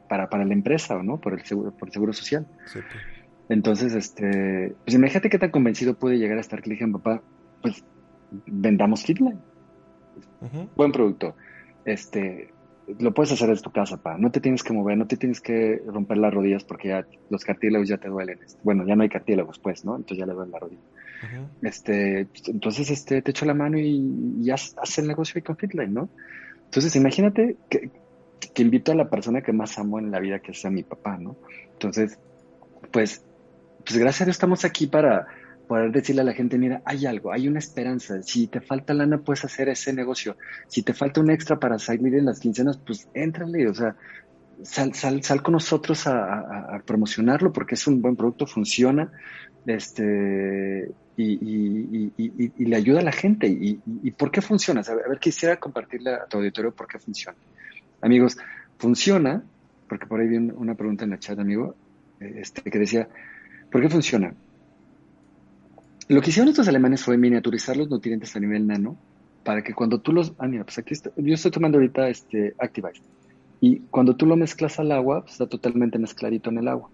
para, 0.07 0.29
para 0.29 0.45
la 0.45 0.53
empresa, 0.53 1.01
¿no? 1.01 1.17
Por 1.17 1.33
el 1.33 1.43
seguro, 1.43 1.71
por 1.71 1.87
el 1.87 1.93
seguro 1.93 2.13
social. 2.13 2.45
Sí, 2.65 2.79
pues. 2.79 3.03
Entonces, 3.49 3.93
este, 3.93 4.75
pues 4.83 4.95
imagínate 4.95 5.29
qué 5.29 5.37
tan 5.37 5.51
convencido 5.51 5.95
puede 5.95 6.17
llegar 6.17 6.37
a 6.37 6.41
estar 6.41 6.61
que 6.61 6.69
le 6.69 6.75
digan, 6.75 6.91
papá, 6.91 7.21
pues 7.61 7.83
vendamos 8.45 9.03
Fitline. 9.03 9.39
Buen 10.75 10.91
producto. 10.91 11.35
Este, 11.85 12.49
lo 12.99 13.13
puedes 13.13 13.31
hacer 13.31 13.49
desde 13.49 13.63
tu 13.63 13.71
casa, 13.71 14.01
pa. 14.01 14.17
No 14.17 14.31
te 14.31 14.39
tienes 14.39 14.63
que 14.63 14.73
mover, 14.73 14.97
no 14.97 15.07
te 15.07 15.17
tienes 15.17 15.41
que 15.41 15.81
romper 15.85 16.17
las 16.17 16.33
rodillas 16.33 16.63
porque 16.63 16.89
ya 16.89 17.05
los 17.29 17.43
cartílagos 17.43 17.87
ya 17.87 17.97
te 17.97 18.09
duelen. 18.09 18.39
Este, 18.43 18.59
bueno, 18.63 18.85
ya 18.85 18.95
no 18.95 19.03
hay 19.03 19.09
cartílagos, 19.09 19.59
pues, 19.59 19.85
¿no? 19.85 19.95
Entonces 19.95 20.19
ya 20.19 20.25
le 20.25 20.33
duele 20.33 20.51
la 20.51 20.59
rodilla. 20.59 20.81
Este, 21.63 22.27
entonces, 22.47 22.91
este, 22.91 23.21
te 23.21 23.31
echo 23.31 23.45
la 23.45 23.55
mano 23.55 23.79
y, 23.79 24.43
ya 24.43 24.53
haz 24.53 24.97
el 24.99 25.07
negocio 25.07 25.43
con 25.43 25.57
Fitline, 25.57 25.93
¿no? 25.93 26.09
Entonces, 26.65 26.95
imagínate 26.95 27.57
que, 27.69 27.89
que 28.53 28.61
invito 28.61 28.91
a 28.91 28.95
la 28.95 29.09
persona 29.09 29.41
que 29.41 29.51
más 29.51 29.79
amo 29.79 29.97
en 29.97 30.11
la 30.11 30.19
vida, 30.19 30.39
que 30.39 30.53
sea 30.53 30.69
mi 30.69 30.83
papá, 30.83 31.17
¿no? 31.17 31.35
Entonces, 31.73 32.19
pues 32.91 33.23
pues 33.85 33.99
gracias 33.99 34.21
a 34.21 34.25
Dios 34.25 34.35
estamos 34.35 34.65
aquí 34.65 34.87
para 34.87 35.27
poder 35.65 35.91
decirle 35.91 36.21
a 36.21 36.25
la 36.25 36.33
gente, 36.33 36.57
mira, 36.57 36.81
hay 36.85 37.05
algo, 37.05 37.31
hay 37.31 37.47
una 37.47 37.59
esperanza. 37.59 38.21
Si 38.23 38.47
te 38.47 38.61
falta 38.61 38.93
lana, 38.93 39.19
puedes 39.19 39.45
hacer 39.45 39.69
ese 39.69 39.93
negocio. 39.93 40.37
Si 40.67 40.83
te 40.83 40.93
falta 40.93 41.21
un 41.21 41.31
extra 41.31 41.59
para 41.59 41.79
salir 41.79 42.15
en 42.15 42.25
las 42.25 42.39
quincenas, 42.39 42.77
pues 42.77 43.07
éntrale, 43.13 43.67
o 43.67 43.73
sea, 43.73 43.95
sal, 44.63 44.93
sal, 44.93 45.23
sal 45.23 45.41
con 45.41 45.53
nosotros 45.53 46.07
a, 46.07 46.81
promocionarlo 46.85 47.51
porque 47.51 47.75
es 47.75 47.87
un 47.87 48.01
buen 48.01 48.15
producto, 48.15 48.45
funciona, 48.47 49.11
este, 49.65 50.91
y, 51.17 52.11
y, 52.17 52.65
le 52.65 52.75
ayuda 52.75 52.99
a 52.99 53.03
la 53.03 53.11
gente. 53.11 53.47
¿Y, 53.47 54.11
por 54.11 54.31
qué 54.31 54.41
funciona? 54.41 54.81
A 54.81 55.09
ver, 55.09 55.19
quisiera 55.19 55.57
compartirle 55.57 56.13
a 56.13 56.25
tu 56.25 56.37
auditorio 56.37 56.73
por 56.73 56.87
qué 56.87 56.99
funciona. 56.99 57.37
Amigos, 58.01 58.37
funciona, 58.77 59.43
porque 59.89 60.05
por 60.05 60.19
ahí 60.19 60.27
vi 60.27 60.37
una 60.37 60.75
pregunta 60.75 61.05
en 61.05 61.13
el 61.13 61.19
chat, 61.19 61.39
amigo, 61.39 61.75
este, 62.19 62.61
que 62.69 62.79
decía, 62.79 63.07
¿Por 63.75 63.81
qué 63.81 63.89
funciona? 63.89 64.33
Lo 66.07 66.21
que 66.21 66.29
hicieron 66.29 66.49
estos 66.49 66.67
alemanes 66.67 67.03
fue 67.03 67.17
miniaturizar 67.17 67.77
los 67.77 67.89
nutrientes 67.89 68.35
a 68.35 68.39
nivel 68.39 68.67
nano 68.67 68.95
para 69.43 69.63
que 69.63 69.73
cuando 69.73 69.99
tú 69.99 70.13
los... 70.13 70.33
Ah, 70.37 70.47
mira, 70.47 70.63
pues 70.63 70.77
aquí 70.77 70.93
está, 70.93 71.11
yo 71.15 71.33
estoy 71.33 71.51
tomando 71.51 71.77
ahorita 71.77 72.09
este 72.09 72.53
Activite. 72.59 73.01
Y 73.61 73.79
cuando 73.89 74.15
tú 74.15 74.25
lo 74.25 74.35
mezclas 74.35 74.79
al 74.79 74.91
agua, 74.91 75.21
pues 75.21 75.33
está 75.33 75.47
totalmente 75.47 75.97
mezcladito 75.97 76.49
en 76.49 76.57
el 76.59 76.67
agua. 76.67 76.89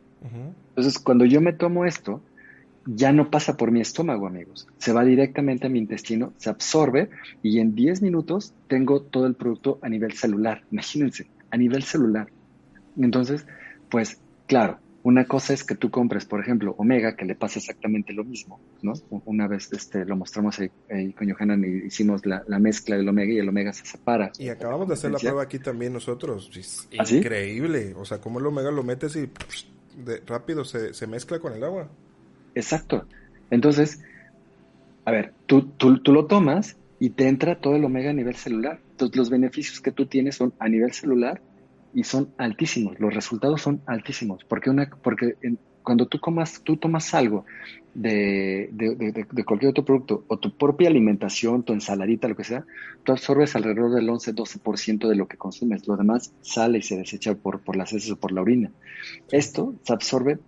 Entonces, 0.70 1.00
cuando 1.00 1.26
yo 1.26 1.42
me 1.42 1.52
tomo 1.52 1.86
esto, 1.86 2.22
ya 2.86 3.12
no 3.12 3.30
pasa 3.30 3.58
por 3.58 3.72
mi 3.72 3.82
estómago, 3.82 4.28
amigos. 4.28 4.68
Se 4.78 4.94
va 4.94 5.04
directamente 5.04 5.68
a 5.68 5.70
mi 5.70 5.80
intestino, 5.80 6.34
se 6.38 6.50
absorbe 6.50 7.10
y 7.42 7.60
en 7.60 7.76
10 7.76 8.02
minutos 8.02 8.54
tengo 8.68 9.02
todo 9.02 9.26
el 9.26 9.36
producto 9.36 9.80
a 9.82 9.90
nivel 9.90 10.14
celular. 10.14 10.64
Imagínense, 10.72 11.28
a 11.50 11.58
nivel 11.58 11.84
celular. 11.84 12.28
Entonces, 12.98 13.46
pues, 13.90 14.20
claro, 14.48 14.80
una 15.04 15.26
cosa 15.26 15.54
es 15.54 15.64
que 15.64 15.76
tú 15.76 15.90
compres, 15.90 16.26
por 16.26 16.40
ejemplo, 16.40 16.76
Omega, 16.78 17.16
que 17.16 17.26
le 17.26 17.34
pasa 17.36 17.58
exactamente 17.58 18.14
lo 18.14 18.24
mismo, 18.24 18.60
¿no? 18.84 18.94
Una 19.26 19.48
vez 19.48 19.70
este, 19.74 20.06
lo 20.06 20.16
mostramos 20.16 20.60
ahí, 20.60 21.14
con 21.14 21.30
Johanan 21.30 21.64
y 21.64 21.88
hicimos 21.88 22.26
la, 22.26 22.44
mezcla 22.60 22.98
del 22.98 23.10
Omega 23.10 23.34
y 23.34 23.40
el 23.40 23.50
Omega 23.50 23.74
se 23.74 23.86
separa. 23.86 24.32
Y 24.38 24.50
acabamos 24.50 24.88
de 24.88 24.94
hacer 24.94 25.12
la 25.12 25.18
prueba 25.18 25.42
aquí 25.42 25.58
también 25.58 25.94
nosotros. 25.94 26.52
Es 26.56 26.88
¿Ah, 27.00 27.04
increíble. 27.10 27.96
O 27.96 28.06
sea, 28.06 28.20
como 28.20 28.40
el 28.40 28.46
Omega 28.46 28.70
lo 28.70 28.84
metes 28.84 29.16
y 29.16 29.30
de, 30.06 30.22
rápido 30.28 30.64
se, 30.64 30.94
se, 30.94 31.08
mezcla 31.08 31.40
con 31.40 31.54
el 31.54 31.64
agua. 31.64 31.90
Exacto. 32.54 33.08
Entonces, 33.50 34.02
a 35.06 35.12
ver, 35.12 35.34
tú, 35.48 35.64
tú, 35.78 36.00
tú 36.00 36.14
lo 36.14 36.28
tomas 36.28 36.78
y 37.00 37.10
te 37.10 37.28
entra 37.28 37.60
todo 37.60 37.76
el 37.76 37.84
Omega 37.84 38.12
a 38.12 38.14
nivel 38.14 38.36
celular. 38.36 38.80
Entonces, 38.92 39.18
los 39.18 39.30
beneficios 39.32 39.82
que 39.82 39.92
tú 39.92 40.06
tienes 40.06 40.36
son 40.36 40.54
a 40.60 40.70
nivel 40.70 40.92
celular 40.94 41.42
y 41.94 42.04
son 42.04 42.30
altísimos, 42.38 43.00
los 43.00 43.14
resultados 43.14 43.62
son 43.62 43.82
altísimos, 43.86 44.44
porque, 44.46 44.70
una, 44.70 44.90
porque 44.90 45.36
cuando 45.84 46.08
tú, 46.08 46.20
comas, 46.20 46.62
tú 46.64 46.78
tomas 46.78 47.14
algo 47.14 47.46
de, 47.94 48.70
de, 48.72 49.44
cualquier 49.44 49.72
otro 49.72 49.84
producto 49.84 50.24
o 50.28 50.38
tu 50.38 50.56
propia 50.56 50.90
alimentación, 50.90 51.64
tu 51.64 51.74
ensaladita, 51.74 52.28
lo 52.28 52.36
que 52.36 52.44
sea, 52.44 52.66
tú 53.04 53.12
absorbes 53.12 53.56
alrededor 53.56 53.92
del 53.92 54.08
11-12% 54.08 55.08
de 55.08 55.16
lo 55.16 55.28
que 55.28 55.38
consumes, 55.38 55.88
lo 55.88 55.98
demás 55.98 56.34
sale 56.42 56.78
y 56.78 56.82
se 56.82 56.98
desecha 56.98 57.36
por, 57.36 57.62
por 57.62 57.76
las 57.76 57.92
heces 57.94 58.12
o 58.12 58.16
por 58.16 58.32
la 58.32 58.42
orina. 58.42 58.72
Esto 59.32 59.76
se 59.84 59.94
absorbe 59.94 60.40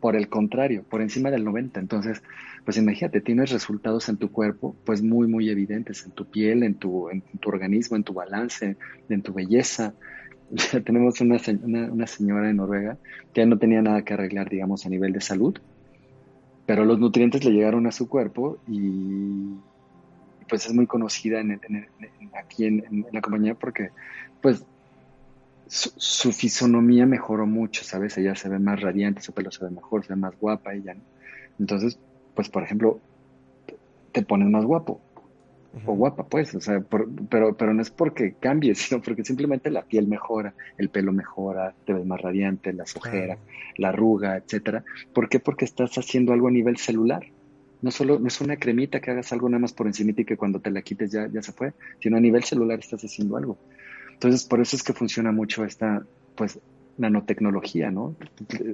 por 0.00 0.16
el 0.16 0.28
contrario, 0.28 0.84
por 0.88 1.02
encima 1.02 1.30
del 1.30 1.44
90%, 1.44 1.78
entonces 1.78 2.22
pues 2.64 2.76
imagínate, 2.76 3.20
tienes 3.20 3.50
resultados 3.50 4.08
en 4.08 4.18
tu 4.18 4.30
cuerpo, 4.30 4.76
pues 4.84 5.02
muy, 5.02 5.26
muy 5.26 5.48
evidentes, 5.48 6.04
en 6.04 6.12
tu 6.12 6.26
piel, 6.26 6.62
en 6.62 6.74
tu, 6.74 7.08
en 7.08 7.22
tu 7.40 7.48
organismo, 7.48 7.96
en 7.96 8.04
tu 8.04 8.12
balance, 8.12 8.76
en 9.08 9.22
tu 9.22 9.32
belleza, 9.32 9.94
tenemos 10.84 11.20
una, 11.20 11.38
una, 11.92 12.06
señora 12.06 12.50
en 12.50 12.56
Noruega 12.56 12.96
que 13.32 13.40
ya 13.40 13.46
no 13.46 13.58
tenía 13.58 13.82
nada 13.82 14.02
que 14.02 14.14
arreglar, 14.14 14.48
digamos, 14.48 14.84
a 14.84 14.88
nivel 14.88 15.12
de 15.12 15.20
salud, 15.20 15.56
pero 16.66 16.84
los 16.84 16.98
nutrientes 16.98 17.44
le 17.44 17.52
llegaron 17.52 17.86
a 17.86 17.92
su 17.92 18.08
cuerpo 18.08 18.58
y 18.66 19.54
pues 20.48 20.66
es 20.66 20.74
muy 20.74 20.86
conocida 20.86 21.40
en, 21.40 21.60
aquí 22.34 22.64
en, 22.64 23.06
la 23.12 23.20
compañía 23.20 23.54
porque 23.54 23.90
pues 24.40 24.64
su, 25.68 26.32
fisonomía 26.32 27.06
mejoró 27.06 27.46
mucho, 27.46 27.84
¿sabes? 27.84 28.18
Ella 28.18 28.34
se 28.34 28.48
ve 28.48 28.58
más 28.58 28.80
radiante, 28.80 29.20
su 29.20 29.32
pelo 29.32 29.52
se 29.52 29.64
ve 29.64 29.70
mejor, 29.70 30.04
se 30.04 30.14
ve 30.14 30.16
más 30.18 30.34
guapa 30.40 30.74
ella, 30.74 30.94
¿no? 30.94 31.02
Entonces, 31.60 31.98
pues, 32.34 32.48
por 32.48 32.64
ejemplo, 32.64 32.98
te 34.10 34.22
pones 34.22 34.48
más 34.48 34.64
guapo 34.64 35.00
o 35.86 35.94
guapa, 35.94 36.26
pues, 36.26 36.54
o 36.54 36.60
sea, 36.60 36.80
pero, 36.80 37.54
pero 37.56 37.74
no 37.74 37.82
es 37.82 37.90
porque 37.90 38.34
cambies, 38.40 38.78
sino 38.88 39.00
porque 39.00 39.24
simplemente 39.24 39.70
la 39.70 39.82
piel 39.82 40.06
mejora, 40.06 40.54
el 40.78 40.88
pelo 40.88 41.12
mejora, 41.12 41.74
te 41.84 41.92
ves 41.92 42.04
más 42.04 42.20
radiante, 42.20 42.72
la 42.72 42.84
ojeras, 42.84 43.38
la 43.76 43.90
arruga, 43.90 44.36
etcétera. 44.36 44.84
¿Por 45.12 45.28
qué? 45.28 45.38
Porque 45.38 45.64
estás 45.64 45.96
haciendo 45.96 46.32
algo 46.32 46.48
a 46.48 46.52
nivel 46.52 46.76
celular. 46.76 47.24
No 47.82 47.90
solo, 47.90 48.18
no 48.18 48.28
es 48.28 48.40
una 48.40 48.56
cremita 48.56 49.00
que 49.00 49.10
hagas 49.10 49.32
algo 49.32 49.48
nada 49.48 49.60
más 49.60 49.72
por 49.72 49.86
encima 49.86 50.12
y 50.14 50.24
que 50.24 50.36
cuando 50.36 50.60
te 50.60 50.70
la 50.70 50.82
quites 50.82 51.10
ya, 51.12 51.28
ya 51.28 51.40
se 51.40 51.52
fue, 51.52 51.72
sino 52.00 52.16
a 52.16 52.20
nivel 52.20 52.44
celular 52.44 52.78
estás 52.78 53.02
haciendo 53.02 53.36
algo. 53.36 53.56
Entonces, 54.12 54.44
por 54.44 54.60
eso 54.60 54.76
es 54.76 54.82
que 54.82 54.92
funciona 54.92 55.32
mucho 55.32 55.64
esta, 55.64 56.04
pues, 56.34 56.58
nanotecnología, 56.98 57.90
¿no? 57.90 58.14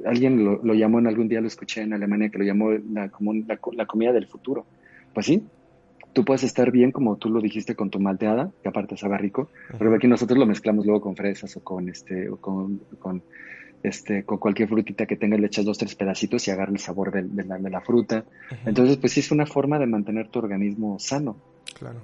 Alguien 0.04 0.44
lo, 0.44 0.74
llamó 0.74 0.98
en 0.98 1.06
algún 1.06 1.28
día, 1.28 1.40
lo 1.40 1.46
escuché 1.46 1.82
en 1.82 1.92
Alemania, 1.92 2.28
que 2.28 2.38
lo 2.38 2.44
llamó 2.44 2.72
la, 2.72 3.08
como 3.08 3.32
la, 3.32 3.86
comida 3.86 4.12
del 4.12 4.26
futuro. 4.26 4.66
Pues 5.14 5.26
sí, 5.26 5.42
tú 6.16 6.24
puedes 6.24 6.44
estar 6.44 6.70
bien, 6.70 6.92
como 6.92 7.16
tú 7.16 7.28
lo 7.28 7.42
dijiste, 7.42 7.74
con 7.74 7.90
tu 7.90 8.00
malteada, 8.00 8.50
que 8.62 8.70
aparte 8.70 8.96
sabe 8.96 9.18
rico, 9.18 9.50
pero 9.78 9.94
aquí 9.94 10.08
nosotros 10.08 10.38
lo 10.38 10.46
mezclamos 10.46 10.86
luego 10.86 11.02
con 11.02 11.14
fresas 11.14 11.54
o 11.58 11.60
con 11.62 11.90
este, 11.90 12.30
o 12.30 12.38
con, 12.38 12.78
con 12.98 13.22
este, 13.82 14.24
con 14.24 14.38
cualquier 14.38 14.66
frutita 14.66 15.04
que 15.04 15.16
tenga, 15.16 15.36
le 15.36 15.48
echas 15.48 15.66
dos, 15.66 15.76
tres 15.76 15.94
pedacitos 15.94 16.48
y 16.48 16.50
agarra 16.50 16.72
el 16.72 16.78
sabor 16.78 17.12
de, 17.12 17.44
la, 17.44 17.58
de 17.58 17.68
la, 17.68 17.82
fruta. 17.82 18.24
Entonces, 18.64 18.96
pues 18.96 19.12
sí 19.12 19.20
es 19.20 19.30
una 19.30 19.44
forma 19.44 19.78
de 19.78 19.84
mantener 19.84 20.28
tu 20.28 20.38
organismo 20.38 20.98
sano. 20.98 21.36
Claro. 21.78 22.00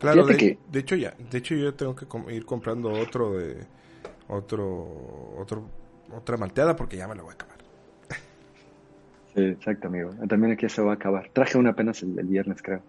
Claro, 0.00 0.26
de, 0.26 0.58
hecho 0.74 0.96
ya, 0.96 1.14
de 1.30 1.38
hecho 1.38 1.54
yo 1.54 1.72
tengo 1.74 1.94
que 1.94 2.06
ir 2.34 2.44
comprando 2.44 2.90
otro 2.90 3.38
de 3.38 3.64
otro 4.26 5.36
otro 5.38 5.62
otra 6.12 6.36
malteada 6.36 6.74
porque 6.74 6.96
ya 6.96 7.06
me 7.06 7.14
la 7.14 7.22
voy 7.22 7.30
a 7.30 7.34
acabar. 7.34 7.57
Sí, 9.34 9.42
exacto, 9.42 9.88
amigo. 9.88 10.10
También 10.28 10.52
aquí 10.52 10.68
se 10.68 10.82
va 10.82 10.92
a 10.92 10.94
acabar. 10.94 11.28
Traje 11.32 11.58
una 11.58 11.70
apenas 11.70 12.02
el, 12.02 12.14
viernes, 12.24 12.62
creo. 12.62 12.80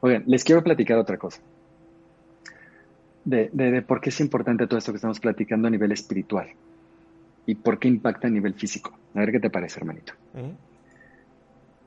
Oigan, 0.00 0.24
les 0.26 0.44
quiero 0.44 0.62
platicar 0.62 0.98
otra 0.98 1.18
cosa. 1.18 1.40
De, 3.24 3.50
de, 3.52 3.82
por 3.82 4.00
qué 4.00 4.10
es 4.10 4.20
importante 4.20 4.66
todo 4.66 4.78
esto 4.78 4.92
que 4.92 4.96
estamos 4.96 5.18
platicando 5.18 5.66
a 5.66 5.70
nivel 5.70 5.90
espiritual 5.90 6.48
y 7.44 7.56
por 7.56 7.78
qué 7.78 7.88
impacta 7.88 8.28
a 8.28 8.30
nivel 8.30 8.54
físico. 8.54 8.96
A 9.14 9.20
ver 9.20 9.32
qué 9.32 9.40
te 9.40 9.50
parece, 9.50 9.80
hermanito. 9.80 10.12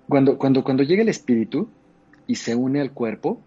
Cuando, 0.08 0.38
cuando, 0.38 0.64
cuando 0.64 0.84
llega 0.84 1.02
el 1.02 1.10
espíritu 1.10 1.70
y 2.28 2.36
se 2.36 2.56
une 2.56 2.82
al 2.82 2.92
cuerpo, 2.92 3.42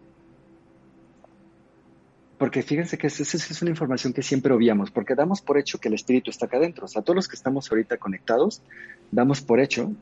porque 2.43 2.65
fíjense 2.65 2.99
que 2.99 3.07
esa 3.07 3.23
es 3.23 3.63
una 3.63 3.71
información 3.71 4.13
que 4.13 4.21
siempre 4.21 4.53
obviamos, 4.53 4.91
porque 4.91 5.15
damos 5.15 5.41
por 5.41 5.59
hecho 5.59 5.79
que 5.79 5.87
el 5.87 5.95
espíritu 5.95 6.29
está 6.29 6.47
acá 6.47 6.57
adentro. 6.57 6.87
O 6.87 6.89
sea, 6.89 7.01
todos 7.01 7.15
los 7.15 7.29
que 7.29 7.37
estamos 7.37 7.71
ahorita 7.71 7.99
conectados, 7.99 8.61
damos 9.13 9.43
por 9.43 9.61
hecho 9.61 9.93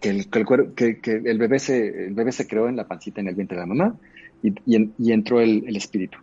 que 0.00 0.08
el, 0.08 0.30
que 0.30 1.20
el, 1.22 1.36
bebé, 1.36 1.58
se, 1.58 2.06
el 2.06 2.14
bebé 2.14 2.32
se 2.32 2.46
creó 2.46 2.66
en 2.66 2.76
la 2.76 2.88
pancita, 2.88 3.20
en 3.20 3.28
el 3.28 3.34
vientre 3.34 3.58
de 3.58 3.60
la 3.60 3.66
mamá, 3.66 3.94
y, 4.42 4.54
y, 4.64 5.12
entró 5.12 5.38
el, 5.42 5.64
el, 5.68 5.76
espíritu. 5.76 6.16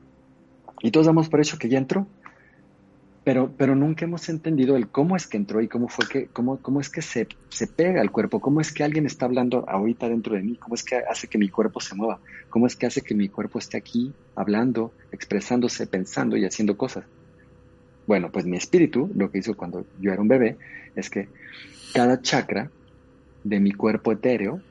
Y 0.82 0.90
todos 0.90 1.06
damos 1.06 1.30
por 1.30 1.40
hecho 1.40 1.60
que 1.60 1.70
ya 1.70 1.78
entró 1.78 2.08
pero, 3.24 3.54
pero 3.56 3.76
nunca 3.76 4.06
hemos 4.06 4.28
entendido 4.30 4.76
el 4.76 4.88
cómo 4.88 5.16
es 5.16 5.28
que 5.28 5.38
entró 5.38 5.62
y 5.62 5.68
cómo 5.68 5.88
fue 5.88 6.08
que, 6.08 6.28
cómo, 6.28 6.58
cómo 6.58 6.80
es 6.82 6.90
que 6.90 7.02
se, 7.02 7.28
se 7.50 7.68
pega 7.68 8.02
al 8.02 8.12
cuerpo, 8.12 8.40
cómo 8.40 8.62
es 8.62 8.74
que 8.74 8.84
alguien 8.84 9.06
está 9.06 9.26
hablando 9.26 9.64
ahorita 9.68 10.10
dentro 10.10 10.36
de 10.36 10.42
mí, 10.42 10.56
cómo 10.56 10.74
es 10.74 10.84
que 10.84 10.98
hace 10.98 11.28
que 11.28 11.38
mi 11.38 11.50
cuerpo 11.50 11.80
se 11.80 11.94
mueva, 11.94 12.20
cómo 12.50 12.66
es 12.66 12.76
que 12.76 12.88
hace 12.88 13.02
que 13.02 13.14
mi 13.14 13.30
cuerpo 13.30 13.60
esté 13.60 13.78
aquí 13.78 14.12
hablando, 14.36 14.92
expresándose, 15.12 15.86
pensando 15.86 16.36
y 16.36 16.46
haciendo 16.46 16.78
cosas. 16.78 17.06
Bueno, 18.08 18.32
pues 18.32 18.46
mi 18.46 18.58
espíritu, 18.58 19.12
lo 19.16 19.30
que 19.30 19.38
hizo 19.38 19.56
cuando 19.56 19.86
yo 20.00 20.12
era 20.12 20.22
un 20.22 20.28
bebé, 20.28 20.58
es 20.96 21.10
que 21.10 21.30
cada 21.94 22.22
chakra 22.22 22.72
de 23.44 23.60
mi 23.60 23.72
cuerpo 23.72 24.12
etéreo, 24.12 24.62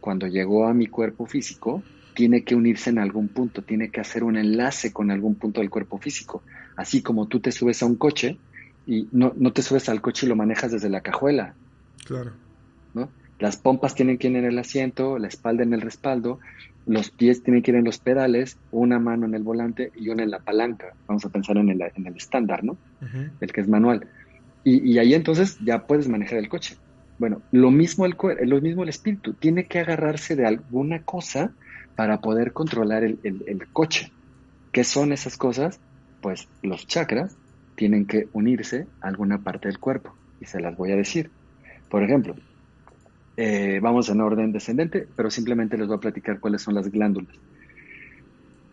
cuando 0.00 0.26
llegó 0.26 0.66
a 0.66 0.74
mi 0.74 0.86
cuerpo 0.86 1.26
físico, 1.26 1.82
tiene 2.14 2.42
que 2.42 2.56
unirse 2.56 2.90
en 2.90 2.98
algún 2.98 3.28
punto, 3.28 3.62
tiene 3.62 3.90
que 3.90 4.00
hacer 4.00 4.24
un 4.24 4.36
enlace 4.36 4.92
con 4.92 5.12
algún 5.12 5.36
punto 5.36 5.60
del 5.60 5.70
cuerpo 5.70 5.98
físico. 5.98 6.42
Así 6.78 7.02
como 7.02 7.26
tú 7.26 7.40
te 7.40 7.52
subes 7.52 7.82
a 7.82 7.86
un 7.86 7.96
coche 7.96 8.38
y 8.86 9.08
no, 9.12 9.34
no 9.36 9.52
te 9.52 9.62
subes 9.62 9.88
al 9.88 10.00
coche 10.00 10.24
y 10.24 10.28
lo 10.28 10.36
manejas 10.36 10.72
desde 10.72 10.88
la 10.88 11.00
cajuela. 11.00 11.54
Claro. 12.06 12.32
¿no? 12.94 13.10
Las 13.38 13.56
pompas 13.56 13.94
tienen 13.94 14.16
que 14.16 14.28
ir 14.28 14.36
en 14.36 14.44
el 14.44 14.58
asiento, 14.58 15.18
la 15.18 15.28
espalda 15.28 15.62
en 15.64 15.74
el 15.74 15.80
respaldo, 15.80 16.38
los 16.86 17.10
pies 17.10 17.42
tienen 17.42 17.62
que 17.62 17.72
ir 17.72 17.76
en 17.76 17.84
los 17.84 17.98
pedales, 17.98 18.56
una 18.70 18.98
mano 18.98 19.26
en 19.26 19.34
el 19.34 19.42
volante 19.42 19.92
y 19.94 20.08
una 20.08 20.22
en 20.22 20.30
la 20.30 20.38
palanca. 20.38 20.94
Vamos 21.06 21.24
a 21.24 21.28
pensar 21.28 21.58
en 21.58 21.68
el, 21.68 21.82
en 21.82 22.06
el 22.06 22.16
estándar, 22.16 22.64
¿no? 22.64 22.78
El 23.40 23.52
que 23.52 23.60
es 23.60 23.68
manual. 23.68 24.06
Y, 24.64 24.92
y, 24.92 24.98
ahí 24.98 25.14
entonces 25.14 25.58
ya 25.64 25.86
puedes 25.86 26.08
manejar 26.08 26.38
el 26.38 26.48
coche. 26.48 26.76
Bueno, 27.18 27.42
lo 27.52 27.70
mismo 27.70 28.06
el, 28.06 28.16
lo 28.44 28.60
mismo 28.60 28.84
el 28.84 28.88
espíritu, 28.88 29.34
tiene 29.34 29.66
que 29.66 29.80
agarrarse 29.80 30.36
de 30.36 30.46
alguna 30.46 31.02
cosa 31.02 31.52
para 31.96 32.20
poder 32.20 32.52
controlar 32.52 33.02
el, 33.02 33.18
coche. 33.72 34.12
¿Qué 34.70 34.84
son 34.84 35.12
esas 35.12 35.36
cosas? 35.36 35.80
Pues 36.20 36.48
los 36.62 36.86
chakras 36.86 37.36
tienen 37.74 38.06
que 38.06 38.28
unirse 38.32 38.86
a 39.00 39.08
alguna 39.08 39.38
parte 39.38 39.68
del 39.68 39.78
cuerpo 39.78 40.14
y 40.40 40.44
se 40.44 40.60
las 40.60 40.76
voy 40.76 40.92
a 40.92 40.96
decir. 40.96 41.30
Por 41.88 42.02
ejemplo, 42.02 42.34
eh, 43.36 43.78
vamos 43.80 44.08
en 44.08 44.20
orden 44.20 44.52
descendente, 44.52 45.06
pero 45.14 45.30
simplemente 45.30 45.78
les 45.78 45.86
voy 45.86 45.96
a 45.96 46.00
platicar 46.00 46.40
cuáles 46.40 46.62
son 46.62 46.74
las 46.74 46.90
glándulas. 46.90 47.34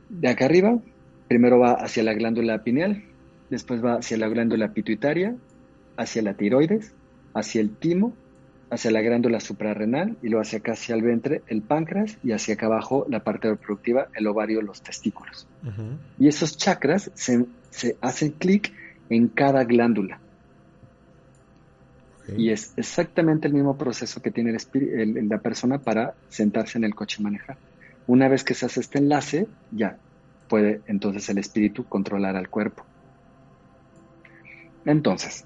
De 0.10 0.28
acá 0.28 0.46
arriba, 0.46 0.80
primero 1.28 1.60
va 1.60 1.74
hacia 1.74 2.04
la 2.04 2.14
glándula 2.14 2.64
pineal, 2.64 3.04
después 3.50 3.84
va 3.84 3.96
hacia 3.96 4.18
la 4.18 4.28
glándula 4.28 4.74
pituitaria, 4.74 5.36
hacia 5.98 6.22
la 6.22 6.34
tiroides, 6.34 6.94
hacia 7.34 7.62
el 7.62 7.70
timo 7.70 8.14
hacia 8.70 8.92
la 8.92 9.02
glándula 9.02 9.40
suprarrenal 9.40 10.18
y 10.22 10.30
luego 10.30 10.42
hacia 10.42 10.60
acá 10.60 10.74
hacia 10.74 10.96
el 10.96 11.02
ventre, 11.02 11.42
el 11.48 11.62
páncreas 11.62 12.18
y 12.24 12.32
hacia 12.32 12.56
acá 12.56 12.66
abajo 12.66 13.06
la 13.10 13.24
parte 13.24 13.50
reproductiva, 13.50 14.08
el 14.16 14.28
ovario, 14.28 14.62
los 14.62 14.82
testículos. 14.82 15.48
Y 16.20 16.28
esos 16.28 16.58
chakras 16.58 17.12
se, 17.14 17.46
hacen 18.02 18.32
clic 18.32 18.74
en 19.10 19.28
cada 19.28 19.64
glándula. 19.64 20.20
Y 22.38 22.50
es 22.50 22.74
exactamente 22.76 23.48
el 23.48 23.54
mismo 23.54 23.78
proceso 23.78 24.20
que 24.20 24.32
tiene 24.32 24.58
el, 24.74 25.30
la 25.30 25.38
persona 25.38 25.78
para 25.78 26.16
sentarse 26.30 26.80
en 26.80 26.84
el 26.84 26.96
coche 26.96 27.18
y 27.20 27.24
manejar. 27.24 27.58
Una 28.08 28.28
vez 28.28 28.44
que 28.44 28.56
se 28.56 28.66
hace 28.66 28.80
este 28.80 28.98
enlace, 28.98 29.48
ya 29.72 29.98
puede 30.48 30.82
entonces 30.88 31.30
el 31.30 31.38
espíritu 31.38 31.86
controlar 31.86 32.36
al 32.36 32.50
cuerpo. 32.50 32.84
Entonces, 34.86 35.46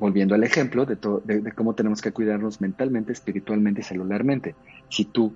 volviendo 0.00 0.34
al 0.34 0.42
ejemplo 0.42 0.86
de, 0.86 0.96
cómo 1.54 1.74
tenemos 1.74 2.00
que 2.00 2.10
cuidarnos 2.10 2.60
mentalmente, 2.60 3.12
espiritualmente 3.12 3.82
y 3.82 3.84
celularmente. 3.84 4.54
Si 4.88 5.04
tú, 5.04 5.34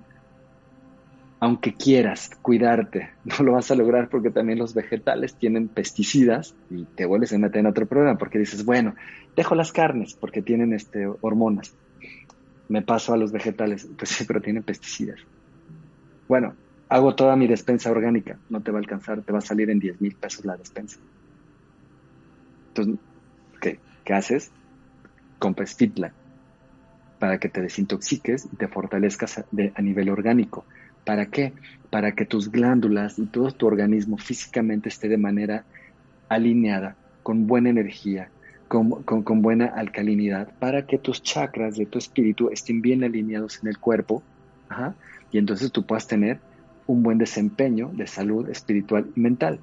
aunque 1.39 1.75
quieras 1.75 2.31
cuidarte, 2.41 3.11
no 3.23 3.45
lo 3.45 3.53
vas 3.53 3.69
a 3.69 3.75
lograr 3.75 4.09
porque 4.09 4.31
también 4.31 4.57
los 4.57 4.73
vegetales 4.73 5.35
tienen 5.35 5.67
pesticidas 5.67 6.55
y 6.71 6.83
te 6.83 7.05
vuelves 7.05 7.31
a 7.31 7.37
meter 7.37 7.59
en 7.59 7.67
otro 7.67 7.85
programa 7.85 8.17
porque 8.17 8.39
dices, 8.39 8.65
bueno, 8.65 8.95
dejo 9.35 9.53
las 9.53 9.71
carnes 9.71 10.15
porque 10.15 10.41
tienen 10.41 10.73
este, 10.73 11.07
hormonas. 11.21 11.73
Me 12.67 12.81
paso 12.81 13.13
a 13.13 13.17
los 13.17 13.31
vegetales, 13.31 13.87
pues 13.97 14.09
sí, 14.09 14.25
pero 14.25 14.41
tienen 14.41 14.63
pesticidas. 14.63 15.19
Bueno, 16.27 16.55
hago 16.89 17.13
toda 17.13 17.35
mi 17.35 17.45
despensa 17.45 17.91
orgánica, 17.91 18.39
no 18.49 18.61
te 18.61 18.71
va 18.71 18.79
a 18.79 18.81
alcanzar, 18.81 19.21
te 19.21 19.31
va 19.31 19.37
a 19.37 19.41
salir 19.41 19.69
en 19.69 19.77
10 19.77 20.01
mil 20.01 20.15
pesos 20.15 20.43
la 20.43 20.57
despensa. 20.57 20.97
Entonces, 22.69 22.95
¿Qué 24.05 24.13
haces? 24.13 24.51
Compras 25.39 25.75
Fitla 25.75 26.13
para 27.19 27.39
que 27.39 27.49
te 27.49 27.61
desintoxiques 27.61 28.47
y 28.51 28.55
te 28.55 28.67
fortalezcas 28.67 29.39
a, 29.39 29.81
nivel 29.81 30.09
orgánico. 30.09 30.65
¿Para 31.05 31.27
qué? 31.27 31.53
Para 31.89 32.11
que 32.11 32.25
tus 32.25 32.51
glándulas 32.51 33.17
y 33.19 33.25
todo 33.25 33.51
tu 33.51 33.67
organismo 33.67 34.17
físicamente 34.17 34.89
esté 34.89 35.07
de 35.07 35.17
manera 35.17 35.63
alineada, 36.29 36.95
con 37.23 37.47
buena 37.47 37.69
energía, 37.69 38.29
con, 38.67 39.03
con, 39.03 39.41
buena 39.41 39.65
alcalinidad, 39.65 40.49
para 40.59 40.85
que 40.85 40.97
tus 40.97 41.23
chakras 41.23 41.77
de 41.77 41.85
tu 41.85 41.97
espíritu 41.97 42.49
estén 42.51 42.81
bien 42.81 43.03
alineados 43.03 43.59
en 43.61 43.69
el 43.69 43.79
cuerpo, 43.79 44.21
y 45.31 45.37
entonces 45.37 45.71
tú 45.71 45.85
puedas 45.85 46.07
tener 46.07 46.39
un 46.87 47.01
buen 47.01 47.17
desempeño 47.17 47.91
de 47.93 48.07
salud 48.07 48.49
espiritual 48.49 49.07
y 49.15 49.19
mental. 49.19 49.59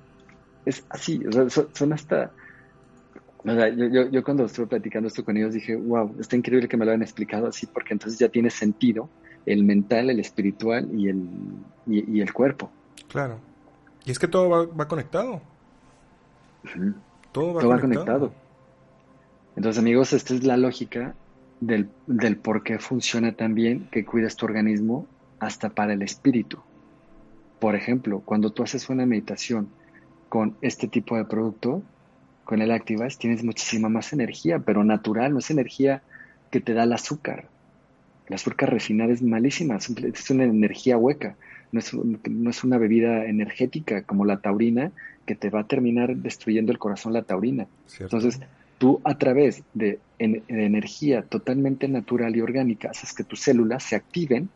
Es 0.65 0.85
así, 0.91 1.21
son 1.73 1.93
hasta 1.93 2.31
yo, 3.45 4.09
yo, 4.11 4.25
cuando 4.25 4.45
estuve 4.45 4.67
platicando 4.69 5.09
esto 5.09 5.25
con 5.25 5.37
ellos 5.37 5.55
dije, 5.55 5.75
wow, 5.75 6.15
está 6.21 6.37
increíble 6.37 6.69
que 6.69 6.77
me 6.77 6.85
lo 6.85 6.93
hayan 6.93 7.03
explicado 7.03 7.49
así, 7.49 7.67
porque 7.67 7.93
entonces 7.93 8.19
ya 8.19 8.29
tiene 8.29 8.51
sentido 8.51 9.09
el 9.47 9.65
mental, 9.65 10.11
el 10.11 10.21
espiritual 10.21 10.89
y 10.95 11.09
el, 11.09 11.29
y, 11.87 12.21
el 12.21 12.33
cuerpo. 12.33 12.71
Claro. 13.09 13.41
Y 14.05 14.13
es 14.13 14.19
que 14.19 14.29
todo 14.29 14.69
va, 14.69 14.89
conectado. 14.89 15.43
Todo, 17.33 17.55
va, 17.55 17.81
conectado. 17.81 18.33
Entonces, 19.57 19.81
amigos, 19.81 20.13
esta 20.13 20.35
es 20.35 20.45
la 20.45 20.57
lógica 20.57 21.15
del, 21.61 21.89
del 22.07 22.37
por 22.37 22.63
qué 22.63 22.79
funciona 22.79 23.33
tan 23.33 23.55
bien 23.55 23.89
que 23.91 24.05
cuidas 24.05 24.37
tu 24.37 24.47
organismo 24.47 25.07
hasta 25.41 25.71
para 25.71 25.93
el 25.93 26.03
espíritu. 26.03 26.59
Por 27.59 27.75
ejemplo, 27.75 28.23
cuando 28.25 28.51
tú 28.51 28.63
haces 28.63 28.89
una 28.89 29.07
meditación 29.07 29.69
con 30.29 30.57
este 30.63 30.89
tipo 30.89 31.17
de 31.17 31.25
producto, 31.25 31.83
con 32.45 32.61
el 32.61 32.71
Activas, 32.71 33.19
tienes 33.19 33.45
muchísima 33.45 33.89
más 33.89 34.13
energía, 34.13 34.59
pero 34.59 34.85
natural, 34.85 35.33
no 35.33 35.39
es 35.39 35.51
energía 35.51 36.03
que 36.51 36.61
te 36.61 36.75
da 36.75 36.85
el 36.85 36.93
azúcar. 36.93 37.47
El 38.27 38.35
azúcar 38.35 38.71
refinada 38.71 39.13
es 39.13 39.23
malísima, 39.23 39.77
es 39.77 40.31
una 40.31 40.45
energía 40.45 40.97
hueca, 40.97 41.37
no 41.73 41.81
es, 41.81 41.93
no 41.95 42.51
es 42.51 42.65
una 42.65 42.79
bebida 42.79 43.25
energética 43.25 44.03
como 44.03 44.25
la 44.25 44.39
taurina 44.39 44.93
que 45.27 45.35
te 45.35 45.51
va 45.51 45.61
a 45.61 45.67
terminar 45.67 46.17
destruyendo 46.17 46.73
el 46.73 46.79
corazón 46.79 47.13
la 47.13 47.23
taurina. 47.23 47.67
Entonces, 47.99 48.41
tú 48.79 49.01
a 49.05 49.17
través 49.17 49.63
de, 49.75 49.99
de, 50.19 50.43
energía 50.49 51.23
totalmente 51.23 51.89
natural 51.89 52.37
y 52.37 52.41
orgánica 52.41 52.91
haces 52.91 53.13
que 53.13 53.25
tus 53.25 53.41
células 53.41 53.83
se 53.83 53.97
activen 53.97 54.49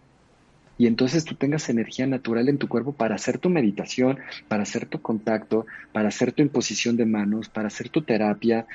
y 0.79 0.87
entonces 0.87 1.25
tú 1.25 1.35
tengas 1.35 1.69
energía 1.69 2.07
natural 2.07 2.49
en 2.49 2.59
tu 2.59 2.69
cuerpo 2.69 2.93
para 2.93 3.15
hacer 3.15 3.39
tu 3.39 3.49
meditación, 3.49 4.19
para 4.49 4.63
hacer 4.63 4.87
tu 4.87 5.01
contacto, 5.01 5.67
para 5.93 6.09
hacer 6.09 6.33
tu 6.33 6.43
imposición 6.43 6.97
de 6.97 7.07
manos, 7.07 7.49
para 7.49 7.69
hacer 7.69 7.89
tu 7.89 8.03
terapia, 8.03 8.67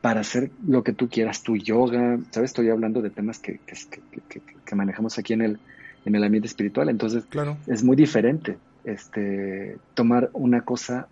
para 0.00 0.20
hacer 0.20 0.50
lo 0.66 0.82
que 0.82 0.92
tú 0.92 1.08
quieras, 1.08 1.42
tu 1.42 1.56
yoga, 1.56 2.18
¿sabes? 2.30 2.50
Estoy 2.50 2.70
hablando 2.70 3.02
de 3.02 3.10
temas 3.10 3.38
que, 3.38 3.60
que, 3.66 4.74
manejamos 4.74 5.18
aquí 5.18 5.34
en 5.34 5.42
el, 5.42 5.58
en 6.04 6.14
el 6.14 6.24
ambiente 6.24 6.46
espiritual, 6.46 6.88
entonces 6.88 7.24
claro. 7.28 7.58
es 7.66 7.82
muy 7.82 7.96
diferente 7.96 8.56
este, 8.84 9.76
tomar 9.94 10.30
una 10.32 10.62
cosa 10.62 11.08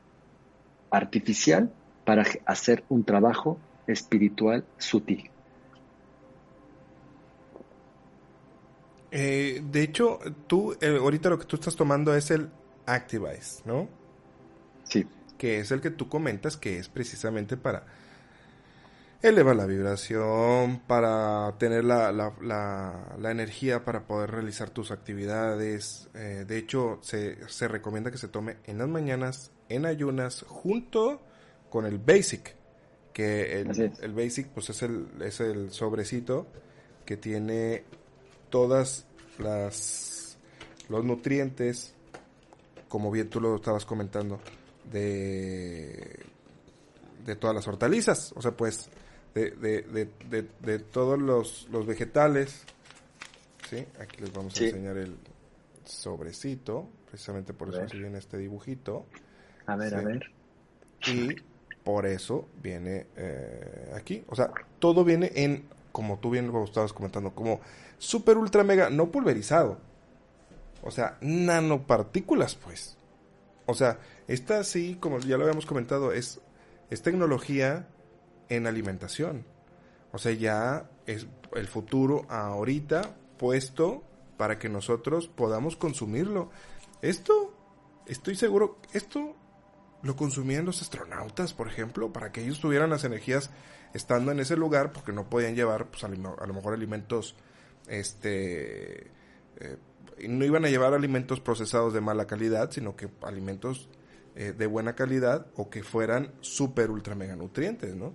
artificial 0.91 1.71
para 2.05 2.25
hacer 2.47 2.85
un 2.89 3.05
trabajo 3.05 3.59
espiritual 3.87 4.65
sutil. 4.79 5.29
Eh, 9.11 9.63
de 9.65 9.83
hecho, 9.83 10.19
tú, 10.47 10.77
eh, 10.81 10.99
ahorita 11.01 11.31
lo 11.31 11.39
que 11.39 11.47
tú 11.47 11.57
estás 11.57 11.77
tomando 11.77 12.15
es 12.15 12.31
el 12.31 12.51
Activize, 12.87 13.63
¿no? 13.65 13.89
Sí. 14.85 15.07
Que 15.37 15.61
es 15.61 15.71
el 15.71 15.81
que 15.81 15.91
tú 15.91 16.09
comentas 16.09 16.57
que 16.57 16.79
es 16.79 16.89
precisamente 16.89 17.57
para 17.57 17.85
elevar 19.23 19.57
la 19.57 19.67
vibración, 19.67 20.81
para 20.87 21.55
tener 21.59 21.85
la, 21.85 22.13
la, 22.13 22.33
la, 22.41 23.31
energía 23.31 23.85
para 23.85 24.07
poder 24.07 24.31
realizar 24.31 24.71
tus 24.71 24.91
actividades. 24.91 26.09
Eh, 26.15 26.45
de 26.47 26.59
hecho, 26.59 26.99
se, 27.03 27.49
se 27.49 27.69
recomienda 27.69 28.11
que 28.11 28.19
se 28.19 28.29
tome 28.29 28.57
en 28.65 28.79
las 28.79 28.89
mañanas, 28.89 29.51
en 29.69 29.87
ayunas, 29.87 30.45
junto 30.49 31.23
con 31.71 31.87
el 31.87 31.99
Basic. 31.99 32.57
Que 33.13 33.61
el, 33.61 33.93
el 34.01 34.15
Basic, 34.15 34.49
pues 34.49 34.71
es 34.71 34.83
el, 34.83 35.09
es 35.21 35.41
el 35.41 35.73
sobrecito 35.73 36.47
que 37.05 37.17
tiene 37.17 37.85
todas 38.51 39.07
las 39.39 40.19
los 40.89 41.05
nutrientes, 41.05 41.95
como 42.89 43.11
bien 43.11 43.29
tú 43.29 43.41
lo 43.41 43.57
estabas 43.57 43.85
comentando, 43.85 44.41
de, 44.91 46.21
de 47.25 47.37
todas 47.37 47.55
las 47.55 47.69
hortalizas, 47.69 48.33
o 48.35 48.43
sea, 48.43 48.53
pues 48.53 48.89
de, 49.35 49.51
de, 49.51 50.09
de, 50.29 50.49
de 50.61 50.79
todos 50.79 51.21
los, 51.21 51.69
los, 51.71 51.87
vegetales, 51.87 52.65
¿sí? 53.69 53.85
Aquí 54.01 54.21
les 54.21 54.33
vamos 54.33 54.59
a 54.59 54.65
enseñar 54.65 54.97
el 54.97 55.17
sobrecito, 55.85 56.89
precisamente 57.11 57.53
por 57.53 57.69
eso 57.69 57.85
viene 57.97 58.19
este 58.19 58.39
dibujito. 58.39 59.07
A 59.67 59.77
ver, 59.77 59.95
a 59.95 60.01
ver. 60.03 60.33
Y 61.07 61.37
por 61.85 62.07
eso 62.07 62.49
viene 62.63 63.07
eh, 63.17 63.93
aquí, 63.95 64.25
o 64.29 64.35
sea, 64.35 64.51
todo 64.79 65.05
viene 65.05 65.31
en, 65.35 65.69
como 65.93 66.19
tú 66.19 66.31
bien 66.31 66.51
lo 66.51 66.65
estabas 66.65 66.93
comentando, 66.93 67.35
como 67.35 67.61
super 67.99 68.39
ultra 68.39 68.65
mega, 68.65 68.91
no 68.91 69.11
pulverizado. 69.11 69.79
O 70.83 70.91
sea, 70.91 71.19
nanopartículas, 71.21 72.55
pues. 72.55 72.97
O 73.67 73.75
sea, 73.75 73.99
esta 74.27 74.65
sí, 74.65 74.97
como 75.01 75.19
ya 75.19 75.37
lo 75.37 75.45
habíamos 75.45 75.67
comentado, 75.67 76.13
es, 76.13 76.41
es 76.91 77.03
tecnología 77.03 77.89
en 78.49 78.67
alimentación. 78.67 79.45
O 80.13 80.19
sea, 80.19 80.33
ya 80.33 80.89
es 81.07 81.27
el 81.55 81.67
futuro 81.67 82.25
ahorita 82.29 83.17
puesto 83.37 84.03
para 84.37 84.59
que 84.59 84.69
nosotros 84.69 85.29
podamos 85.29 85.77
consumirlo. 85.77 86.51
Esto, 87.03 87.55
estoy 88.07 88.37
seguro, 88.37 88.79
esto 88.93 89.35
lo 90.03 90.17
consumían 90.17 90.65
los 90.65 90.81
astronautas, 90.81 91.53
por 91.53 91.69
ejemplo, 91.69 92.13
para 92.13 92.33
que 92.33 92.43
ellos 92.43 92.61
tuvieran 92.61 92.91
las 92.91 93.05
energías 93.05 93.51
estando 93.95 94.33
en 94.33 94.41
ese 94.41 94.57
lugar, 94.57 94.93
porque 94.93 95.13
no 95.13 95.29
podían 95.29 95.57
llevar, 95.57 95.87
pues, 95.87 96.05
a 96.05 96.09
lo 96.09 96.55
mejor 96.55 96.73
alimentos 96.73 97.35
este 97.89 99.11
eh, 99.57 99.77
no 100.27 100.45
iban 100.45 100.65
a 100.65 100.69
llevar 100.69 100.95
alimentos 100.95 101.41
procesados 101.41 101.93
de 101.93 102.01
mala 102.01 102.27
calidad, 102.27 102.71
sino 102.71 102.97
que 102.97 103.09
alimentos 103.23 103.89
eh, 104.35 104.53
de 104.57 104.67
buena 104.67 104.95
calidad 104.95 105.47
o 105.57 105.71
que 105.71 105.83
fueran 105.83 106.33
super 106.41 106.91
ultra 106.91 107.15
mega 107.15 107.37
nutrientes, 107.37 107.95
¿no? 107.95 108.15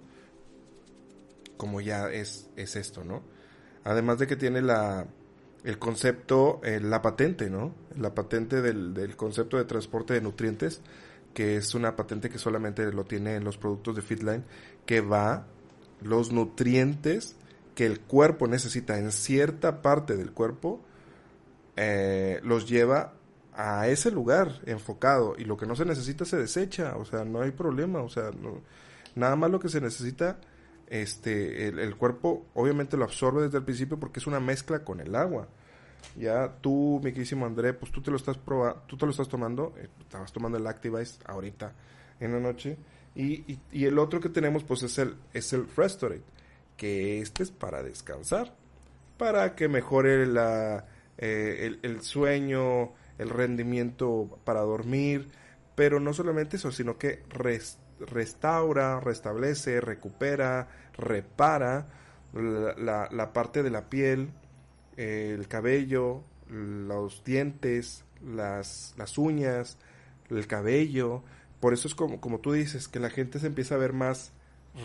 Como 1.58 1.82
ya 1.82 2.10
es, 2.10 2.50
es 2.56 2.76
esto, 2.76 3.04
¿no? 3.04 3.22
Además 3.84 4.20
de 4.20 4.28
que 4.28 4.36
tiene 4.36 4.62
la, 4.62 5.08
el 5.64 5.80
concepto, 5.80 6.62
eh, 6.64 6.80
la 6.82 7.02
patente, 7.02 7.50
¿no? 7.50 7.74
La 7.98 8.14
patente 8.14 8.62
del, 8.62 8.94
del 8.94 9.16
concepto 9.16 9.58
de 9.58 9.66
transporte 9.66 10.14
de 10.14 10.22
nutrientes, 10.22 10.82
que 11.34 11.58
es 11.58 11.74
una 11.76 11.96
patente 11.96 12.30
que 12.30 12.38
solamente 12.38 12.92
lo 12.92 13.06
tiene 13.06 13.36
en 13.36 13.44
los 13.44 13.58
productos 13.58 13.96
de 13.96 14.02
Fitline, 14.02 14.44
que 14.86 15.02
va 15.02 15.48
los 16.02 16.32
nutrientes 16.32 17.36
que 17.76 17.86
el 17.86 18.02
cuerpo 18.02 18.48
necesita 18.48 18.98
en 18.98 19.12
cierta 19.12 19.82
parte 19.82 20.16
del 20.16 20.32
cuerpo, 20.32 20.82
eh, 21.76 22.40
los 22.44 22.70
lleva 22.70 23.14
a 23.56 23.88
ese 23.88 24.12
lugar 24.12 24.62
enfocado 24.66 25.36
y 25.38 25.46
lo 25.46 25.58
que 25.58 25.66
no 25.66 25.76
se 25.76 25.86
necesita 25.86 26.26
se 26.26 26.38
desecha, 26.38 26.96
o 26.98 27.06
sea, 27.06 27.24
no 27.24 27.42
hay 27.42 27.52
problema, 27.52 28.02
o 28.02 28.10
sea, 28.10 28.32
nada 29.16 29.36
más 29.36 29.52
lo 29.52 29.60
que 29.60 29.70
se 29.70 29.82
necesita, 29.82 30.40
este, 30.88 31.68
el, 31.68 31.96
cuerpo 31.96 32.46
obviamente 32.54 32.98
lo 32.98 33.06
absorbe 33.06 33.44
desde 33.44 33.58
el 33.58 33.64
principio 33.64 34.00
porque 34.00 34.20
es 34.20 34.28
una 34.28 34.40
mezcla 34.40 34.84
con 34.84 35.00
el 35.00 35.16
agua. 35.16 35.48
Ya 36.18 36.58
tú, 36.62 37.00
mi 37.04 37.14
querísimo 37.14 37.46
André, 37.46 37.74
pues 37.74 37.92
tú 37.92 38.02
te 38.02 38.12
lo 38.12 38.18
estás 38.18 38.38
proba 38.38 38.84
tú 38.86 38.98
te 38.98 39.06
lo 39.06 39.12
estás 39.12 39.30
tomando, 39.30 39.74
eh, 39.78 39.88
estabas 40.02 40.32
tomando 40.32 40.58
el 40.58 40.68
Activize 40.68 41.18
ahorita 41.26 41.74
en 42.20 42.34
la 42.34 42.40
noche 42.40 42.78
y, 43.16 43.58
y, 43.72 43.86
el 43.86 43.98
otro 43.98 44.20
que 44.20 44.30
tenemos 44.30 44.64
pues 44.64 44.84
es 44.84 44.98
el 44.98 45.16
es 45.34 45.54
el 45.54 45.68
Restorate 45.76 46.24
que 46.84 47.22
este 47.22 47.44
es 47.44 47.52
para 47.52 47.82
descansar, 47.82 48.54
para 49.18 49.56
que 49.56 49.70
mejore 49.70 50.26
la, 50.26 50.86
eh, 51.18 51.78
el, 51.82 52.02
sueño, 52.02 52.92
el 53.18 53.30
rendimiento 53.30 54.38
para 54.44 54.60
dormir, 54.64 55.30
pero 55.76 56.02
no 56.02 56.12
solamente 56.12 56.58
eso, 56.58 56.74
sino 56.74 56.98
que 56.98 57.24
restaura, 58.00 59.00
restablece, 59.00 59.80
recupera, 59.80 60.68
repara 60.98 61.88
la, 62.34 63.08
la, 63.10 63.32
parte 63.32 63.64
de 63.64 63.70
la 63.70 63.90
piel, 63.90 64.32
el 64.98 65.48
cabello, 65.48 66.26
los 66.50 67.24
dientes, 67.24 68.04
las, 68.22 68.94
las 68.98 69.18
uñas, 69.18 69.78
el 70.30 70.48
cabello. 70.48 71.24
Por 71.62 71.74
eso 71.74 71.88
es 71.88 71.96
como, 71.96 72.20
como 72.20 72.42
tú 72.42 72.52
dices, 72.52 72.90
que 72.90 73.00
la 73.00 73.10
gente 73.10 73.40
se 73.40 73.48
empieza 73.48 73.76
a 73.76 73.78
ver 73.78 73.94
más 73.94 74.34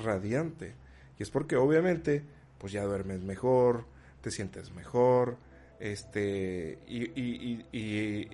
radiante. 0.04 0.76
Y 1.18 1.22
es 1.22 1.30
porque 1.30 1.56
obviamente, 1.56 2.22
pues 2.58 2.72
ya 2.72 2.84
duermes 2.84 3.22
mejor, 3.22 3.84
te 4.20 4.30
sientes 4.30 4.72
mejor, 4.72 5.36
este, 5.80 6.78
y, 6.86 7.04
y, 7.20 7.66
y, 7.72 8.28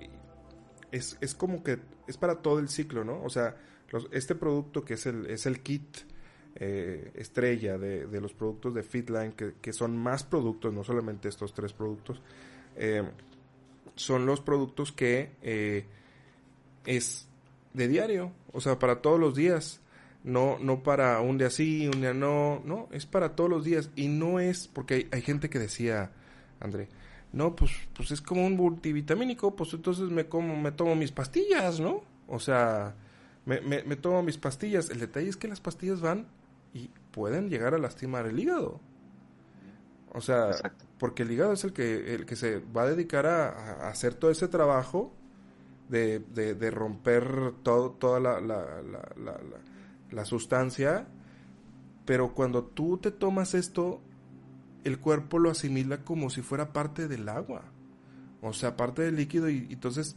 es, 0.91 1.17
es, 1.21 1.35
como 1.35 1.63
que 1.63 1.79
es 2.07 2.17
para 2.17 2.41
todo 2.41 2.59
el 2.59 2.69
ciclo, 2.69 3.03
¿no? 3.03 3.21
O 3.23 3.29
sea, 3.29 3.55
este 4.11 4.35
producto 4.35 4.83
que 4.83 4.95
es 4.95 5.05
el, 5.05 5.25
es 5.27 5.45
el 5.45 5.61
kit 5.61 5.97
eh, 6.55 7.11
estrella 7.15 7.77
de, 7.77 8.07
de, 8.07 8.21
los 8.21 8.33
productos 8.33 8.73
de 8.73 8.83
Fitline, 8.83 9.33
que, 9.33 9.55
que, 9.61 9.73
son 9.73 9.97
más 9.97 10.23
productos, 10.23 10.73
no 10.73 10.83
solamente 10.83 11.27
estos 11.27 11.53
tres 11.53 11.73
productos, 11.73 12.21
eh, 12.75 13.03
son 13.95 14.25
los 14.25 14.41
productos 14.41 14.91
que 14.91 15.31
eh, 15.41 15.85
es 16.85 17.27
de 17.73 17.87
diario, 17.87 18.31
o 18.53 18.61
sea, 18.61 18.79
para 18.79 19.01
todos 19.01 19.19
los 19.19 19.35
días 19.35 19.81
no, 20.25 20.57
no 20.59 20.81
para 20.81 21.21
un 21.21 21.37
día 21.37 21.51
sí, 21.51 21.87
un 21.87 22.01
día 22.01 22.13
no, 22.13 22.59
no, 22.65 22.89
es 22.91 23.05
para 23.05 23.35
todos 23.35 23.47
los 23.47 23.63
días 23.63 23.91
y 23.95 24.07
no 24.07 24.39
es, 24.39 24.67
porque 24.67 25.07
hay, 25.11 25.21
gente 25.21 25.51
que 25.51 25.59
decía, 25.59 26.11
André, 26.59 26.89
no, 27.31 27.55
pues, 27.55 27.71
pues 27.95 28.09
es 28.09 28.21
como 28.21 28.43
un 28.45 28.55
multivitamínico, 28.55 29.55
pues 29.55 29.71
entonces 29.73 30.09
me 30.09 30.27
como, 30.27 30.59
me 30.59 30.71
tomo 30.71 30.95
mis 30.95 31.11
pastillas, 31.11 31.79
¿no? 31.79 32.01
O 32.27 32.39
sea, 32.39 32.95
me, 33.45 33.61
me, 33.61 33.83
me 33.83 33.95
tomo 33.95 34.23
mis 34.23 34.39
pastillas. 34.39 34.89
El 34.89 34.99
detalle 34.99 35.29
es 35.29 35.37
que 35.37 35.47
las 35.47 35.61
pastillas 35.61 36.01
van 36.01 36.25
y 36.73 36.89
pueden 37.11 37.49
llegar 37.49 37.75
a 37.75 37.77
lastimar 37.77 38.25
el 38.25 38.39
hígado. 38.39 38.79
O 40.11 40.21
sea, 40.21 40.51
porque 40.97 41.21
el 41.21 41.31
hígado 41.31 41.53
es 41.53 41.63
el 41.65 41.73
que, 41.73 42.15
el 42.15 42.25
que 42.25 42.35
se 42.35 42.59
va 42.75 42.83
a 42.83 42.87
dedicar 42.87 43.27
a, 43.27 43.89
hacer 43.89 44.15
todo 44.15 44.31
ese 44.31 44.47
trabajo 44.47 45.13
de, 45.87 46.17
de, 46.17 46.55
de 46.55 46.71
romper 46.71 47.51
todo, 47.61 47.91
toda 47.91 48.19
la, 48.19 48.41
la, 48.41 48.81
la 48.81 49.11
la 49.23 49.74
sustancia, 50.23 51.07
pero 52.05 52.33
cuando 52.33 52.63
tú 52.63 52.97
te 52.97 53.11
tomas 53.11 53.53
esto, 53.53 53.99
el 54.85 54.99
cuerpo 54.99 55.39
lo 55.39 55.49
asimila 55.49 55.97
como 56.03 56.29
si 56.29 56.41
fuera 56.41 56.71
parte 56.71 57.07
del 57.07 57.27
agua, 57.27 57.63
o 58.41 58.53
sea, 58.53 58.77
parte 58.77 59.01
del 59.01 59.15
líquido 59.15 59.49
y, 59.49 59.67
entonces 59.71 60.15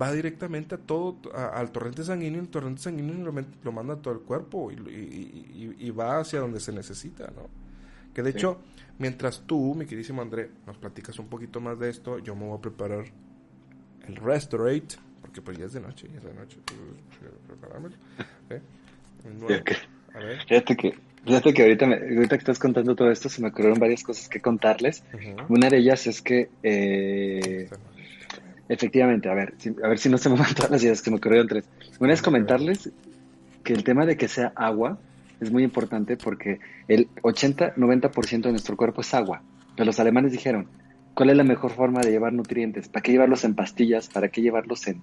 va 0.00 0.10
directamente 0.10 0.74
a 0.74 0.78
todo, 0.78 1.18
al 1.34 1.70
torrente 1.70 2.02
sanguíneo, 2.02 2.40
el 2.40 2.48
torrente 2.48 2.82
sanguíneo 2.82 3.32
lo, 3.62 3.72
manda 3.72 3.94
a 3.94 3.96
todo 3.98 4.14
el 4.14 4.20
cuerpo 4.20 4.72
y, 4.72 5.90
va 5.90 6.18
hacia 6.18 6.40
donde 6.40 6.58
se 6.58 6.72
necesita, 6.72 7.26
¿no? 7.26 7.48
Que 8.12 8.22
de 8.22 8.30
hecho, 8.30 8.58
mientras 8.98 9.42
tú, 9.46 9.74
mi 9.74 9.84
queridísimo 9.84 10.22
André, 10.22 10.50
nos 10.66 10.78
platicas 10.78 11.18
un 11.18 11.28
poquito 11.28 11.60
más 11.60 11.78
de 11.78 11.90
esto, 11.90 12.18
yo 12.18 12.34
me 12.34 12.46
voy 12.46 12.58
a 12.58 12.60
preparar 12.62 13.04
el 14.08 14.16
Restorate, 14.16 14.96
porque 15.20 15.42
pues 15.42 15.58
ya 15.58 15.66
es 15.66 15.74
de 15.74 15.80
noche, 15.80 16.08
ya 16.10 16.18
es 16.18 16.24
de 16.24 16.34
noche, 16.34 16.58
¿eh? 18.50 18.62
A 20.14 20.18
ver. 20.18 20.40
Fíjate 20.46 20.76
que, 20.76 20.94
fíjate 21.24 21.54
que 21.54 21.62
ahorita, 21.62 21.86
ahorita 21.86 22.36
que 22.36 22.42
estás 22.42 22.58
contando 22.58 22.94
todo 22.94 23.10
esto, 23.10 23.28
se 23.28 23.42
me 23.42 23.48
ocurrieron 23.48 23.78
varias 23.78 24.02
cosas 24.02 24.28
que 24.28 24.40
contarles. 24.40 25.04
Una 25.48 25.68
de 25.68 25.78
ellas 25.78 26.06
es 26.06 26.22
que 26.22 26.48
eh, 26.62 27.68
Efectivamente, 28.68 29.28
a 29.28 29.34
ver, 29.34 29.54
a 29.82 29.88
ver 29.88 29.98
si 29.98 30.08
no 30.08 30.18
se 30.18 30.28
me 30.30 30.36
van 30.36 30.54
todas 30.54 30.70
las 30.70 30.82
ideas 30.82 31.02
que 31.02 31.10
me 31.10 31.16
ocurrieron 31.16 31.48
tres. 31.48 31.68
Una 32.00 32.12
es 32.12 32.22
comentarles 32.22 32.90
que 33.62 33.72
el 33.72 33.84
tema 33.84 34.06
de 34.06 34.16
que 34.16 34.28
sea 34.28 34.52
agua 34.54 34.98
es 35.40 35.50
muy 35.50 35.62
importante 35.62 36.16
porque 36.16 36.60
el 36.88 37.08
80-90% 37.22 38.42
de 38.42 38.50
nuestro 38.50 38.76
cuerpo 38.76 39.02
es 39.02 39.14
agua. 39.14 39.42
Pero 39.74 39.86
los 39.86 40.00
alemanes 40.00 40.32
dijeron, 40.32 40.68
¿cuál 41.14 41.30
es 41.30 41.36
la 41.36 41.44
mejor 41.44 41.72
forma 41.72 42.00
de 42.00 42.10
llevar 42.10 42.32
nutrientes? 42.32 42.88
¿Para 42.88 43.02
qué 43.02 43.12
llevarlos 43.12 43.44
en 43.44 43.54
pastillas? 43.54 44.08
¿Para 44.08 44.28
qué 44.28 44.40
llevarlos 44.40 44.86
en, 44.88 45.02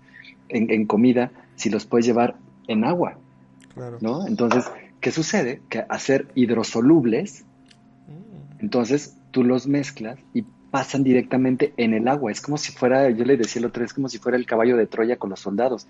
en, 0.49 0.85
comida 0.85 1.31
si 1.55 1.69
los 1.69 1.85
puedes 1.85 2.05
llevar 2.05 2.35
en 2.67 2.83
agua? 2.83 3.17
¿No? 4.01 4.27
Entonces, 4.27 4.65
¿qué 5.01 5.11
sucede? 5.11 5.61
Que 5.69 5.85
hacer 5.89 6.27
hidrosolubles, 6.35 7.43
mm. 8.07 8.61
entonces 8.61 9.17
tú 9.31 9.43
los 9.43 9.67
mezclas 9.67 10.19
y 10.33 10.45
pasan 10.73 11.03
directamente 11.03 11.71
en 11.77 11.93
el 11.93 12.07
agua. 12.07 12.31
Es 12.31 12.41
como 12.41 12.57
si 12.57 12.71
fuera, 12.71 13.07
yo 13.11 13.25
le 13.25 13.37
decía 13.37 13.59
el 13.59 13.67
otro, 13.67 13.85
es 13.85 13.93
como 13.93 14.09
si 14.09 14.17
fuera 14.17 14.39
el 14.39 14.47
caballo 14.47 14.75
de 14.75 14.87
Troya 14.87 15.17
con 15.17 15.29
los 15.29 15.39
soldados. 15.39 15.87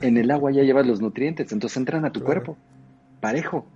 En 0.00 0.16
el 0.16 0.30
agua 0.30 0.50
ya 0.52 0.62
llevas 0.62 0.86
los 0.86 1.02
nutrientes, 1.02 1.52
entonces 1.52 1.76
entran 1.76 2.06
a 2.06 2.12
tu 2.12 2.22
cuerpo, 2.22 2.56
parejo. 3.20 3.66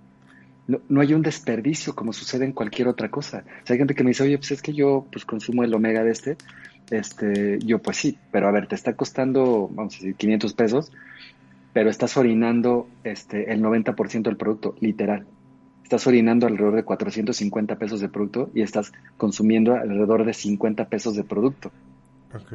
No, 0.65 0.79
no, 0.89 1.01
hay 1.01 1.13
un 1.13 1.21
desperdicio 1.21 1.95
como 1.95 2.11
sucede 2.11 2.45
en 2.45 2.53
cualquier 2.53 2.87
otra 2.87 3.09
cosa. 3.09 3.43
O 3.47 3.71
hay 3.71 3.77
gente 3.77 3.93
que 3.93 4.03
me 4.03 4.09
dice, 4.09 4.23
oye, 4.23 4.37
pues 4.39 4.49
es 4.49 4.63
que 4.63 4.73
yo 4.73 5.05
pues 5.11 5.25
consumo 5.25 5.63
el 5.63 5.75
omega 5.75 6.03
de 6.03 6.09
este. 6.09 6.37
Este, 6.89 7.59
yo 7.59 7.77
pues 7.77 7.97
sí, 7.97 8.17
pero 8.31 8.47
a 8.47 8.51
ver, 8.51 8.67
te 8.67 8.73
está 8.73 8.95
costando, 8.95 9.69
vamos 9.71 9.93
a 9.93 9.97
decir, 9.97 10.15
500 10.15 10.53
pesos, 10.55 10.91
pero 11.77 11.91
estás 11.91 12.17
orinando 12.17 12.87
este, 13.03 13.53
el 13.53 13.61
90% 13.61 14.23
del 14.23 14.35
producto, 14.35 14.73
literal 14.79 15.27
estás 15.83 16.07
orinando 16.07 16.47
alrededor 16.47 16.73
de 16.75 16.83
450 16.83 17.75
pesos 17.75 17.99
de 18.01 18.09
producto 18.09 18.49
y 18.55 18.63
estás 18.63 18.91
consumiendo 19.15 19.75
alrededor 19.75 20.25
de 20.25 20.33
50 20.33 20.85
pesos 20.85 21.15
de 21.15 21.23
producto. 21.23 21.71
Ok. 22.33 22.51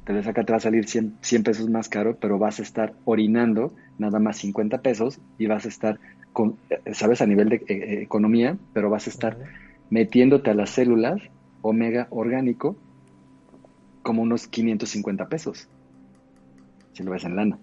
Entonces 0.00 0.26
acá 0.26 0.42
te 0.42 0.52
va 0.52 0.56
a 0.56 0.60
salir 0.60 0.88
100, 0.88 1.14
pesos 1.44 1.70
más 1.70 1.88
caro, 1.88 2.16
pero 2.20 2.40
vas 2.40 2.58
a 2.58 2.62
estar 2.62 2.92
orinando 3.04 3.72
nada 3.98 4.18
más 4.18 4.38
50 4.38 4.78
pesos 4.78 5.20
y 5.38 5.46
vas 5.46 5.64
a 5.64 5.68
estar, 5.68 6.00
con, 6.32 6.56
eh, 6.70 6.94
sabes, 6.94 7.22
a 7.22 7.26
nivel 7.26 7.50
de 7.50 7.56
eh, 7.56 7.64
eh, 7.68 8.02
economía, 8.02 8.58
pero 8.72 8.90
vas 8.90 9.06
a 9.06 9.10
estar 9.10 9.38
metiéndote 9.90 10.50
a 10.50 10.54
las 10.54 10.70
células 10.70 11.22
omega 11.62 12.08
orgánico 12.10 12.76
como 14.02 14.22
unos 14.22 14.48
550 14.48 15.28
pesos, 15.28 15.68
si 16.94 17.04
lo 17.04 17.12
ves 17.12 17.22
en 17.22 17.36
lana. 17.36 17.58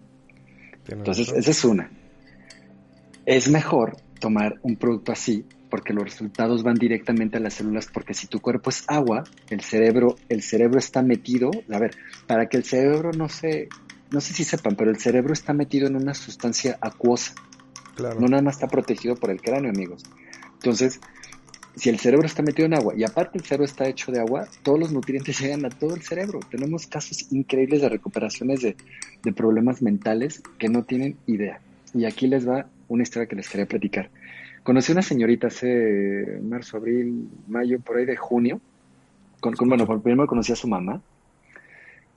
Entonces, 0.91 1.31
esa 1.31 1.51
es 1.51 1.65
una. 1.65 1.91
Es 3.25 3.49
mejor 3.49 3.97
tomar 4.19 4.55
un 4.63 4.75
producto 4.75 5.11
así 5.11 5.45
porque 5.69 5.93
los 5.93 6.03
resultados 6.03 6.63
van 6.63 6.75
directamente 6.75 7.37
a 7.37 7.39
las 7.39 7.53
células 7.53 7.87
porque 7.93 8.13
si 8.13 8.27
tu 8.27 8.39
cuerpo 8.39 8.69
es 8.69 8.83
agua, 8.87 9.23
el 9.49 9.61
cerebro 9.61 10.15
el 10.27 10.41
cerebro 10.41 10.79
está 10.79 11.01
metido, 11.03 11.51
a 11.71 11.79
ver, 11.79 11.95
para 12.27 12.47
que 12.47 12.57
el 12.57 12.63
cerebro 12.63 13.11
no 13.11 13.29
se 13.29 13.69
no 14.11 14.21
sé 14.21 14.33
si 14.33 14.43
sepan, 14.43 14.75
pero 14.75 14.89
el 14.89 14.97
cerebro 14.97 15.33
está 15.33 15.53
metido 15.53 15.87
en 15.87 15.95
una 15.95 16.15
sustancia 16.15 16.79
acuosa. 16.81 17.35
Claro. 17.95 18.19
No 18.19 18.27
nada 18.27 18.41
más 18.41 18.55
está 18.55 18.67
protegido 18.67 19.15
por 19.15 19.29
el 19.29 19.39
cráneo, 19.39 19.69
amigos. 19.69 20.03
Entonces, 20.53 20.99
si 21.79 21.89
el 21.89 21.97
cerebro 21.97 22.25
está 22.25 22.43
metido 22.43 22.65
en 22.65 22.73
agua 22.73 22.93
y 22.95 23.05
aparte 23.05 23.37
el 23.37 23.45
cerebro 23.45 23.63
está 23.63 23.87
hecho 23.87 24.11
de 24.11 24.19
agua, 24.19 24.47
todos 24.63 24.77
los 24.77 24.91
nutrientes 24.91 25.39
llegan 25.39 25.65
a 25.65 25.69
todo 25.69 25.95
el 25.95 26.01
cerebro. 26.01 26.41
Tenemos 26.51 26.87
casos 26.87 27.31
increíbles 27.31 27.81
de 27.81 27.87
recuperaciones 27.87 28.61
de, 28.61 28.75
problemas 29.33 29.81
mentales 29.81 30.43
que 30.57 30.67
no 30.67 30.83
tienen 30.83 31.15
idea. 31.25 31.61
Y 31.93 32.03
aquí 32.03 32.27
les 32.27 32.47
va 32.47 32.65
una 32.89 33.03
historia 33.03 33.27
que 33.27 33.35
les 33.37 33.47
quería 33.47 33.65
platicar. 33.65 34.09
Conocí 34.63 34.91
a 34.91 34.95
una 34.95 35.01
señorita 35.01 35.47
hace 35.47 36.39
marzo, 36.43 36.77
abril, 36.77 37.29
mayo, 37.47 37.79
por 37.79 37.97
ahí 37.97 38.05
de 38.05 38.17
junio. 38.17 38.59
Con, 39.39 39.53
bueno, 39.69 39.85
primero 40.01 40.27
conocí 40.27 40.51
a 40.51 40.57
su 40.57 40.67
mamá. 40.67 41.01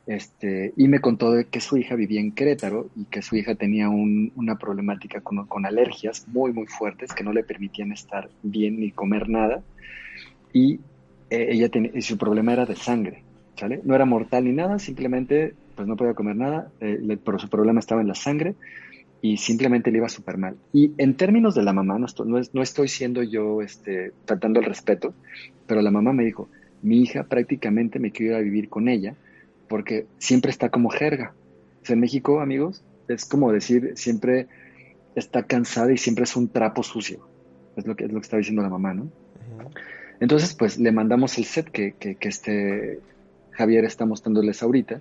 Este, 0.07 0.73
y 0.77 0.89
me 0.89 1.01
contó 1.01 1.33
que 1.49 1.61
su 1.61 1.77
hija 1.77 1.95
vivía 1.95 2.21
en 2.21 2.33
Querétaro 2.33 2.89
y 2.97 3.05
que 3.05 3.23
su 3.23 3.37
hija 3.37 3.55
tenía 3.55 3.89
una 3.89 4.57
problemática 4.57 5.21
con, 5.21 5.65
alergias 5.65 6.27
muy, 6.29 6.53
muy 6.53 6.67
fuertes 6.67 7.13
que 7.13 7.23
no 7.23 7.33
le 7.33 7.45
permitían 7.45 7.93
estar 7.93 8.29
bien 8.43 8.81
ni 8.81 8.91
comer 8.91 9.29
nada. 9.29 9.63
Y 10.53 10.81
eh, 11.31 11.49
ella 11.51 11.71
su 12.01 12.19
problema 12.19 12.53
era 12.53 12.67
de 12.67 12.75
sangre, 12.75 13.23
¿sale? 13.57 13.81
No 13.85 13.95
era 13.95 14.05
mortal 14.05 14.45
ni 14.45 14.53
nada, 14.53 14.79
simplemente 14.79 15.55
pues 15.77 15.89
no 15.89 15.97
podía 15.97 16.15
comer 16.15 16.37
nada, 16.37 16.71
eh, 16.81 17.19
pero 17.25 17.39
su 17.39 17.49
problema 17.49 17.81
estaba 17.81 18.03
en 18.03 18.09
la 18.09 18.15
sangre 18.15 18.55
y 19.23 19.37
simplemente 19.37 19.91
le 19.93 19.99
iba 19.99 20.09
súper 20.09 20.37
mal. 20.37 20.57
Y 20.73 20.93
en 20.99 21.15
términos 21.15 21.55
de 21.55 21.63
la 21.63 21.73
mamá, 21.73 21.99
no 21.99 22.07
estoy, 22.07 22.29
no, 22.29 22.63
estoy 22.63 22.89
siendo 22.89 23.23
yo 23.23 23.63
este, 23.63 24.13
tratando 24.25 24.59
el 24.59 24.67
respeto, 24.67 25.15
pero 25.67 25.81
la 25.81 25.93
mamá 25.93 26.13
me 26.13 26.25
dijo, 26.25 26.49
mi 26.83 27.01
hija 27.01 27.23
prácticamente 27.23 28.01
me 28.01 28.11
quiero 28.11 28.33
ir 28.33 28.39
a 28.39 28.43
vivir 28.43 28.69
con 28.69 28.89
ella 28.89 29.15
porque 29.73 30.05
siempre 30.19 30.51
está 30.51 30.69
como 30.69 30.91
jerga. 30.91 31.33
en 31.89 31.99
México, 31.99 32.41
amigos, 32.43 32.85
es 33.09 33.25
como 33.25 33.51
decir, 33.51 33.93
siempre 33.95 34.47
está 35.15 35.45
cansada 35.45 35.91
y 35.91 35.97
siempre 35.97 36.25
es 36.25 36.37
un 36.37 36.49
trapo 36.49 36.83
sucio. 36.83 37.27
Es 37.75 37.87
lo 37.87 37.97
que, 37.97 38.05
es 38.05 38.13
lo 38.13 38.21
que 38.21 38.25
está 38.25 38.37
diciendo 38.37 38.61
la 38.61 38.69
mamá, 38.69 38.93
¿no? 38.93 39.11
Entonces, 40.21 40.53
pues 40.53 40.79
le 40.79 40.93
mandamos 40.93 41.39
el 41.39 41.47
set 41.47 41.71
que, 41.71 41.93
que, 41.93 42.17
que 42.17 42.29
este 42.29 43.01
Javier 43.53 43.87
está 43.87 44.05
mostrándoles 44.05 44.63
ahorita 44.63 45.01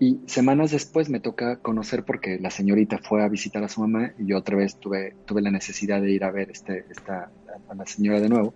y 0.00 0.18
semanas 0.26 0.72
después 0.72 1.08
me 1.08 1.20
toca 1.20 1.58
conocer 1.58 2.02
porque 2.02 2.40
la 2.40 2.50
señorita 2.50 2.98
fue 2.98 3.22
a 3.22 3.28
visitar 3.28 3.62
a 3.62 3.68
su 3.68 3.80
mamá 3.80 4.12
y 4.18 4.26
yo 4.26 4.38
otra 4.38 4.56
vez 4.56 4.74
tuve, 4.74 5.14
tuve 5.24 5.40
la 5.40 5.52
necesidad 5.52 6.02
de 6.02 6.10
ir 6.10 6.24
a 6.24 6.32
ver 6.32 6.50
este, 6.50 6.84
esta, 6.90 7.30
a 7.68 7.74
la 7.76 7.86
señora 7.86 8.20
de 8.20 8.28
nuevo. 8.28 8.54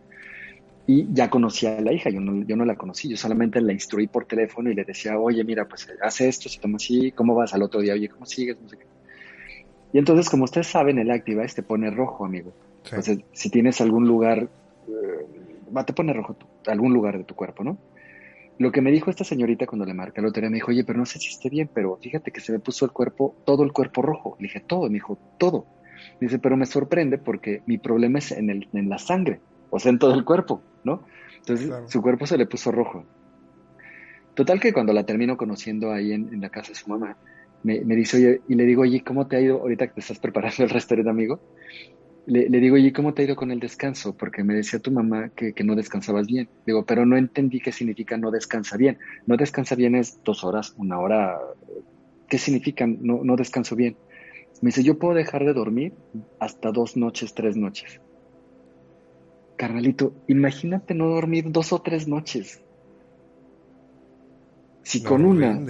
Y 0.91 1.07
ya 1.13 1.29
conocía 1.29 1.77
a 1.77 1.83
la 1.83 1.93
hija, 1.93 2.09
yo 2.09 2.19
no, 2.19 2.43
yo 2.47 2.57
no 2.57 2.65
la 2.65 2.75
conocí, 2.75 3.11
yo 3.11 3.17
solamente 3.19 3.61
la 3.61 3.75
instruí 3.75 4.07
por 4.07 4.25
teléfono 4.25 4.71
y 4.71 4.75
le 4.75 4.85
decía, 4.85 5.19
oye, 5.19 5.45
mira, 5.45 5.69
pues 5.69 5.87
hace 6.01 6.29
esto, 6.29 6.49
se 6.49 6.59
toma 6.59 6.77
así, 6.77 7.13
¿cómo 7.13 7.35
vas 7.35 7.53
al 7.53 7.63
otro 7.63 7.83
día? 7.83 7.93
Oye, 7.93 8.09
¿cómo 8.09 8.25
sigues? 8.25 8.59
No 8.59 8.71
sé 8.71 8.79
qué. 8.79 8.87
Y 9.93 9.99
entonces, 9.99 10.31
como 10.31 10.45
ustedes 10.45 10.67
saben, 10.67 10.99
el 10.99 11.11
Activa 11.11 11.45
te 11.47 11.63
pone 11.63 11.91
rojo, 11.91 12.25
amigo. 12.25 12.55
Entonces, 12.85 13.19
si 13.33 13.51
tienes 13.51 13.83
algún 13.83 14.09
lugar, 14.09 14.49
eh, 14.89 15.85
te 15.85 15.93
pone 15.93 16.15
rojo 16.15 16.37
algún 16.67 16.95
lugar 16.95 17.19
de 17.19 17.25
tu 17.25 17.35
cuerpo, 17.35 17.65
¿no? 17.65 17.77
Lo 18.57 18.73
que 18.73 18.81
me 18.81 18.91
dijo 18.91 19.11
esta 19.11 19.25
señorita 19.25 19.67
cuando 19.67 19.85
le 19.85 19.93
marca 19.93 20.23
la 20.23 20.29
lotería, 20.29 20.49
me 20.49 20.57
dijo, 20.57 20.71
oye, 20.71 20.85
pero 20.85 20.99
no 20.99 21.05
sé 21.05 21.19
si 21.19 21.29
esté 21.29 21.51
bien, 21.51 21.69
pero 21.73 21.97
fíjate 21.97 22.31
que 22.31 22.41
se 22.41 22.51
me 22.51 22.61
puso 22.61 22.87
el 22.87 22.93
cuerpo, 22.93 23.37
todo 23.45 23.63
el 23.63 23.73
cuerpo 23.73 24.01
rojo. 24.01 24.37
Le 24.41 24.45
dije, 24.45 24.61
todo, 24.61 24.89
me 24.89 24.95
dijo, 24.95 25.19
todo. 25.37 25.67
Dice, 26.19 26.39
pero 26.39 26.57
me 26.57 26.65
sorprende 26.65 27.19
porque 27.19 27.63
mi 27.67 27.77
problema 27.77 28.19
es 28.19 28.33
en, 28.33 28.49
el, 28.51 28.69
en 28.73 28.89
la 28.89 28.99
sangre, 28.99 29.41
o 29.71 29.79
sea, 29.79 29.91
en 29.91 29.99
todo 29.99 30.15
el 30.15 30.25
cuerpo, 30.25 30.63
¿no? 30.85 31.05
Entonces, 31.39 31.73
su 31.87 32.03
cuerpo 32.03 32.27
se 32.27 32.37
le 32.37 32.47
puso 32.47 32.73
rojo. 32.73 33.05
Total 34.35 34.61
que 34.61 34.73
cuando 34.73 34.93
la 34.93 35.05
termino 35.05 35.37
conociendo 35.37 35.93
ahí 35.93 36.13
en, 36.13 36.41
la 36.41 36.51
casa 36.51 36.69
de 36.69 36.75
su 36.75 36.89
mamá, 36.89 37.17
me, 37.63 37.81
me, 37.81 37.97
dice, 37.97 38.19
oye, 38.19 38.41
y 38.49 38.55
le 38.55 38.65
digo, 38.65 38.83
oye, 38.83 39.03
¿cómo 39.03 39.27
te 39.27 39.37
ha 39.37 39.41
ido 39.41 39.61
ahorita 39.61 39.89
que 39.89 39.95
te 39.95 40.01
estás 40.01 40.19
preparando 40.19 40.63
el 40.65 40.71
restaurante, 40.71 41.11
amigo? 41.11 41.41
le, 42.29 42.61
digo, 42.61 42.77
¿y 42.77 42.93
cómo 42.93 43.15
te 43.15 43.23
ha 43.23 43.25
ido 43.25 43.37
con 43.37 43.51
el 43.51 43.59
descanso? 43.59 44.15
Porque 44.15 44.45
me 44.45 44.55
decía 44.55 44.79
tu 44.79 44.91
mamá 44.91 45.31
que, 45.31 45.55
no 45.65 45.75
descansabas 45.75 46.27
bien. 46.27 46.49
Digo, 46.67 46.85
pero 46.85 47.07
no 47.07 47.17
entendí 47.17 47.59
qué 47.59 47.73
significa 47.73 48.19
no 48.19 48.31
descansa 48.31 48.77
bien. 48.77 48.99
No 49.27 49.37
descansa 49.39 49.75
bien 49.75 49.95
es 49.95 50.23
dos 50.25 50.45
horas, 50.45 50.75
una 50.77 51.01
hora. 51.01 51.39
¿Qué 52.29 52.37
significa 52.37 52.87
no, 52.87 53.25
no 53.25 53.37
descanso 53.37 53.77
bien? 53.77 53.97
Me 54.61 54.69
dice, 54.69 54.83
yo 54.83 54.99
puedo 54.99 55.15
dejar 55.15 55.47
de 55.47 55.55
dormir 55.55 55.95
hasta 56.39 56.71
dos 56.71 56.99
noches, 56.99 57.33
tres 57.33 57.57
noches. 57.57 57.99
Carnalito, 59.59 60.15
imagínate 60.29 60.95
no 60.95 61.09
dormir 61.09 61.51
dos 61.51 61.73
o 61.73 61.83
tres 61.83 62.07
noches. 62.07 62.63
Si 64.85 65.03
con 65.03 65.27
una. 65.27 65.61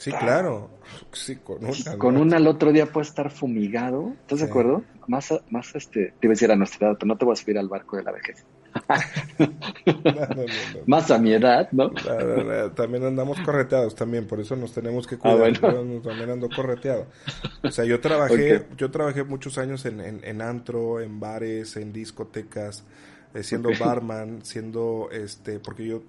sí, 0.00 0.10
claro. 0.10 0.70
Sí, 1.12 1.36
con 1.36 1.58
una. 1.64 1.98
con 1.98 2.16
una 2.16 2.38
al 2.38 2.48
otro 2.48 2.72
día 2.72 2.86
puede 2.86 3.06
estar 3.06 3.30
fumigado. 3.30 4.14
¿Estás 4.22 4.40
de 4.40 4.46
acuerdo? 4.46 4.82
Más, 5.06 5.32
más 5.50 5.76
este. 5.76 6.14
Te 6.18 6.26
iba 6.26 6.32
a 6.32 6.34
decir 6.34 6.50
a 6.50 6.56
nuestra 6.56 6.88
edad, 6.88 6.96
pero 6.98 7.06
no 7.06 7.16
te 7.16 7.24
voy 7.24 7.34
a 7.34 7.36
subir 7.36 7.58
al 7.58 7.68
barco 7.68 7.98
de 7.98 8.02
la 8.02 8.10
vejez. 8.10 8.44
más 10.86 11.10
a 11.10 11.18
mi 11.18 11.32
edad, 11.32 11.68
¿no? 11.72 11.90
también 12.74 13.04
andamos 13.04 13.40
correteados 13.40 13.94
también, 13.94 14.26
por 14.26 14.40
eso 14.40 14.56
nos 14.56 14.72
tenemos 14.72 15.06
que 15.06 15.16
ah, 15.16 15.18
cuidar. 15.18 15.58
también 16.02 16.30
ando 16.30 16.48
correteado. 16.48 17.06
O 17.62 17.70
sea, 17.70 17.84
yo 17.84 18.00
trabajé, 18.00 18.66
yo 18.76 18.90
trabajé 18.90 19.24
muchos 19.24 19.58
años 19.58 19.84
en, 19.86 20.00
en, 20.00 20.20
en 20.24 20.42
antro, 20.42 21.00
en 21.00 21.20
bares, 21.20 21.76
en 21.76 21.92
discotecas 21.92 22.84
eh, 23.36 23.42
siendo 23.42 23.68
barman, 23.78 24.46
siendo, 24.46 25.10
este, 25.12 25.58
porque 25.58 25.86
yo, 25.86 26.02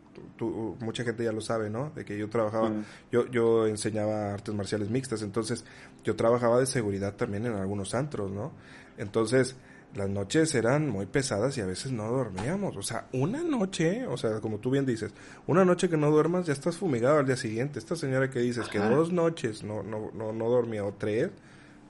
mucha 0.80 1.04
gente 1.04 1.26
ya 1.26 1.34
lo 1.34 1.42
sabe, 1.42 1.70
¿no? 1.70 1.90
De 1.90 2.06
que 2.06 2.18
yo 2.18 2.30
trabajaba, 2.30 2.72
yo, 3.12 3.30
yo 3.30 3.68
enseñaba 3.68 4.34
artes 4.34 4.56
marciales 4.56 4.90
mixtas, 4.90 5.22
entonces 5.24 5.66
yo 6.06 6.16
trabajaba 6.16 6.58
de 6.58 6.66
seguridad 6.66 7.16
también 7.16 7.46
en 7.46 7.56
algunos 7.56 7.94
antros, 7.96 8.32
¿no? 8.32 8.54
Entonces, 8.98 9.58
las 9.96 10.10
noches 10.10 10.54
eran 10.54 10.90
muy 10.90 11.06
pesadas 11.06 11.58
y 11.58 11.62
a 11.62 11.66
veces 11.66 11.92
no 11.92 12.12
dormíamos. 12.12 12.76
O 12.78 12.82
sea, 12.82 13.08
una 13.14 13.44
noche, 13.44 14.06
o 14.06 14.18
sea, 14.18 14.40
como 14.40 14.60
tú 14.60 14.70
bien 14.70 14.86
dices, 14.86 15.12
una 15.48 15.66
noche 15.66 15.90
que 15.90 15.98
no 15.98 16.12
duermas 16.12 16.46
ya 16.46 16.54
estás 16.54 16.78
fumigado 16.78 17.20
al 17.20 17.26
día 17.26 17.38
siguiente. 17.38 17.80
Esta 17.80 17.96
señora 17.96 18.30
que 18.30 18.40
dices 18.40 18.68
que 18.68 18.80
dos 18.80 19.12
noches 19.12 19.64
no, 19.64 19.84
no, 19.84 20.12
no, 20.14 20.34
no 20.34 20.50
dormía 20.50 20.86
o 20.86 20.94
tres, 20.94 21.30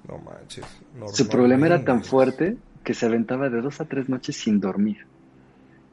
no 0.08 0.20
manches. 0.20 0.66
Su 1.14 1.28
problema 1.28 1.66
era 1.66 1.84
tan 1.84 2.04
fuerte 2.04 2.58
que 2.84 2.94
se 2.94 3.06
aventaba 3.06 3.50
de 3.50 3.62
dos 3.62 3.82
a 3.82 3.86
tres 3.86 4.08
noches 4.08 4.38
sin 4.38 4.60
dormir. 4.60 5.06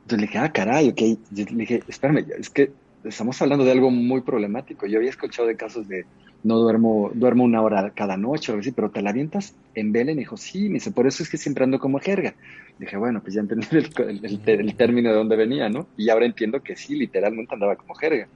Entonces 0.03 0.21
le 0.21 0.27
dije, 0.27 0.39
ah, 0.39 0.53
caray, 0.53 0.91
ok. 0.91 1.01
le 1.33 1.45
dije, 1.45 1.83
espérame, 1.89 2.27
es 2.39 2.51
que 2.51 2.73
estamos 3.03 3.41
hablando 3.43 3.65
de 3.65 3.73
algo 3.73 3.91
muy 3.91 4.21
problemático. 4.21 4.87
Yo 4.87 4.99
había 4.99 5.11
escuchado 5.11 5.49
de 5.49 5.57
casos 5.57 5.89
de 5.89 6.05
no 6.45 6.59
duermo, 6.59 7.11
duermo 7.15 7.43
una 7.43 7.63
hora 7.63 7.91
cada 7.95 8.17
noche 8.17 8.53
o 8.53 8.55
algo 8.55 8.61
así, 8.61 8.71
pero 8.71 8.91
te 8.91 9.03
la 9.03 9.11
avientas 9.11 9.55
en 9.75 9.93
Belén. 9.93 10.19
Y 10.19 10.21
dijo, 10.21 10.37
sí, 10.37 10.69
me 10.69 10.75
dice, 10.75 10.93
por 10.93 11.07
eso 11.07 11.23
es 11.23 11.31
que 11.31 11.39
siempre 11.39 11.65
ando 11.65 11.79
como 11.81 11.99
jerga. 11.99 12.35
Dije, 12.79 12.97
bueno, 12.97 13.21
pues 13.23 13.35
ya 13.35 13.41
entendí 13.41 13.67
el, 13.71 14.77
término 14.77 15.11
de 15.11 15.17
dónde 15.17 15.37
venía, 15.37 15.69
¿no? 15.69 15.89
Y 15.97 16.11
ahora 16.11 16.27
entiendo 16.27 16.63
que 16.63 16.77
sí, 16.77 16.97
literalmente 16.97 17.55
andaba 17.55 17.77
como 17.77 17.95
jerga. 17.95 18.29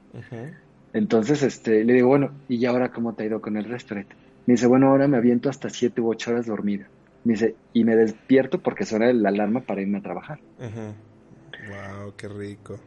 Entonces, 0.94 1.42
este, 1.42 1.84
le 1.84 1.92
digo, 1.92 2.08
bueno, 2.08 2.32
¿y 2.48 2.64
ahora 2.64 2.90
cómo 2.90 3.14
te 3.14 3.22
ha 3.22 3.26
ido 3.26 3.42
con 3.42 3.56
el 3.58 3.64
restaurante? 3.64 4.16
Me 4.46 4.54
dice, 4.54 4.66
bueno, 4.66 4.88
ahora 4.88 5.06
me 5.06 5.18
aviento 5.18 5.50
hasta 5.50 5.68
siete 5.68 6.00
u 6.00 6.10
ocho 6.10 6.30
horas 6.30 6.46
dormida. 6.46 6.88
Me 7.24 7.34
dice, 7.34 7.56
y 7.74 7.84
me 7.84 7.94
despierto 7.94 8.60
porque 8.60 8.86
suena 8.86 9.12
la 9.12 9.28
alarma 9.28 9.60
para 9.60 9.82
irme 9.82 9.98
a 9.98 10.02
trabajar. 10.02 10.40
Wow, 10.58 12.14
qué 12.16 12.28
rico. 12.28 12.80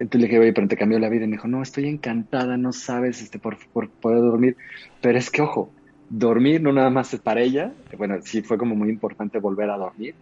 Entonces 0.00 0.20
le 0.20 0.26
dije, 0.26 0.38
oye, 0.38 0.52
pero 0.52 0.68
te 0.68 0.76
cambió 0.76 0.98
la 0.98 1.08
vida. 1.08 1.24
Y 1.24 1.28
me 1.28 1.36
dijo, 1.36 1.48
no, 1.48 1.62
estoy 1.62 1.88
encantada, 1.88 2.56
no 2.56 2.72
sabes, 2.72 3.20
este, 3.20 3.38
por, 3.38 3.58
por 3.72 3.88
poder 3.88 4.20
dormir. 4.20 4.56
Pero 5.00 5.18
es 5.18 5.30
que, 5.30 5.42
ojo, 5.42 5.70
dormir 6.08 6.60
no 6.62 6.72
nada 6.72 6.90
más 6.90 7.12
es 7.14 7.20
para 7.20 7.40
ella. 7.40 7.72
Bueno, 7.96 8.16
sí 8.22 8.42
fue 8.42 8.58
como 8.58 8.74
muy 8.74 8.88
importante 8.88 9.38
volver 9.38 9.70
a 9.70 9.76
dormir, 9.76 10.14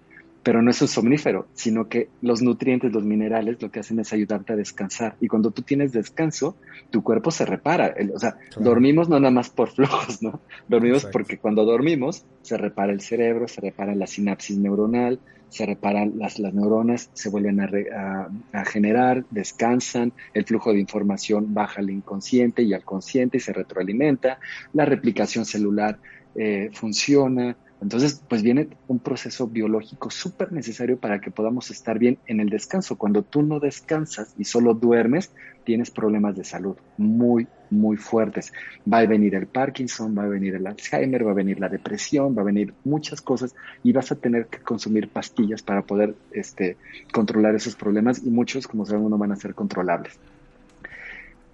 pero 0.47 0.63
no 0.63 0.71
es 0.71 0.81
un 0.81 0.87
somnífero, 0.87 1.49
sino 1.55 1.89
que 1.89 2.09
los 2.23 2.41
nutrientes, 2.41 2.93
los 2.93 3.03
minerales, 3.03 3.61
lo 3.61 3.69
que 3.73 3.81
hacen 3.81 3.99
es 3.99 4.13
ayudarte 4.13 4.53
a 4.53 4.57
descansar. 4.57 5.17
Y 5.21 5.27
cuando 5.27 5.51
tú 5.51 5.63
tienes 5.63 5.91
descanso, 5.91 6.55
tu 6.91 7.03
cuerpo 7.03 7.33
se 7.33 7.45
repara. 7.45 7.97
o 8.15 8.19
sea, 8.21 8.37
dormimos 8.57 9.09
no 9.09 9.19
nada 9.19 9.33
más 9.33 9.51
por 9.51 9.71
flojos, 9.75 10.23
¿no? 10.23 10.39
Dormimos 10.69 11.05
porque 11.07 11.39
cuando 11.39 11.65
dormimos 11.65 12.25
se 12.43 12.57
repara 12.57 12.93
el 12.93 13.01
cerebro, 13.01 13.49
se 13.49 13.61
repara 13.61 13.97
la 13.97 14.07
sinapsis 14.07 14.57
neuronal, 14.57 15.19
se 15.49 15.67
reparan 15.67 16.13
las, 16.17 16.39
las 16.39 16.55
neuronas, 16.55 17.11
se 17.13 17.29
vuelven 17.29 17.61
a, 17.61 18.29
a, 18.53 18.65
generar, 18.67 19.25
descansan, 19.31 20.13
el 20.33 20.45
flujo 20.45 20.73
de 20.73 20.79
información 20.79 21.55
baja 21.55 21.81
al 21.81 21.91
inconsciente 21.91 22.63
y 22.63 22.73
al 22.73 22.85
consciente 22.85 23.39
y 23.39 23.41
se 23.41 23.53
retroalimenta, 23.53 24.39
la 24.75 24.85
replicación 24.85 25.45
celular 25.45 25.99
eh, 26.37 26.71
funciona, 26.73 27.57
entonces, 27.81 28.23
pues 28.27 28.43
viene 28.43 28.69
un 28.89 28.99
proceso 28.99 29.47
biológico 29.49 30.11
súper 30.11 30.51
necesario 30.51 30.99
para 30.99 31.21
que 31.21 31.31
podamos 31.31 31.71
estar 31.71 31.99
bien 31.99 32.19
en 32.27 32.41
el 32.41 32.49
descanso. 32.49 32.97
Cuando 32.97 33.23
tú 33.23 33.43
no 33.43 33.61
descansas 33.61 34.35
y 34.39 34.45
solo 34.45 34.73
duermes, 34.73 35.31
tienes 35.65 35.91
problemas 35.91 36.37
de 36.37 36.45
salud 36.45 36.77
muy, 36.97 37.47
muy 37.71 37.99
fuertes. 37.99 38.53
Va 38.91 38.99
a 38.99 39.07
venir 39.07 39.35
el 39.35 39.47
Parkinson, 39.47 40.17
va 40.17 40.23
a 40.23 40.29
venir 40.29 40.55
el 40.55 40.67
Alzheimer, 40.67 41.27
va 41.27 41.33
a 41.33 41.35
venir 41.35 41.61
la 41.61 41.69
depresión, 41.69 42.37
va 42.37 42.41
a 42.41 42.47
venir 42.47 42.73
muchas 42.85 43.21
cosas 43.21 43.55
y 43.83 43.93
vas 43.93 44.11
a 44.11 44.17
tener 44.17 44.47
que 44.47 44.59
consumir 44.61 45.11
pastillas 45.11 45.63
para 45.63 45.83
poder 45.83 46.15
este, 46.33 46.79
controlar 47.13 47.55
esos 47.55 47.77
problemas 47.77 48.25
y 48.25 48.31
muchos, 48.31 48.67
como 48.67 48.87
sabemos, 48.87 49.11
no 49.11 49.19
van 49.19 49.33
a 49.33 49.37
ser 49.37 49.55
controlables. 49.55 50.15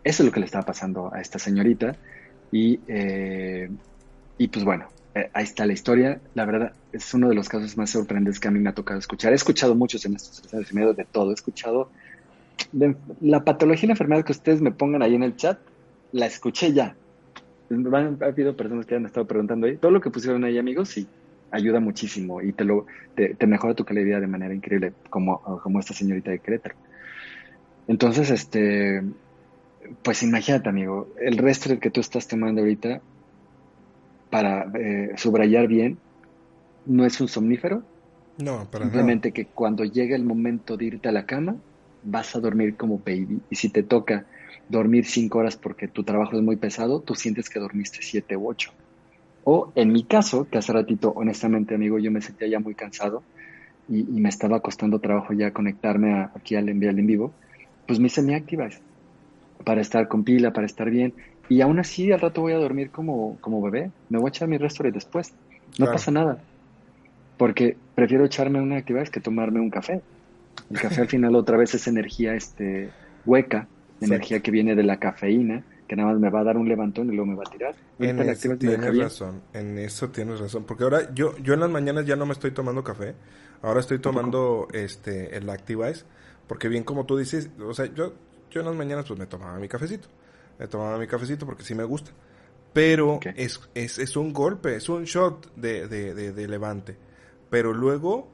Eso 0.04 0.22
es 0.22 0.26
lo 0.26 0.32
que 0.32 0.40
le 0.40 0.46
estaba 0.46 0.64
pasando 0.64 1.12
a 1.12 1.20
esta 1.20 1.40
señorita 1.40 1.96
y, 2.52 2.78
eh, 2.86 3.68
y 4.38 4.48
pues 4.48 4.64
bueno, 4.64 4.86
eh, 5.14 5.30
ahí 5.32 5.44
está 5.44 5.66
la 5.66 5.72
historia. 5.72 6.20
La 6.34 6.44
verdad, 6.44 6.72
es 6.92 7.12
uno 7.14 7.28
de 7.28 7.34
los 7.34 7.48
casos 7.48 7.76
más 7.76 7.90
sorprendentes 7.90 8.40
que 8.40 8.48
a 8.48 8.50
mí 8.50 8.58
me 8.60 8.70
ha 8.70 8.74
tocado 8.74 8.98
escuchar. 8.98 9.32
He 9.32 9.36
escuchado 9.36 9.74
muchos 9.74 10.04
en 10.06 10.16
estos 10.16 10.52
años 10.52 10.72
y 10.72 10.76
de 10.76 11.06
todo. 11.10 11.30
He 11.30 11.34
escuchado 11.34 11.90
la 13.20 13.44
patología 13.44 13.84
y 13.84 13.88
la 13.88 13.92
enfermedad 13.92 14.24
que 14.24 14.32
ustedes 14.32 14.60
me 14.60 14.72
pongan 14.72 15.02
ahí 15.02 15.14
en 15.14 15.22
el 15.22 15.36
chat, 15.36 15.58
la 16.12 16.26
escuché 16.26 16.72
ya. 16.72 16.96
Ha 17.70 18.26
habido 18.26 18.56
personas 18.56 18.86
que 18.86 18.94
han 18.94 19.06
estado 19.06 19.26
preguntando 19.26 19.66
ahí. 19.66 19.76
Todo 19.76 19.90
lo 19.90 20.00
que 20.00 20.10
pusieron 20.10 20.44
ahí, 20.44 20.58
amigos, 20.58 20.90
sí, 20.90 21.06
ayuda 21.50 21.80
muchísimo 21.80 22.40
y 22.42 22.52
te, 22.52 22.64
lo, 22.64 22.86
te, 23.14 23.46
mejora 23.46 23.74
tu 23.74 23.84
calidad 23.84 24.20
de 24.20 24.26
manera 24.26 24.54
increíble, 24.54 24.92
como, 25.10 25.40
como 25.62 25.80
esta 25.80 25.94
señorita 25.94 26.30
de 26.30 26.38
Querétaro. 26.38 26.74
Entonces, 27.88 28.30
este, 28.30 29.02
pues 30.02 30.22
imagínate, 30.22 30.68
amigo, 30.68 31.08
el 31.20 31.38
resto 31.38 31.78
que 31.78 31.90
tú 31.90 32.00
estás 32.00 32.28
tomando 32.28 32.60
ahorita 32.60 33.00
para 34.32 34.64
eh, 34.80 35.10
subrayar 35.16 35.68
bien, 35.68 36.00
no 36.86 37.04
es 37.04 37.20
un 37.20 37.28
somnífero. 37.28 37.84
No, 38.38 38.66
para 38.70 38.86
Simplemente 38.86 39.30
que 39.30 39.48
cuando 39.52 39.84
llega 39.84 40.16
el 40.16 40.24
momento 40.24 40.78
de 40.78 40.86
irte 40.86 41.10
a 41.10 41.12
la 41.12 41.26
cama, 41.26 41.54
vas 42.00 42.34
a 42.34 42.40
dormir 42.40 42.78
como 42.78 42.98
baby. 42.98 43.42
Y 43.50 43.56
si 43.56 43.68
te 43.68 43.82
toca 43.82 44.26
dormir 44.68 45.04
cinco 45.04 45.40
horas 45.40 45.58
porque 45.58 45.86
tu 45.86 46.02
trabajo 46.02 46.34
es 46.34 46.42
muy 46.42 46.56
pesado, 46.56 47.02
tú 47.02 47.14
sientes 47.14 47.50
que 47.50 47.60
dormiste 47.60 47.98
siete 48.00 48.34
u 48.34 48.48
ocho. 48.48 48.70
O 49.44 49.70
en 49.76 49.92
mi 49.92 50.06
caso, 50.06 50.48
que 50.48 50.56
hace 50.56 50.72
ratito, 50.72 51.12
honestamente, 51.14 51.74
amigo, 51.74 51.98
yo 51.98 52.10
me 52.10 52.22
sentía 52.22 52.48
ya 52.48 52.58
muy 52.58 52.74
cansado 52.74 53.26
y, 53.86 54.04
me 54.04 54.30
estaba 54.30 54.60
costando 54.60 54.98
trabajo 54.98 55.34
ya 55.34 55.52
conectarme 55.52 56.26
aquí 56.34 56.56
al 56.56 56.70
enviar 56.70 56.98
en 56.98 57.06
vivo, 57.06 57.34
pues 57.86 58.00
me 58.00 58.06
hice 58.06 58.22
mi 58.22 58.32
Activize 58.32 58.80
para 59.66 59.82
estar 59.82 60.08
con 60.08 60.24
pila, 60.24 60.54
para 60.54 60.66
estar 60.66 60.88
bien. 60.88 61.14
Y 61.52 61.60
aún 61.60 61.78
así 61.78 62.10
al 62.10 62.18
rato 62.18 62.40
voy 62.40 62.54
a 62.54 62.56
dormir 62.56 62.90
como, 62.90 63.36
como 63.42 63.60
bebé. 63.60 63.90
Me 64.08 64.16
voy 64.16 64.28
a 64.28 64.30
echar 64.30 64.48
mi 64.48 64.56
restaurante 64.56 64.96
después. 64.96 65.34
No 65.78 65.84
pasa 65.84 66.10
nada. 66.10 66.38
Porque 67.36 67.76
prefiero 67.94 68.24
echarme 68.24 68.58
una 68.58 68.78
actividad 68.78 69.08
que 69.08 69.20
tomarme 69.20 69.60
un 69.60 69.68
café. 69.68 70.00
El 70.70 70.80
café 70.80 71.02
al 71.02 71.08
final 71.14 71.36
otra 71.36 71.58
vez 71.58 71.74
es 71.74 71.86
energía 71.86 72.34
este, 72.34 72.88
hueca, 73.26 73.68
energía 74.00 74.40
que 74.40 74.50
viene 74.50 74.74
de 74.74 74.82
la 74.82 74.96
cafeína, 74.96 75.62
que 75.86 75.94
nada 75.94 76.12
más 76.12 76.20
me 76.20 76.30
va 76.30 76.40
a 76.40 76.44
dar 76.44 76.56
un 76.56 76.66
levantón 76.66 77.12
y 77.12 77.16
luego 77.16 77.26
me 77.26 77.34
va 77.34 77.42
a 77.46 77.50
tirar. 77.50 77.74
En 77.98 78.18
eso 78.20 78.56
tienes 78.56 78.98
razón, 78.98 79.42
en 79.52 79.78
eso 79.78 80.08
tienes 80.08 80.40
razón. 80.40 80.64
Porque 80.64 80.84
ahora 80.84 81.12
yo, 81.12 81.36
yo 81.36 81.52
en 81.52 81.60
las 81.60 81.68
mañanas 81.68 82.06
ya 82.06 82.16
no 82.16 82.24
me 82.24 82.32
estoy 82.32 82.52
tomando 82.52 82.82
café, 82.82 83.14
ahora 83.60 83.80
estoy 83.80 83.98
tomando 83.98 84.68
este 84.72 85.36
el 85.36 85.50
Activize, 85.50 86.06
porque 86.46 86.68
bien 86.68 86.82
como 86.82 87.04
tú 87.04 87.18
dices, 87.18 87.50
o 87.60 87.74
sea, 87.74 87.92
yo, 87.94 88.14
yo 88.50 88.60
en 88.60 88.68
las 88.68 88.74
mañanas 88.74 89.04
pues 89.06 89.20
me 89.20 89.26
tomaba 89.26 89.58
mi 89.58 89.68
cafecito 89.68 90.08
he 90.58 90.66
tomado 90.66 90.98
mi 90.98 91.06
cafecito 91.06 91.46
porque 91.46 91.62
sí 91.64 91.74
me 91.74 91.84
gusta. 91.84 92.12
Pero 92.72 93.20
es, 93.36 93.60
es, 93.74 93.98
es, 93.98 94.16
un 94.16 94.32
golpe, 94.32 94.76
es 94.76 94.88
un 94.88 95.04
shot 95.04 95.54
de, 95.56 95.88
de, 95.88 96.32
de, 96.32 96.48
levante. 96.48 96.96
Pero 97.50 97.74
luego 97.74 98.28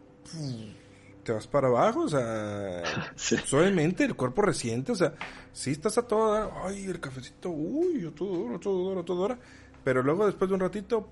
te 1.25 1.33
vas 1.33 1.49
para 1.49 1.69
abajo, 1.69 2.03
o 2.03 2.09
sea, 2.09 2.83
suavemente 3.17 4.05
el 4.05 4.15
cuerpo 4.15 4.43
resiente, 4.43 4.93
o 4.93 4.95
sea, 4.95 5.15
si 5.53 5.73
estás 5.73 5.99
a 5.99 6.03
toda 6.03 6.51
ay, 6.65 6.85
el 6.85 7.01
cafecito, 7.01 7.51
uy, 7.51 8.13
todo 8.15 8.29
duro, 8.29 8.61
todo 8.61 8.79
duro, 8.79 9.05
todo 9.05 9.23
duro. 9.23 9.39
Pero 9.83 10.03
luego 10.03 10.27
después 10.27 10.49
de 10.49 10.55
un 10.55 10.61
ratito, 10.61 11.09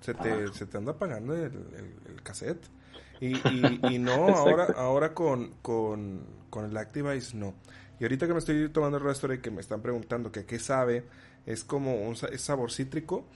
Se 0.00 0.14
te, 0.14 0.52
se 0.52 0.66
te 0.66 0.78
anda 0.78 0.92
apagando 0.92 1.34
el, 1.34 1.52
el, 2.06 2.22
cassette. 2.22 2.64
Y, 3.20 3.34
y, 3.34 3.80
y 3.90 3.98
no, 3.98 4.28
ahora, 4.28 4.66
ahora 4.76 5.12
con, 5.12 5.54
con, 5.60 6.20
con 6.50 6.66
el 6.66 6.76
Activize 6.76 7.36
no. 7.36 7.54
Y 8.00 8.04
ahorita 8.04 8.26
que 8.26 8.32
me 8.32 8.38
estoy 8.38 8.68
tomando 8.68 8.98
el 8.98 9.04
resto 9.04 9.32
y 9.32 9.38
que 9.38 9.50
me 9.50 9.60
están 9.60 9.82
preguntando 9.82 10.30
que 10.30 10.44
qué 10.44 10.58
sabe, 10.58 11.04
es 11.46 11.64
como 11.64 12.02
un 12.02 12.16
sabor 12.16 12.70
cítrico. 12.70 13.26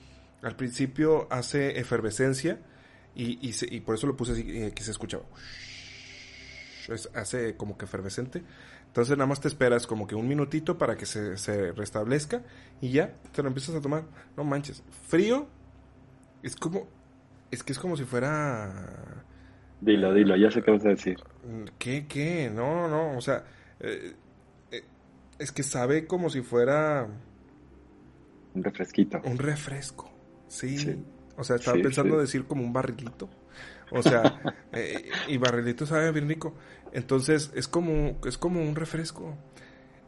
Al 0.42 0.56
principio 0.56 1.26
hace 1.30 1.78
efervescencia 1.78 2.58
y, 3.14 3.38
y, 3.42 3.80
por 3.80 3.94
eso 3.94 4.06
lo 4.06 4.16
puse 4.16 4.32
así, 4.32 4.44
eh, 4.48 4.72
que 4.74 4.82
se 4.82 4.90
escuchaba. 4.90 5.24
hace 7.14 7.56
como 7.56 7.76
que 7.76 7.84
efervescente. 7.84 8.42
Entonces 8.86 9.16
nada 9.16 9.26
más 9.26 9.40
te 9.40 9.48
esperas 9.48 9.86
como 9.86 10.06
que 10.06 10.14
un 10.14 10.28
minutito 10.28 10.76
para 10.76 10.96
que 10.96 11.06
se, 11.06 11.38
se 11.38 11.72
restablezca 11.72 12.42
y 12.80 12.90
ya 12.90 13.14
te 13.32 13.42
lo 13.42 13.48
empiezas 13.48 13.74
a 13.74 13.80
tomar. 13.80 14.04
No 14.36 14.44
manches. 14.44 14.82
Frío 15.08 15.48
es 16.42 16.56
como... 16.56 16.88
Es 17.50 17.62
que 17.62 17.72
es 17.72 17.78
como 17.78 17.96
si 17.96 18.04
fuera... 18.04 19.24
Dilo, 19.80 20.14
dilo, 20.14 20.36
ya 20.36 20.50
sé 20.50 20.62
qué 20.62 20.70
vas 20.70 20.84
a 20.86 20.90
decir. 20.90 21.18
¿Qué, 21.78 22.06
qué? 22.06 22.50
No, 22.52 22.88
no, 22.88 23.16
o 23.16 23.20
sea... 23.20 23.44
Eh, 23.80 24.14
es 25.42 25.52
que 25.52 25.62
sabe 25.62 26.06
como 26.06 26.30
si 26.30 26.42
fuera... 26.42 27.08
Un 28.54 28.62
refresquito. 28.62 29.20
Un 29.24 29.38
refresco, 29.38 30.10
sí. 30.46 31.02
O 31.36 31.42
sea, 31.42 31.56
estaba 31.56 31.78
pensando 31.82 32.18
decir 32.18 32.44
como 32.44 32.62
un 32.62 32.72
barrilito. 32.72 33.28
O 33.90 34.02
sea, 34.02 34.40
eh, 34.72 35.10
y 35.28 35.36
barrilito 35.38 35.84
sabe 35.86 36.12
bien 36.12 36.28
rico. 36.28 36.54
Entonces, 36.92 37.50
es 37.54 37.66
como, 37.66 38.18
es 38.24 38.38
como 38.38 38.60
un 38.60 38.76
refresco. 38.76 39.36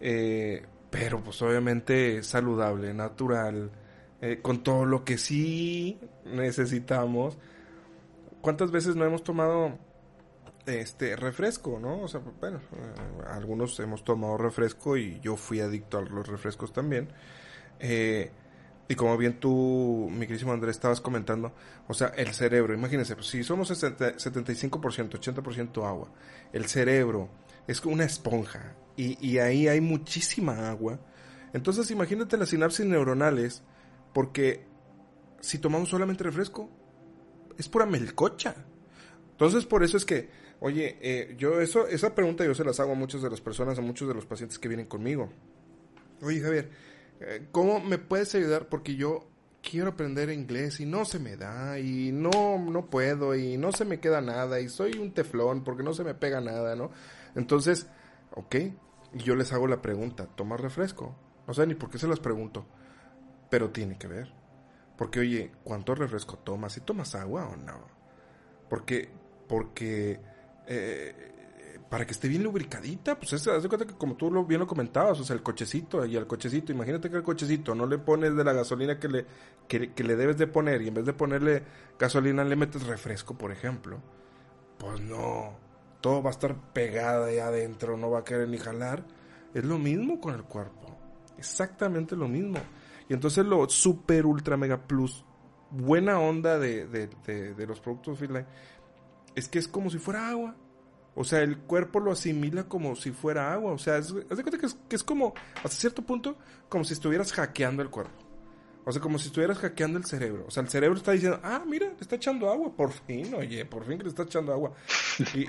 Eh, 0.01 0.65
pero 0.91 1.23
pues 1.25 1.41
obviamente 1.43 2.23
saludable, 2.23 2.95
natural, 2.95 3.73
eh, 4.21 4.39
con 4.41 4.63
todo 4.63 4.85
lo 4.85 5.05
que 5.05 5.19
sí 5.19 5.99
necesitamos. 6.25 7.37
¿Cuántas 8.41 8.71
veces 8.71 8.95
no 8.95 9.05
hemos 9.05 9.25
tomado 9.25 9.79
este 10.67 11.17
refresco, 11.17 11.79
¿no? 11.81 12.03
O 12.03 12.09
sea, 12.09 12.21
bueno, 12.41 12.59
eh, 12.59 13.23
algunos 13.27 13.79
hemos 13.81 14.05
tomado 14.05 14.37
refresco 14.39 14.97
y 14.97 15.21
yo 15.21 15.37
fui 15.37 15.61
adicto 15.61 15.99
a 15.99 16.03
los 16.03 16.27
refrescos 16.27 16.73
también. 16.73 17.09
Eh, 17.81 18.31
y 18.89 18.95
como 18.95 19.17
bien 19.17 19.41
tú, 19.41 20.11
mi 20.13 20.27
querísimo 20.27 20.53
Andrés, 20.53 20.77
estabas 20.77 21.01
comentando, 21.01 21.55
o 21.89 21.95
sea, 21.95 22.09
el 22.09 22.35
cerebro, 22.35 22.75
imagínense, 22.75 23.15
pues, 23.15 23.29
si 23.29 23.43
somos 23.43 23.71
75%, 23.71 24.71
80% 24.71 25.87
agua, 25.87 26.13
el 26.53 26.67
cerebro 26.67 27.31
es 27.67 27.83
una 27.85 28.05
esponja 28.05 28.75
y, 28.97 29.17
y 29.27 29.39
ahí 29.39 29.69
hay 29.69 29.81
muchísima 29.81 30.69
agua. 30.69 31.01
Entonces 31.55 31.91
imagínate 31.91 32.37
las 32.37 32.51
sinapsis 32.51 32.85
neuronales, 32.85 33.63
porque 34.13 34.67
si 35.41 35.59
tomamos 35.59 35.89
solamente 35.89 36.25
refresco, 36.25 36.69
es 37.57 37.69
pura 37.69 37.87
melcocha. 37.87 38.55
Entonces 39.31 39.65
por 39.65 39.83
eso 39.83 39.97
es 39.97 40.05
que, 40.05 40.29
oye, 40.61 40.99
eh, 41.01 41.35
yo 41.39 41.61
eso, 41.61 41.87
esa 41.87 42.15
pregunta 42.15 42.45
yo 42.45 42.55
se 42.55 42.65
las 42.65 42.81
hago 42.81 42.93
a 42.93 42.97
muchas 42.97 43.23
de 43.23 43.31
las 43.31 43.41
personas, 43.41 43.79
a 43.79 43.83
muchos 43.83 44.09
de 44.09 44.15
los 44.15 44.27
pacientes 44.27 44.59
que 44.59 44.69
vienen 44.69 44.87
conmigo. 44.87 45.31
Oye, 46.23 46.41
Javier, 46.41 46.71
eh, 47.21 47.49
¿cómo 47.53 47.81
me 47.81 47.99
puedes 47.99 48.35
ayudar? 48.35 48.69
Porque 48.69 48.97
yo 48.97 49.29
quiero 49.63 49.91
aprender 49.91 50.31
inglés 50.31 50.81
y 50.81 50.87
no 50.87 51.05
se 51.05 51.19
me 51.19 51.37
da 51.37 51.79
y 51.79 52.13
no, 52.13 52.59
no 52.59 52.87
puedo 52.87 53.35
y 53.35 53.57
no 53.57 53.73
se 53.73 53.85
me 53.85 53.99
queda 53.99 54.21
nada 54.21 54.61
y 54.61 54.69
soy 54.69 54.99
un 54.99 55.13
teflón 55.13 55.65
porque 55.65 55.83
no 55.83 55.95
se 55.95 56.05
me 56.05 56.15
pega 56.15 56.41
nada, 56.41 56.77
¿no? 56.77 56.91
Entonces, 57.35 57.89
ok, 58.33 58.57
y 59.15 59.19
yo 59.19 59.35
les 59.35 59.53
hago 59.53 59.67
la 59.67 59.81
pregunta, 59.81 60.27
¿tomas 60.27 60.61
refresco? 60.61 61.17
No 61.47 61.55
sé 61.55 61.67
ni 61.67 61.75
por 61.75 61.91
qué 61.91 61.99
se 61.99 62.09
las 62.09 62.21
pregunto, 62.21 62.67
pero 63.51 63.71
tiene 63.71 63.99
que 63.99 64.07
ver. 64.07 64.33
Porque, 64.97 65.21
oye, 65.21 65.53
¿cuánto 65.65 65.95
refresco 65.95 66.39
tomas? 66.39 66.77
¿Y 66.77 66.81
tomas 66.81 67.15
agua 67.15 67.49
o 67.49 67.57
no? 67.57 67.87
Porque, 68.69 69.11
porque 69.49 70.21
eh, 70.67 71.35
para 71.89 72.07
que 72.07 72.13
esté 72.13 72.29
bien 72.29 72.43
lubricadita, 72.43 73.17
pues 73.19 73.35
es, 73.35 73.47
haz 73.47 73.63
de 73.63 73.69
cuenta 73.69 73.87
que 73.87 73.95
como 73.95 74.17
tú 74.17 74.31
lo, 74.31 74.45
bien 74.45 74.61
lo 74.61 74.67
comentabas, 74.67 75.21
o 75.21 75.25
sea, 75.25 75.37
el 75.37 75.43
cochecito 75.43 76.05
y 76.05 76.17
al 76.17 76.27
cochecito, 76.27 76.73
imagínate 76.73 77.09
que 77.09 77.17
el 77.17 77.23
cochecito 77.23 77.75
no 77.75 77.87
le 77.87 77.99
pones 77.99 78.35
de 78.35 78.43
la 78.43 78.53
gasolina 78.53 78.99
que 78.99 79.09
le, 79.09 79.27
que, 79.69 80.03
le 80.03 80.17
debes 80.17 80.37
de 80.37 80.47
poner 80.47 80.83
y 80.83 80.89
en 80.89 80.95
vez 80.95 81.07
de 81.07 81.13
ponerle 81.13 81.63
gasolina 81.99 82.43
le 82.45 82.57
metes 82.57 82.85
refresco, 82.87 83.39
por 83.39 83.53
ejemplo, 83.53 84.01
pues 84.79 85.01
no, 85.01 85.57
todo 86.01 86.23
va 86.23 86.31
a 86.31 86.33
estar 86.33 86.73
pegado 86.73 87.27
ahí 87.27 87.39
adentro, 87.39 87.97
no 87.97 88.11
va 88.11 88.21
a 88.21 88.25
querer 88.25 88.49
ni 88.49 88.59
jalar. 88.59 89.05
Es 89.55 89.65
lo 89.65 89.79
mismo 89.79 90.21
con 90.21 90.35
el 90.35 90.43
cuerpo, 90.43 90.99
exactamente 91.39 92.17
lo 92.17 92.27
mismo. 92.27 92.59
Y 93.09 93.15
entonces 93.15 93.45
lo 93.47 93.69
super 93.69 94.27
ultra 94.27 94.57
mega 94.57 94.79
plus, 94.87 95.25
buena 95.71 96.19
onda 96.19 96.59
de, 96.59 96.87
de, 96.87 97.55
de, 97.55 97.67
los 97.67 97.81
productos 97.81 98.19
Fitline, 98.19 98.47
es 99.35 99.49
que 99.49 99.59
es 99.59 99.69
como 99.69 99.91
si 99.91 99.99
fuera 99.99 100.29
agua. 100.29 100.57
O 101.17 101.23
sea, 101.23 101.41
el 101.41 101.59
cuerpo 101.59 102.01
lo 102.01 102.11
asimila 102.11 102.65
como 102.65 102.97
si 102.97 103.13
fuera 103.13 103.53
agua. 103.53 103.73
O 103.73 103.79
sea, 103.79 103.97
haz 103.97 104.13
de 104.13 104.25
cuenta 104.25 104.59
que 104.59 104.67
es, 104.67 104.77
que 104.89 104.97
es 104.97 105.05
como, 105.05 105.35
hasta 105.57 105.69
cierto 105.71 106.03
punto, 106.03 106.37
como 106.69 106.85
si 106.85 106.95
estuvieras 106.95 107.33
hackeando 107.33 107.83
el 107.83 107.91
cuerpo. 107.91 108.25
O 108.85 108.93
sea, 108.93 109.01
como 109.01 109.19
si 109.19 109.29
estuvieras 109.29 109.59
hackeando 109.59 109.99
el 109.99 110.05
cerebro. 110.05 110.45
O 110.47 110.51
sea, 110.51 110.63
el 110.63 110.69
cerebro 110.69 110.97
está 110.99 111.13
diciendo, 111.13 111.41
ah, 111.43 111.63
mira, 111.67 111.89
le 111.89 112.01
está 112.01 112.17
echando 112.17 112.51
agua. 112.51 112.75
Por 112.75 112.93
fin, 112.93 113.33
oye, 113.35 113.65
por 113.65 113.85
fin 113.85 113.97
que 113.97 114.05
le 114.05 114.11
está 114.11 114.25
echando 114.25 114.53
agua. 114.53 114.73
Y, 115.35 115.47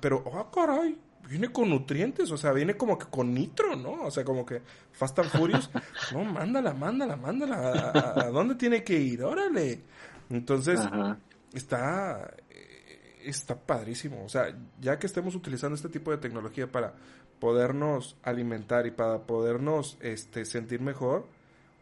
pero, 0.00 0.24
ah, 0.34 0.50
caray, 0.52 0.98
viene 1.28 1.50
con 1.50 1.70
nutrientes, 1.70 2.30
o 2.30 2.36
sea, 2.36 2.52
viene 2.52 2.76
como 2.76 2.98
que 2.98 3.06
con 3.06 3.32
nitro, 3.32 3.76
¿no? 3.76 4.02
O 4.02 4.10
sea, 4.10 4.24
como 4.24 4.44
que 4.44 4.60
Fast 4.92 5.18
and 5.20 5.30
Furious, 5.30 5.70
no, 6.12 6.24
mándala, 6.24 6.74
mándala, 6.74 7.16
mándala, 7.16 7.92
¿a, 8.16 8.30
dónde 8.30 8.56
tiene 8.56 8.84
que 8.84 8.98
ir? 8.98 9.22
Órale. 9.22 9.82
Entonces, 10.28 10.80
está, 11.54 12.30
está 13.24 13.56
padrísimo, 13.56 14.24
o 14.24 14.28
sea, 14.28 14.56
ya 14.80 14.98
que 14.98 15.06
estemos 15.06 15.34
utilizando 15.34 15.74
este 15.74 15.88
tipo 15.88 16.10
de 16.10 16.18
tecnología 16.18 16.70
para 16.70 16.94
podernos 17.38 18.16
alimentar 18.22 18.86
y 18.86 18.90
para 18.90 19.26
podernos 19.26 19.98
este, 20.00 20.44
sentir 20.44 20.80
mejor, 20.80 21.26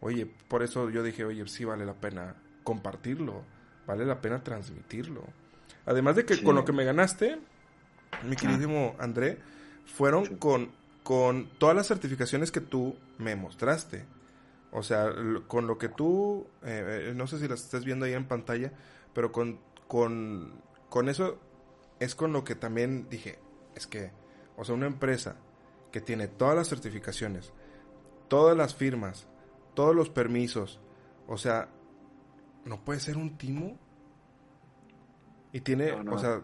oye, 0.01 0.27
por 0.49 0.63
eso 0.63 0.91
yo 0.91 1.03
dije, 1.03 1.25
oye, 1.25 1.47
sí 1.49 1.65
vale 1.65 1.87
la 1.87 1.95
pena 1.95 2.37
compartirlo, 2.65 3.43
vale 3.87 4.05
la 4.05 4.21
pena 4.21 4.43
transmitirlo. 4.43 5.23
Además 5.87 6.17
de 6.17 6.25
que 6.25 6.43
con 6.43 6.55
lo 6.55 6.65
que 6.65 6.73
me 6.73 6.85
ganaste, 6.85 7.39
mi 8.25 8.37
queridísimo 8.37 8.95
André, 8.99 9.39
fueron 9.85 10.37
con, 10.37 10.71
con 11.03 11.49
todas 11.59 11.75
las 11.75 11.89
certificaciones 11.89 12.53
que 12.53 12.61
tú 12.61 12.97
me 13.19 13.37
mostraste. 13.37 14.05
O 14.71 14.83
sea, 14.83 15.13
con 15.49 15.67
lo 15.67 15.77
que 15.77 15.89
tú, 15.89 16.47
eh, 16.65 17.11
eh, 17.11 17.13
no 17.15 17.27
sé 17.27 17.39
si 17.39 17.47
las 17.47 17.63
estás 17.63 17.85
viendo 17.85 18.07
ahí 18.07 18.15
en 18.15 18.25
pantalla, 18.25 18.73
pero 19.13 19.31
con, 19.31 19.59
con, 19.87 20.53
con 20.93 21.09
eso 21.09 21.39
es 22.01 22.15
con 22.15 22.35
lo 22.35 22.45
que 22.45 22.55
también 22.55 23.09
dije, 23.09 23.39
es 23.75 23.87
que, 23.87 24.11
o 24.59 24.65
sea, 24.67 24.75
una 24.75 24.87
empresa 24.87 25.37
que 25.91 26.03
tiene 26.03 26.29
todas 26.29 26.55
las 26.55 26.69
certificaciones, 26.69 27.55
todas 28.29 28.55
las 28.55 28.75
firmas, 28.75 29.27
todos 29.73 29.97
los 29.97 30.11
permisos, 30.11 30.81
o 31.27 31.39
sea, 31.39 31.71
no 32.67 32.85
puede 32.85 33.01
ser 33.01 33.17
un 33.17 33.39
timo. 33.39 33.79
Y 35.55 35.63
tiene, 35.63 35.93
o 35.93 36.19
sea, 36.19 36.43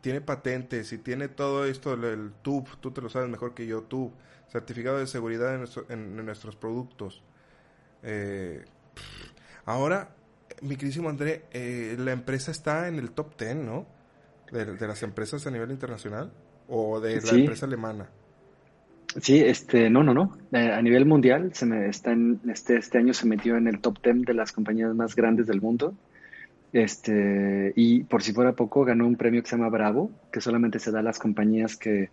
tiene 0.00 0.20
patentes 0.20 0.92
y 0.92 0.98
tiene 0.98 1.28
todo 1.28 1.64
esto, 1.64 1.94
el 1.94 2.32
TUB, 2.42 2.80
tú 2.80 2.90
te 2.90 3.00
lo 3.00 3.08
sabes 3.08 3.28
mejor 3.28 3.54
que 3.54 3.68
yo, 3.68 3.84
TUB, 3.84 4.10
certificado 4.48 4.98
de 4.98 5.06
seguridad 5.06 5.54
en, 5.90 6.26
nuestros 6.26 6.56
productos. 6.56 7.22
Eh, 8.02 8.64
ahora, 9.64 10.16
mi 10.62 10.76
queridísimo 10.76 11.08
André, 11.08 11.44
eh, 11.52 11.96
la 11.98 12.12
empresa 12.12 12.50
está 12.50 12.88
en 12.88 12.96
el 12.96 13.10
top 13.10 13.38
10, 13.38 13.56
¿no? 13.56 13.86
De, 14.50 14.86
las 14.86 15.02
empresas 15.02 15.46
a 15.46 15.50
nivel 15.50 15.70
internacional 15.70 16.32
o 16.68 17.00
de 17.00 17.20
la 17.20 17.30
empresa 17.32 17.66
alemana. 17.66 18.08
Sí, 19.20 19.40
este, 19.40 19.88
no, 19.90 20.02
no, 20.02 20.12
no. 20.12 20.36
Eh, 20.52 20.70
a 20.72 20.80
nivel 20.82 21.06
mundial, 21.06 21.52
se 21.54 21.66
me 21.66 21.88
está 21.88 22.12
en, 22.12 22.40
este, 22.48 22.76
este 22.76 22.98
año 22.98 23.14
se 23.14 23.26
metió 23.26 23.56
en 23.56 23.66
el 23.66 23.80
top 23.80 23.98
10 24.02 24.22
de 24.22 24.34
las 24.34 24.52
compañías 24.52 24.94
más 24.94 25.16
grandes 25.16 25.46
del 25.46 25.60
mundo. 25.60 25.94
Este, 26.72 27.72
y 27.74 28.04
por 28.04 28.22
si 28.22 28.32
fuera 28.32 28.52
poco, 28.52 28.84
ganó 28.84 29.06
un 29.06 29.16
premio 29.16 29.42
que 29.42 29.48
se 29.48 29.56
llama 29.56 29.70
Bravo, 29.70 30.10
que 30.30 30.40
solamente 30.40 30.78
se 30.78 30.90
da 30.90 31.00
a 31.00 31.02
las 31.02 31.18
compañías 31.18 31.76
que, 31.76 32.10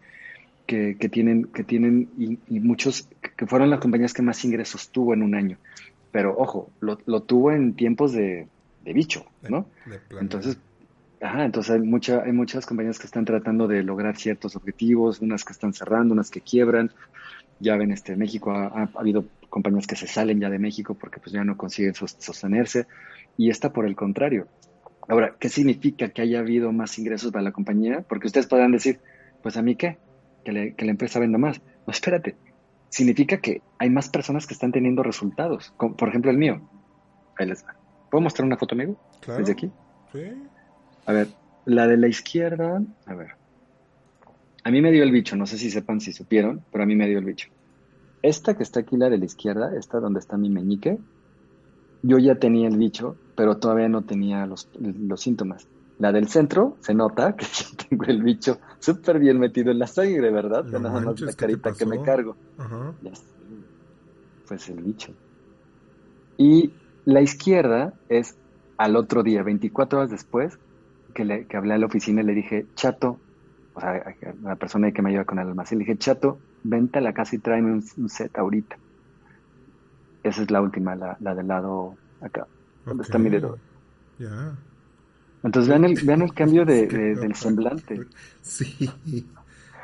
que, 0.66 1.10
tienen, 1.12 1.46
que 1.46 1.64
tienen 1.64 2.10
y, 2.18 2.60
muchos, 2.60 3.10
que 3.36 3.46
fueron 3.46 3.70
las 3.70 3.80
compañías 3.80 4.14
que 4.14 4.22
más 4.22 4.44
ingresos 4.46 4.90
tuvo 4.90 5.14
en 5.14 5.24
un 5.24 5.36
año. 5.36 5.58
Pero 6.14 6.38
ojo, 6.38 6.70
lo, 6.80 7.24
tuvo 7.24 7.52
en 7.52 7.74
tiempos 7.74 8.14
de, 8.14 8.48
bicho, 8.86 9.26
¿no? 9.50 9.66
entonces, 10.22 10.58
ajá, 11.20 11.44
entonces 11.44 11.74
hay, 11.74 11.82
mucha, 11.82 12.22
hay 12.22 12.32
muchas 12.32 12.66
compañías 12.66 13.00
que 13.00 13.08
están 13.08 13.26
tratando 13.26 13.68
de 13.68 13.84
lograr 13.84 14.16
ciertos 14.16 14.56
objetivos, 14.56 15.20
unas 15.20 15.44
que 15.44 15.54
están 15.54 15.74
cerrando, 15.74 16.14
unas 16.14 16.30
que 16.30 16.40
quiebran. 16.40 16.92
Ya 17.60 17.76
ven, 17.78 17.92
este, 17.92 18.16
México 18.16 18.52
ha, 18.52 18.68
ha 18.68 18.90
habido 18.96 19.26
compañías 19.50 19.88
que 19.88 19.96
se 19.96 20.08
salen 20.08 20.40
ya 20.40 20.52
de 20.52 20.60
México 20.60 20.94
porque 20.94 21.20
pues 21.20 21.34
ya 21.34 21.44
no 21.44 21.58
consiguen 21.58 21.96
sostenerse 21.96 22.86
y 23.36 23.50
esta 23.50 23.74
por 23.74 23.88
el 23.88 23.96
contrario. 23.96 24.48
Ahora, 25.08 25.36
¿qué 25.40 25.50
significa 25.50 26.10
que 26.10 26.22
haya 26.22 26.40
habido 26.40 26.72
más 26.72 26.98
ingresos 27.00 27.32
para 27.32 27.44
la 27.44 27.52
compañía? 27.52 28.06
Porque 28.08 28.28
ustedes 28.28 28.46
podrán 28.46 28.72
decir, 28.72 29.00
pues 29.42 29.58
a 29.58 29.64
mí 29.64 29.76
qué, 29.76 29.98
que, 30.46 30.52
la 30.78 30.92
empresa 30.92 31.20
venda 31.20 31.40
más. 31.40 31.60
No, 31.88 31.92
espérate, 31.92 32.36
significa 32.94 33.38
que 33.38 33.64
hay 33.80 33.90
más 33.90 34.08
personas 34.08 34.46
que 34.46 34.54
están 34.54 34.72
teniendo 34.72 35.02
resultados. 35.02 35.74
por 35.78 36.10
ejemplo, 36.10 36.30
el 36.30 36.38
mío. 36.38 36.62
Ahí 37.40 37.48
les 37.48 37.66
va. 37.66 37.76
¿Puedo 38.12 38.22
mostrar 38.22 38.46
una 38.46 38.56
foto, 38.56 38.76
amigo? 38.76 39.00
Claro. 39.20 39.40
Desde 39.40 39.54
aquí. 39.54 39.72
Sí. 40.12 40.20
A 41.08 41.14
ver, 41.14 41.28
la 41.66 41.88
de 41.88 41.98
la 41.98 42.08
izquierda, 42.08 42.84
a 43.08 43.16
ver. 43.16 43.32
A 44.64 44.70
mí 44.70 44.80
me 44.80 44.92
dio 44.92 45.02
el 45.04 45.12
bicho, 45.12 45.36
no 45.36 45.48
sé 45.48 45.58
si 45.58 45.72
sepan, 45.72 46.02
si 46.02 46.14
supieron, 46.14 46.64
pero 46.72 46.84
a 46.84 46.88
mí 46.88 46.96
me 46.96 47.08
dio 47.08 47.18
el 47.18 47.26
bicho. 47.26 47.50
Esta 48.22 48.56
que 48.56 48.62
está 48.62 48.82
aquí, 48.82 48.96
la 48.96 49.10
de 49.10 49.18
la 49.18 49.26
izquierda, 49.26 49.76
esta 49.76 50.00
donde 50.00 50.20
está 50.20 50.38
mi 50.38 50.52
meñique, 50.52 51.00
yo 52.04 52.20
ya 52.20 52.36
tenía 52.36 52.68
el 52.68 52.78
bicho, 52.78 53.18
pero 53.36 53.58
todavía 53.58 53.90
no 53.90 54.04
tenía 54.04 54.46
los, 54.46 54.70
síntomas. 55.16 55.68
La 56.04 56.12
del 56.12 56.28
centro, 56.28 56.76
se 56.82 56.94
nota 56.94 57.34
que 57.34 57.46
yo 57.54 57.78
tengo 57.78 58.04
el 58.08 58.22
bicho 58.22 58.60
súper 58.80 59.20
bien 59.20 59.40
metido 59.40 59.72
en 59.72 59.80
la 59.80 59.88
sangre, 59.88 60.32
¿verdad? 60.32 60.66
No 60.66 60.80
nada 60.80 61.00
más 61.00 61.22
la 61.22 61.32
carita 61.32 61.72
que 61.72 61.86
me 61.86 62.02
cargo. 62.02 62.36
Ajá. 62.58 62.94
Pues 64.46 64.68
el 64.68 64.84
bicho. 64.84 65.14
Y 66.38 66.74
la 67.06 67.22
izquierda 67.22 67.94
es 68.10 68.36
al 68.76 68.98
otro 68.98 69.24
día, 69.24 69.44
24 69.44 70.00
horas 70.00 70.12
después, 70.12 70.60
que, 71.14 71.24
le, 71.24 71.46
que 71.46 71.56
hablé 71.56 71.76
a 71.76 71.78
la 71.78 71.86
oficina 71.86 72.22
y 72.22 72.26
le 72.26 72.34
dije, 72.34 72.66
chato, 72.76 73.18
o 73.74 73.80
sea, 73.80 73.92
a 73.92 74.34
la 74.44 74.58
persona 74.58 74.92
que 74.92 75.02
me 75.02 75.12
ayuda 75.12 75.24
con 75.24 75.40
el 75.40 75.48
almacén, 75.48 75.78
le 75.78 75.86
dije, 75.86 75.98
chato, 75.98 76.38
vente 76.64 76.98
a 77.00 77.02
la 77.02 77.14
casa 77.14 77.38
y 77.38 77.40
tráeme 77.40 77.72
un 77.72 78.10
set 78.10 78.38
ahorita. 78.38 78.76
Esa 80.24 80.42
es 80.42 80.52
la 80.52 80.60
última, 80.60 80.98
la, 80.98 81.16
la 81.22 81.34
del 81.34 81.48
lado 81.48 81.96
acá, 82.20 82.46
donde 82.86 83.04
está 83.04 83.18
mi 83.18 83.30
dedo. 83.30 83.58
Ya. 84.20 84.58
Entonces 85.44 85.70
vean 85.70 85.86
el, 85.86 85.96
vean 86.04 86.22
el 86.22 86.34
cambio 86.36 86.66
de, 86.66 86.88
del 86.88 87.36
semblante. 87.36 88.08
Sí, 88.42 88.90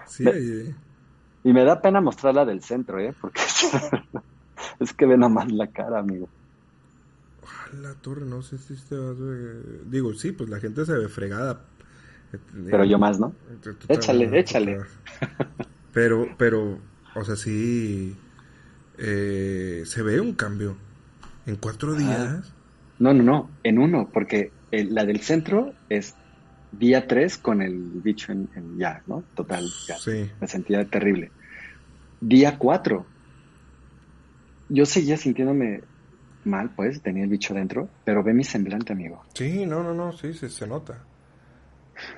sí. 0.07 0.25
y 1.43 1.53
me 1.53 1.63
da 1.63 1.81
pena 1.81 2.01
mostrar 2.01 2.33
la 2.35 2.45
del 2.45 2.61
centro, 2.61 2.99
¿eh? 2.99 3.13
Porque 3.19 3.41
es 4.79 4.93
que 4.93 5.05
ven 5.05 5.23
a 5.23 5.29
más 5.29 5.51
la 5.51 5.67
cara, 5.67 5.99
amigo. 5.99 6.29
La 7.81 7.93
torre, 7.93 8.25
no 8.25 8.41
sé 8.41 8.57
si 8.57 8.75
te 8.75 8.95
vas 8.95 9.15
a... 9.19 9.89
Digo, 9.89 10.13
sí, 10.13 10.31
pues 10.31 10.49
la 10.49 10.59
gente 10.59 10.85
se 10.85 10.93
ve 10.93 11.07
fregada. 11.07 11.61
Pero 12.65 12.83
yo 12.83 12.97
más, 12.97 13.19
¿no? 13.19 13.33
Échale, 13.87 14.39
échale. 14.39 14.81
Pero, 15.93 16.27
pero, 16.37 16.79
o 17.15 17.23
sea, 17.23 17.35
sí, 17.35 18.15
eh, 18.97 19.83
se 19.85 20.01
ve 20.03 20.19
un 20.19 20.33
cambio. 20.33 20.75
En 21.45 21.55
cuatro 21.55 21.95
días. 21.95 22.53
No, 22.99 23.13
no, 23.13 23.23
no, 23.23 23.49
en 23.63 23.79
uno, 23.79 24.09
porque 24.13 24.51
la 24.71 25.05
del 25.05 25.19
centro 25.19 25.73
es 25.89 26.15
día 26.71 27.07
tres 27.07 27.37
con 27.37 27.61
el 27.61 27.75
bicho 27.75 28.31
en, 28.31 28.47
ya, 28.77 29.01
¿no? 29.07 29.23
Total, 29.35 29.65
ya. 29.87 29.97
Sí. 29.97 30.29
Me 30.39 30.47
sentía 30.47 30.85
terrible. 30.85 31.31
Día 32.21 32.57
cuatro, 32.57 33.05
yo 34.67 34.85
seguía 34.85 35.17
sintiéndome 35.17 35.81
mal, 36.43 36.71
pues, 36.75 37.01
tenía 37.01 37.23
el 37.23 37.29
bicho 37.29 37.53
dentro, 37.53 37.89
pero 38.03 38.23
ve 38.23 38.33
mi 38.33 38.43
semblante, 38.43 38.93
amigo. 38.93 39.23
Sí, 39.33 39.65
no, 39.65 39.83
no, 39.83 39.93
no, 39.93 40.11
sí, 40.11 40.33
se, 40.33 40.49
se 40.49 40.67
nota. 40.67 41.03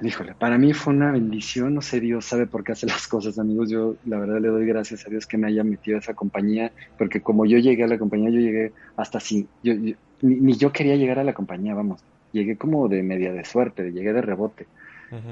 Híjole, 0.02 0.36
para 0.36 0.58
mí 0.58 0.74
fue 0.74 0.94
una 0.94 1.12
bendición, 1.12 1.74
no 1.74 1.82
sé, 1.82 2.00
Dios 2.00 2.26
sabe 2.26 2.46
por 2.46 2.64
qué 2.64 2.74
hace 2.74 2.86
las 2.86 3.08
cosas, 3.08 3.40
amigos. 3.40 3.70
Yo 3.70 3.96
la 4.06 4.20
verdad 4.20 4.40
le 4.40 4.48
doy 4.50 4.66
gracias 4.66 5.06
a 5.06 5.10
Dios 5.10 5.26
que 5.26 5.38
me 5.38 5.48
haya 5.48 5.64
metido 5.64 5.98
a 5.98 6.00
esa 6.00 6.14
compañía, 6.14 6.72
porque 6.98 7.22
como 7.22 7.46
yo 7.46 7.58
llegué 7.58 7.84
a 7.84 7.88
la 7.88 7.98
compañía, 7.98 8.30
yo 8.30 8.40
llegué 8.40 8.74
hasta 8.96 9.18
así, 9.18 9.48
yo, 9.64 9.74
ni, 10.22 10.54
yo 10.56 10.72
quería 10.72 10.96
llegar 10.96 11.20
a 11.20 11.24
la 11.24 11.34
compañía, 11.34 11.74
vamos, 11.74 12.04
llegué 12.32 12.58
como 12.58 12.88
de 12.88 13.04
media 13.04 13.32
de 13.32 13.46
suerte, 13.46 13.92
llegué 13.92 14.14
de 14.14 14.22
rebote. 14.22 14.68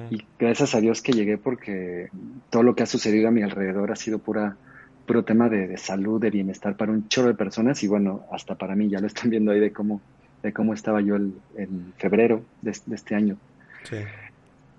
Y 0.10 0.26
gracias 0.38 0.76
a 0.76 0.82
Dios 0.82 1.02
que 1.02 1.14
llegué 1.14 1.38
porque 1.38 2.10
todo 2.50 2.64
lo 2.64 2.76
que 2.76 2.84
ha 2.84 2.86
sucedido 2.86 3.30
a 3.30 3.32
mi 3.32 3.44
alrededor 3.44 3.94
ha 3.94 3.96
sido 3.96 4.20
pura, 4.20 4.58
puro 5.06 5.24
tema 5.24 5.48
de, 5.48 5.78
salud, 5.78 6.20
de 6.20 6.30
bienestar 6.30 6.76
para 6.76 6.92
un 6.92 7.08
chorro 7.08 7.30
de 7.30 7.36
personas 7.36 7.82
y 7.82 7.88
bueno, 7.88 8.26
hasta 8.30 8.56
para 8.56 8.76
mí, 8.76 8.90
ya 8.90 9.00
lo 9.00 9.08
están 9.08 9.30
viendo 9.30 9.52
ahí 9.52 9.60
de 9.62 9.72
cómo, 9.72 10.02
de 10.44 10.52
cómo 10.52 10.74
estaba 10.74 11.00
yo 11.00 11.16
el, 11.16 11.34
en 11.56 11.94
febrero 11.98 12.44
de, 12.62 12.76
de 12.86 12.96
este 12.96 13.16
año. 13.16 13.38
Sí. 13.84 13.96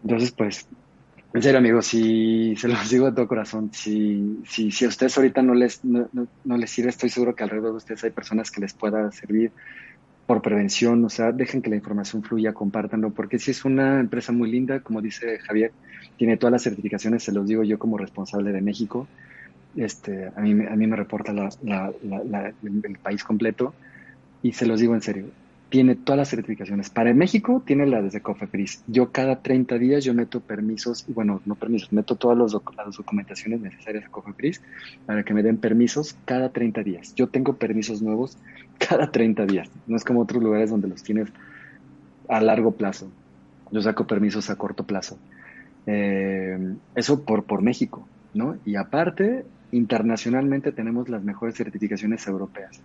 Entonces, 0.03 0.33
pues, 0.33 0.67
en 1.33 1.43
serio, 1.43 1.59
amigos, 1.59 1.87
si 1.87 2.57
se 2.57 2.67
los 2.67 2.91
digo 2.91 3.07
de 3.07 3.13
todo 3.13 3.29
corazón, 3.29 3.71
si, 3.73 4.41
si, 4.47 4.73
si 4.73 4.85
a 4.85 4.89
ustedes 4.89 5.17
ahorita 5.17 5.43
no 5.43 5.55
les, 5.55 5.85
no, 5.85 6.09
no, 6.13 6.57
les 6.57 6.71
sirve, 6.71 6.91
estoy 6.91 7.09
seguro 7.09 7.37
que 7.37 7.45
alrededor 7.45 7.71
de 7.71 7.77
ustedes 7.77 8.03
hay 8.03 8.11
personas 8.11 8.51
que 8.51 8.61
les 8.61 8.75
pueda 8.75 9.13
servir 9.13 9.53
por 10.31 10.43
prevención, 10.43 11.05
o 11.05 11.09
sea, 11.09 11.33
dejen 11.33 11.61
que 11.61 11.71
la 11.71 11.75
información 11.75 12.23
fluya, 12.23 12.53
compártanlo, 12.53 13.11
porque 13.11 13.41
si 13.41 13.51
es 13.51 13.65
una 13.65 13.99
empresa 13.99 14.31
muy 14.31 14.49
linda, 14.49 14.79
como 14.79 15.03
dice 15.03 15.41
Javier, 15.41 15.73
tiene 16.19 16.37
todas 16.37 16.53
las 16.53 16.63
certificaciones, 16.63 17.25
se 17.25 17.33
los 17.33 17.49
digo 17.49 17.65
yo 17.65 17.81
como 17.81 17.99
responsable 17.99 18.53
de 18.53 18.61
México, 18.61 19.09
este, 19.75 20.31
a 20.37 20.41
mí, 20.41 20.53
a 20.53 20.77
mí 20.77 20.87
me 20.87 20.95
reporta 20.95 21.33
la, 21.33 21.51
la, 21.65 22.53
el 22.63 22.99
país 23.03 23.25
completo, 23.25 23.75
y 24.41 24.53
se 24.53 24.67
los 24.67 24.79
digo 24.79 24.95
en 24.95 25.03
serio, 25.03 25.27
tiene 25.71 25.95
todas 25.95 26.19
las 26.19 26.29
certificaciones. 26.29 26.91
Para 26.91 27.15
México 27.15 27.63
tiene 27.65 27.87
la 27.87 28.03
desde 28.03 28.21
Cofepris. 28.21 28.83
Yo 28.89 29.13
cada 29.13 29.41
30 29.41 29.79
días 29.79 30.05
yo 30.05 30.13
meto 30.13 30.41
permisos, 30.41 31.05
bueno, 31.09 31.41
no 31.47 31.55
permisos, 31.55 31.93
meto 31.93 32.17
todas 32.17 32.37
las 32.37 32.97
documentaciones 32.97 33.61
necesarias 33.61 34.05
a 34.05 34.09
Cofepris 34.09 34.61
para 35.07 35.23
que 35.23 35.33
me 35.33 35.45
den 35.45 35.59
permisos 35.59 36.17
cada 36.25 36.51
30 36.51 36.83
días. 36.83 37.15
Yo 37.15 37.29
tengo 37.29 37.55
permisos 37.55 38.03
nuevos 38.03 38.37
cada 38.79 39.13
30 39.13 39.47
días. 39.47 39.71
No 39.87 39.97
es 39.97 40.05
como 40.05 40.21
otros 40.23 40.43
lugares 40.43 40.71
donde 40.71 40.89
los 40.89 41.05
tienes 41.05 41.29
a 42.29 42.41
largo 42.41 42.73
plazo. 42.73 43.09
Yo 43.71 43.81
saco 43.81 44.09
permisos 44.09 44.51
a 44.51 44.57
corto 44.57 44.85
plazo. 44.85 45.19
Eh, 45.87 46.75
eso 46.97 47.25
por, 47.25 47.45
por 47.45 47.63
México, 47.63 48.07
¿no? 48.35 48.57
Y 48.65 48.75
aparte, 48.75 49.45
internacionalmente 49.71 50.73
tenemos 50.73 51.09
las 51.09 51.23
mejores 51.23 51.55
certificaciones 51.55 52.27
europeas 52.27 52.81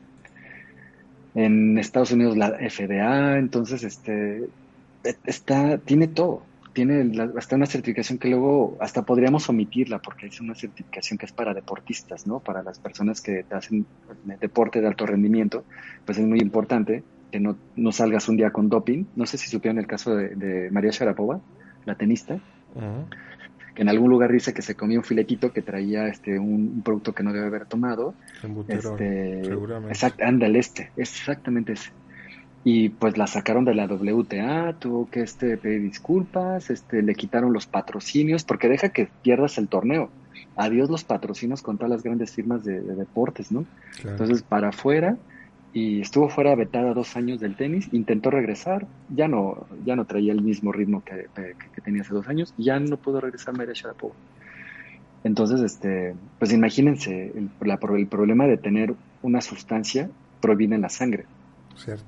en 1.36 1.78
Estados 1.78 2.12
Unidos 2.12 2.38
la 2.38 2.52
FDA, 2.52 3.38
entonces 3.38 3.84
este 3.84 4.48
está 5.26 5.78
tiene 5.78 6.08
todo, 6.08 6.42
tiene 6.74 7.12
hasta 7.38 7.56
una 7.56 7.66
certificación 7.66 8.18
que 8.18 8.30
luego 8.30 8.78
hasta 8.80 9.04
podríamos 9.04 9.48
omitirla 9.50 10.00
porque 10.00 10.28
es 10.28 10.42
una 10.42 10.56
certificación 10.56 11.18
que 11.18 11.26
es 11.26 11.32
para 11.32 11.54
deportistas, 11.54 12.26
¿no? 12.26 12.40
Para 12.40 12.64
las 12.64 12.80
personas 12.80 13.22
que 13.22 13.46
hacen 13.52 13.86
deporte 14.40 14.82
de 14.82 14.88
alto 14.88 15.06
rendimiento, 15.06 15.64
pues 16.06 16.18
es 16.18 16.26
muy 16.26 16.40
importante 16.40 17.04
que 17.32 17.40
no, 17.40 17.58
no 17.76 17.92
salgas 17.92 18.28
un 18.30 18.38
día 18.38 18.52
con 18.52 18.70
doping. 18.70 19.06
No 19.16 19.26
sé 19.26 19.38
si 19.38 19.50
supieron 19.50 19.78
el 19.78 19.88
caso 19.88 20.16
de, 20.16 20.70
María 20.72 20.92
Sharapova, 20.92 21.40
la 21.86 21.96
tenista 21.96 22.40
que 23.76 23.82
en 23.82 23.90
algún 23.90 24.10
lugar 24.10 24.32
dice 24.32 24.54
que 24.54 24.62
se 24.62 24.76
comió 24.76 25.00
un 25.00 25.04
filetito 25.04 25.52
que 25.52 25.62
traía 25.62 26.08
este 26.08 26.40
un, 26.40 26.82
producto 26.84 27.14
que 27.14 27.24
no 27.24 27.34
debe 27.34 27.46
haber 27.46 27.66
tomado. 27.66 28.16
este, 28.68 29.44
seguramente. 29.44 29.92
Exact, 29.92 30.22
ándale, 30.22 30.60
este, 30.60 30.92
exactamente 30.98 31.74
ese. 31.74 31.92
Y 32.64 32.90
pues 32.90 33.16
la 33.16 33.28
sacaron 33.28 33.64
de 33.64 33.76
la 33.76 33.86
WTA, 33.86 34.78
tuvo 34.80 35.08
que 35.08 35.22
este, 35.22 35.56
pedir 35.58 35.84
disculpas, 35.84 36.72
este, 36.72 37.04
le 37.04 37.14
quitaron 37.14 37.54
los 37.54 37.68
patrocinios, 37.68 38.44
porque 38.44 38.68
deja 38.68 38.90
que 38.90 39.08
pierdas 39.22 39.60
el 39.60 39.68
torneo. 39.68 40.10
Adiós 40.56 40.90
los 40.90 41.04
patrocinios 41.04 41.62
con 41.62 41.78
todas 41.78 41.92
las 41.92 42.02
grandes 42.02 42.32
firmas 42.32 42.64
de, 42.64 42.82
deportes, 42.82 43.52
¿no? 43.52 43.66
Entonces, 44.04 44.42
para 44.42 44.70
afuera, 44.70 45.18
y 45.76 46.00
estuvo 46.00 46.30
fuera 46.30 46.56
vetada 46.56 46.94
dos 46.94 47.18
años 47.18 47.42
del 47.42 47.58
tenis, 47.58 47.90
intentó 47.92 48.32
regresar, 48.32 48.88
ya 49.10 49.28
no, 49.28 49.68
ya 49.84 49.98
no 49.98 50.06
traía 50.06 50.32
el 50.32 50.42
mismo 50.42 50.72
ritmo 50.72 51.04
que, 51.04 51.28
tenía 51.84 52.02
hace 52.02 52.14
dos 52.14 52.30
años, 52.30 52.54
ya 52.58 52.80
no 52.80 52.96
pudo 52.96 53.20
regresar 53.20 53.58
María 53.58 53.74
Sharapova. 53.74 54.16
Entonces, 55.26 55.60
este, 55.60 56.16
pues 56.40 56.54
imagínense, 56.54 57.34
el, 57.36 57.50
el 57.60 58.08
problema 58.08 58.48
de 58.48 58.56
tener 58.56 58.96
una 59.22 59.42
sustancia 59.42 60.10
proviene 60.40 60.76
en 60.76 60.84
la 60.84 60.88
sangre. 60.88 61.26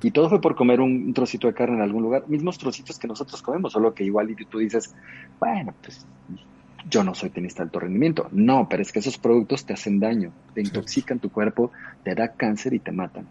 Y 0.02 0.12
todo 0.12 0.30
fue 0.30 0.40
por 0.40 0.56
comer 0.56 0.80
un, 0.80 1.14
trocito 1.14 1.48
de 1.48 1.54
carne 1.54 1.76
en 1.76 1.82
algún 1.82 2.04
lugar, 2.04 2.24
mismos 2.30 2.58
trocitos 2.58 2.98
que 2.98 3.10
nosotros 3.10 3.42
comemos, 3.42 3.74
solo 3.74 3.94
que 3.94 4.06
igual 4.06 4.32
y 4.32 4.46
tú 4.46 4.60
dices, 4.60 4.96
bueno, 5.42 5.74
pues 5.84 6.06
yo 6.90 7.04
no 7.04 7.14
soy 7.14 7.32
tenista 7.32 7.64
de 7.64 7.68
alto 7.68 7.82
rendimiento. 7.82 8.30
No, 8.32 8.70
pero 8.70 8.82
es 8.82 8.94
que 8.94 9.00
esos 9.00 9.18
productos 9.18 9.66
te 9.66 9.74
hacen 9.74 10.00
daño, 10.00 10.32
te 10.54 10.62
intoxican 10.62 11.20
tu 11.20 11.30
cuerpo, 11.30 11.72
te 12.06 12.16
da 12.16 12.30
cáncer 12.30 12.74
y 12.74 12.80
te 12.80 12.94
matan. 12.94 13.28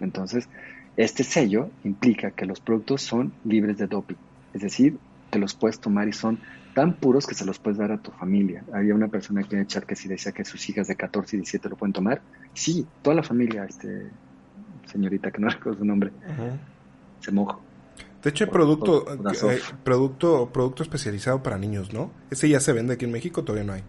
Entonces, 0.00 0.48
este 0.96 1.24
sello 1.24 1.70
implica 1.84 2.30
que 2.30 2.46
los 2.46 2.60
productos 2.60 3.02
son 3.02 3.32
libres 3.44 3.78
de 3.78 3.86
doping, 3.86 4.16
es 4.52 4.62
decir, 4.62 4.98
que 5.30 5.38
los 5.38 5.54
puedes 5.54 5.78
tomar 5.78 6.08
y 6.08 6.12
son 6.12 6.40
tan 6.74 6.94
puros 6.94 7.26
que 7.26 7.34
se 7.34 7.44
los 7.44 7.58
puedes 7.58 7.78
dar 7.78 7.92
a 7.92 7.98
tu 7.98 8.10
familia. 8.10 8.64
Había 8.72 8.94
una 8.94 9.08
persona 9.08 9.40
aquí 9.40 9.54
en 9.54 9.60
el 9.60 9.66
chat 9.66 9.84
que 9.84 9.96
sí 9.96 10.08
decía 10.08 10.32
que 10.32 10.44
sus 10.44 10.68
hijas 10.68 10.88
de 10.88 10.96
14 10.96 11.36
y 11.36 11.38
17 11.40 11.68
lo 11.68 11.76
pueden 11.76 11.92
tomar. 11.92 12.20
Sí, 12.54 12.86
toda 13.02 13.16
la 13.16 13.22
familia, 13.22 13.64
este 13.64 14.10
señorita 14.86 15.30
que 15.30 15.40
no 15.40 15.48
recuerdo 15.50 15.78
su 15.78 15.84
nombre, 15.84 16.10
se 17.20 17.32
moja. 17.32 17.58
De 18.22 18.30
hecho, 18.30 18.44
hay 18.44 18.50
producto, 18.50 19.06
eh, 19.50 19.60
producto, 19.82 20.50
producto 20.52 20.82
especializado 20.82 21.42
para 21.42 21.56
niños, 21.56 21.92
¿no? 21.92 22.10
Ese 22.30 22.48
ya 22.48 22.60
se 22.60 22.72
vende 22.72 22.94
aquí 22.94 23.06
en 23.06 23.12
México, 23.12 23.42
todavía 23.44 23.64
no 23.64 23.72
hay. 23.72 23.82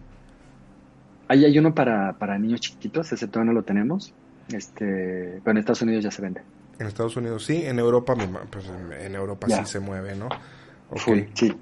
Ahí 1.28 1.44
hay 1.44 1.58
uno 1.58 1.74
para, 1.74 2.14
para 2.18 2.38
niños 2.38 2.60
chiquitos, 2.60 3.12
ese 3.12 3.28
todavía 3.28 3.52
no 3.52 3.60
lo 3.60 3.64
tenemos. 3.64 4.14
Este, 4.52 5.40
pero 5.42 5.50
en 5.52 5.56
Estados 5.58 5.82
Unidos 5.82 6.04
ya 6.04 6.10
se 6.10 6.22
vende. 6.22 6.42
En 6.78 6.86
Estados 6.86 7.16
Unidos 7.16 7.44
sí, 7.44 7.64
en 7.64 7.78
Europa, 7.78 8.14
pues 8.50 8.70
en 9.00 9.14
Europa 9.14 9.46
sí 9.48 9.64
se 9.66 9.80
mueve, 9.80 10.16
¿no? 10.16 10.28
Okay. 10.90 11.30
Sí. 11.34 11.54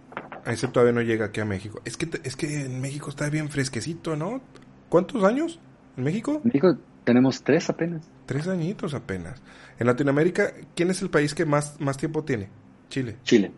Ese 0.47 0.69
todavía 0.69 0.93
no 0.93 1.03
llega 1.03 1.27
aquí 1.27 1.41
a 1.41 1.45
México. 1.45 1.81
Es 1.85 1.97
que, 1.97 2.09
es 2.25 2.37
que 2.37 2.63
en 2.63 2.81
México 2.81 3.11
está 3.11 3.29
bien 3.29 3.49
fresquecito, 3.49 4.17
¿no? 4.17 4.41
¿Cuántos 4.89 5.23
años? 5.25 5.61
¿En 5.97 6.05
México? 6.05 6.41
En 6.43 6.49
México 6.49 6.77
tenemos 7.05 7.43
tres 7.43 7.69
apenas. 7.71 8.09
Tres 8.27 8.49
añitos 8.49 8.95
apenas. 8.95 9.41
En 9.79 9.87
Latinoamérica, 9.87 10.53
¿quién 10.75 10.91
es 10.91 11.03
el 11.03 11.11
país 11.11 11.35
que 11.35 11.45
más, 11.45 11.81
más 11.81 11.97
tiempo 11.97 12.25
tiene? 12.25 12.49
Chile. 12.89 13.17
Chile. 13.23 13.53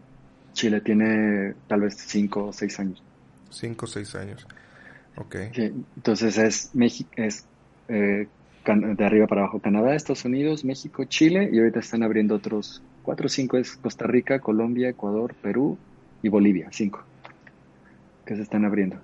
Chile 0.52 0.80
tiene 0.80 1.54
tal 1.68 1.80
vez 1.82 1.96
cinco 1.96 2.46
o 2.46 2.52
seis 2.52 2.78
años. 2.78 3.02
Cinco 3.50 3.86
o 3.86 3.88
seis 3.88 4.14
años. 4.14 4.46
Ok. 5.16 5.36
entonces 5.54 6.38
es 6.38 6.70
México, 6.74 7.10
es 7.16 7.44
eh, 7.88 8.28
de 8.64 9.04
arriba 9.04 9.26
para 9.26 9.42
abajo, 9.42 9.58
Canadá, 9.58 9.94
Estados 9.94 10.24
Unidos, 10.24 10.64
México, 10.64 11.04
Chile, 11.04 11.50
y 11.52 11.58
ahorita 11.58 11.80
están 11.80 12.02
abriendo 12.02 12.34
otros 12.36 12.82
cuatro 13.02 13.26
o 13.26 13.28
cinco, 13.28 13.56
es 13.56 13.76
Costa 13.76 14.06
Rica, 14.06 14.38
Colombia, 14.38 14.88
Ecuador, 14.88 15.34
Perú 15.34 15.76
y 16.22 16.28
Bolivia, 16.28 16.68
cinco, 16.70 17.02
que 18.24 18.36
se 18.36 18.42
están 18.42 18.64
abriendo. 18.64 18.96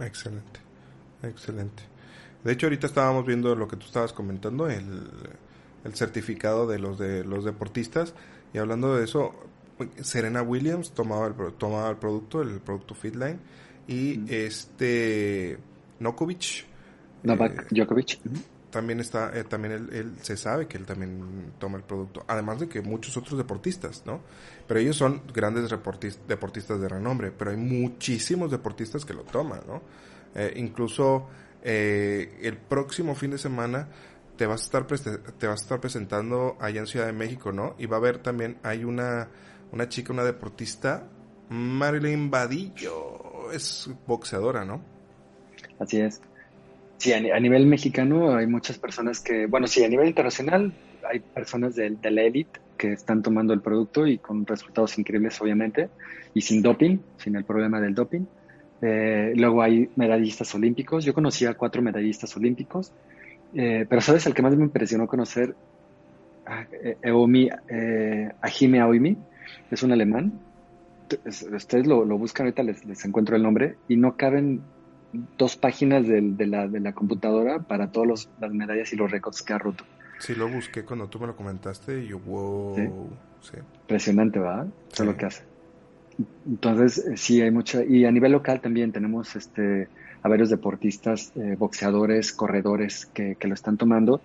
Excelente, 0.00 0.60
excelente. 1.22 1.82
De 2.44 2.52
hecho, 2.52 2.66
ahorita 2.66 2.86
estábamos 2.86 3.26
viendo 3.26 3.54
lo 3.56 3.66
que 3.66 3.76
tú 3.76 3.86
estabas 3.86 4.12
comentando, 4.12 4.68
el, 4.68 5.02
el 5.84 5.94
certificado 5.94 6.66
de 6.66 6.78
los 6.78 6.98
de 6.98 7.24
los 7.24 7.44
deportistas, 7.44 8.14
y 8.54 8.58
hablando 8.58 8.94
de 8.94 9.04
eso, 9.04 9.34
Serena 10.00 10.42
Williams 10.42 10.92
tomaba 10.92 11.26
el, 11.26 11.34
tomaba 11.54 11.90
el 11.90 11.96
producto, 11.96 12.42
el 12.42 12.60
producto 12.60 12.94
Fitline, 12.94 13.38
y 13.88 14.32
este 14.32 15.58
Nokovic. 15.98 16.64
Novak 17.24 17.62
eh, 17.62 17.66
Djokovic 17.70 18.20
también 18.76 19.00
está, 19.00 19.34
eh, 19.34 19.44
también 19.44 19.88
él, 19.90 20.16
se 20.20 20.36
sabe 20.36 20.66
que 20.66 20.76
él 20.76 20.84
también 20.84 21.54
toma 21.58 21.78
el 21.78 21.84
producto, 21.84 22.26
además 22.28 22.60
de 22.60 22.68
que 22.68 22.82
muchos 22.82 23.16
otros 23.16 23.38
deportistas, 23.38 24.04
¿no? 24.04 24.20
Pero 24.68 24.80
ellos 24.80 24.96
son 24.96 25.22
grandes 25.32 25.70
deportistas 26.28 26.78
de 26.78 26.86
renombre, 26.86 27.32
pero 27.32 27.52
hay 27.52 27.56
muchísimos 27.56 28.50
deportistas 28.50 29.06
que 29.06 29.14
lo 29.14 29.22
toman, 29.22 29.62
¿no? 29.66 29.80
Eh, 30.34 30.52
incluso 30.56 31.26
eh, 31.62 32.38
el 32.42 32.58
próximo 32.58 33.14
fin 33.14 33.30
de 33.30 33.38
semana 33.38 33.88
te 34.36 34.44
vas 34.44 34.60
a 34.60 34.64
estar 34.64 34.86
te 34.86 35.46
vas 35.46 35.60
a 35.60 35.62
estar 35.62 35.80
presentando 35.80 36.58
allá 36.60 36.80
en 36.80 36.86
Ciudad 36.86 37.06
de 37.06 37.14
México, 37.14 37.52
¿no? 37.52 37.76
Y 37.78 37.86
va 37.86 37.96
a 37.96 38.00
haber 38.00 38.18
también 38.18 38.58
hay 38.62 38.84
una 38.84 39.30
una 39.72 39.88
chica, 39.88 40.12
una 40.12 40.22
deportista 40.22 41.08
Marilyn 41.48 42.30
Vadillo 42.30 43.50
es 43.52 43.88
boxeadora, 44.06 44.66
¿no? 44.66 44.82
Así 45.78 45.98
es. 45.98 46.20
Sí, 46.98 47.12
a, 47.12 47.40
nivel 47.40 47.66
mexicano 47.66 48.34
hay 48.34 48.46
muchas 48.46 48.78
personas 48.78 49.20
que, 49.20 49.46
bueno, 49.46 49.66
sí, 49.66 49.84
a 49.84 49.88
nivel 49.88 50.08
internacional 50.08 50.72
hay 51.08 51.20
personas 51.20 51.74
de, 51.74 51.90
de 51.90 52.10
la 52.10 52.22
élite 52.22 52.58
que 52.76 52.92
están 52.92 53.22
tomando 53.22 53.52
el 53.52 53.60
producto 53.60 54.06
y 54.06 54.18
con 54.18 54.46
resultados 54.46 54.98
increíbles, 54.98 55.40
obviamente, 55.40 55.88
y 56.34 56.40
sin 56.40 56.62
doping, 56.62 56.98
sin 57.18 57.36
el 57.36 57.44
problema 57.44 57.80
del 57.80 57.94
doping. 57.94 58.24
Eh, 58.82 59.32
luego 59.36 59.62
hay 59.62 59.88
medallistas 59.96 60.54
olímpicos. 60.54 61.04
Yo 61.04 61.14
conocí 61.14 61.46
a 61.46 61.54
cuatro 61.54 61.82
medallistas 61.82 62.36
olímpicos, 62.36 62.92
eh, 63.54 63.86
pero 63.88 64.00
sabes, 64.00 64.26
el 64.26 64.34
que 64.34 64.42
más 64.42 64.56
me 64.56 64.64
impresionó 64.64 65.06
conocer, 65.06 65.54
eh, 66.82 66.96
Eomi, 67.02 67.48
eh, 67.68 68.30
Ajime 68.40 68.80
Aoimi, 68.80 69.16
es 69.70 69.82
un 69.82 69.92
alemán. 69.92 70.40
Ustedes 71.24 71.86
lo, 71.86 72.04
buscan 72.18 72.46
ahorita, 72.46 72.62
les, 72.62 73.04
encuentro 73.04 73.36
el 73.36 73.42
nombre, 73.42 73.76
y 73.88 73.96
no 73.96 74.16
caben 74.16 74.60
dos 75.12 75.56
páginas 75.56 76.06
de, 76.06 76.46
la, 76.46 76.68
de 76.68 76.80
la 76.80 76.92
computadora 76.92 77.60
para 77.60 77.90
todas 77.90 78.28
las 78.40 78.52
medallas 78.52 78.92
y 78.92 78.96
los 78.96 79.10
récords 79.10 79.42
que 79.42 79.52
ha 79.52 79.58
roto. 79.58 79.84
Sí, 80.18 80.34
lo 80.34 80.48
busqué 80.48 80.84
cuando 80.84 81.08
tú 81.08 81.18
me 81.18 81.26
lo 81.26 81.36
comentaste 81.36 82.02
y 82.02 82.08
yo, 82.08 82.18
wow. 82.20 83.10
Impresionante, 83.82 84.38
¿verdad? 84.38 84.66
Eso 84.92 85.02
es 85.02 85.08
lo 85.08 85.16
que 85.16 85.26
hace. 85.26 85.42
Entonces, 86.46 86.98
eh, 86.98 87.16
sí, 87.16 87.40
hay 87.42 87.50
mucha. 87.50 87.84
Y 87.84 88.04
a 88.04 88.10
nivel 88.10 88.32
local 88.32 88.60
también 88.60 88.92
tenemos 88.92 89.36
este, 89.36 89.88
a 90.22 90.28
varios 90.28 90.48
deportistas, 90.50 91.32
eh, 91.36 91.56
boxeadores, 91.58 92.32
corredores 92.32 93.06
que, 93.06 93.36
que, 93.36 93.48
lo 93.48 93.54
están 93.54 93.76
tomando 93.76 94.20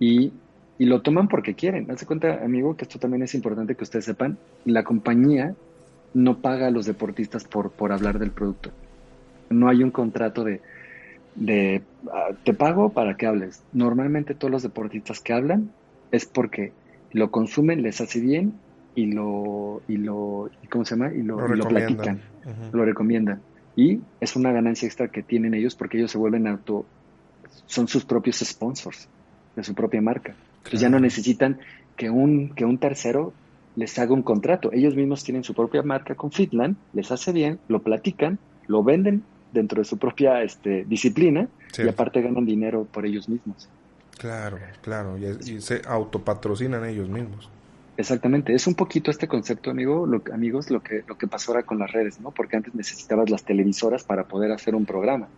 y, 0.00 0.32
y 0.78 0.84
lo 0.86 1.00
toman 1.02 1.28
porque 1.28 1.54
quieren. 1.54 1.90
Hazte 1.90 2.06
cuenta, 2.06 2.44
amigo, 2.44 2.76
que 2.76 2.84
esto 2.84 2.98
también 2.98 3.22
es 3.22 3.34
importante 3.34 3.76
que 3.76 3.84
ustedes 3.84 4.04
sepan. 4.04 4.36
La 4.64 4.82
compañía 4.82 5.54
no 6.12 6.38
paga 6.38 6.66
a 6.66 6.70
los 6.70 6.86
deportistas 6.86 7.44
por, 7.44 7.70
por 7.70 7.92
hablar 7.92 8.18
del 8.18 8.32
producto. 8.32 8.70
No 9.50 9.68
hay 9.68 9.82
un 9.82 9.90
contrato 9.90 10.44
de, 10.44 10.60
de 11.34 11.82
ah, 12.12 12.30
te 12.44 12.54
pago 12.54 12.90
para 12.90 13.16
que 13.16 13.26
hables. 13.26 13.62
Normalmente 13.72 14.34
todos 14.34 14.50
los 14.50 14.62
deportistas 14.62 15.20
que 15.20 15.32
hablan 15.32 15.70
es 16.12 16.26
porque 16.26 16.72
lo 17.12 17.30
consumen, 17.30 17.82
les 17.82 18.00
hace 18.00 18.20
bien 18.20 18.54
y 18.94 19.06
lo, 19.06 19.82
y 19.88 19.96
lo, 19.96 20.50
¿cómo 20.70 20.84
se 20.84 20.96
llama? 20.96 21.12
Y 21.12 21.22
lo, 21.22 21.46
lo, 21.48 21.68
platican, 21.68 22.20
lo 22.72 22.84
recomiendan. 22.84 23.40
Y 23.76 24.00
es 24.20 24.36
una 24.36 24.52
ganancia 24.52 24.86
extra 24.86 25.08
que 25.08 25.22
tienen 25.22 25.54
ellos 25.54 25.74
porque 25.74 25.98
ellos 25.98 26.10
se 26.10 26.18
vuelven 26.18 26.46
auto, 26.46 26.84
son 27.66 27.88
sus 27.88 28.04
propios 28.04 28.38
sponsors 28.38 29.08
de 29.56 29.64
su 29.64 29.74
propia 29.74 30.00
marca. 30.00 30.34
Entonces 30.58 30.80
ya 30.80 30.88
no 30.88 31.00
necesitan 31.00 31.58
que 31.96 32.10
un, 32.10 32.50
que 32.50 32.64
un 32.64 32.78
tercero 32.78 33.32
les 33.76 33.98
haga 33.98 34.12
un 34.12 34.22
contrato. 34.22 34.72
Ellos 34.72 34.94
mismos 34.94 35.24
tienen 35.24 35.44
su 35.44 35.54
propia 35.54 35.82
marca 35.82 36.14
con 36.14 36.30
Fitland, 36.30 36.76
les 36.92 37.10
hace 37.10 37.32
bien, 37.32 37.58
lo 37.68 37.80
platican, 37.80 38.38
lo 38.66 38.82
venden 38.82 39.22
dentro 39.52 39.80
de 39.80 39.84
su 39.84 39.98
propia 39.98 40.42
este, 40.42 40.84
disciplina 40.84 41.48
y 41.78 41.88
aparte 41.88 42.22
ganan 42.22 42.44
dinero 42.44 42.84
por 42.84 43.06
ellos 43.06 43.28
mismos. 43.28 43.68
Claro, 44.18 44.58
claro, 44.82 45.16
y, 45.16 45.60
se 45.60 45.80
autopatrocinan 45.86 46.84
ellos 46.84 47.08
mismos. 47.08 47.48
Exactamente, 47.96 48.54
es 48.54 48.66
un 48.66 48.74
poquito 48.74 49.10
este 49.10 49.28
concepto, 49.28 49.70
amigo, 49.70 50.06
lo, 50.06 50.22
amigos, 50.32 50.70
lo 50.70 50.82
que, 50.82 51.04
lo 51.06 51.16
que 51.16 51.26
pasó 51.26 51.52
ahora 51.52 51.64
con 51.64 51.78
las 51.78 51.90
redes, 51.92 52.20
¿no? 52.20 52.30
Porque 52.30 52.56
antes 52.56 52.74
necesitabas 52.74 53.30
las 53.30 53.44
televisoras 53.44 54.04
para 54.04 54.24
poder 54.24 54.52
hacer 54.52 54.74
un 54.74 54.86
programa. 54.86 55.28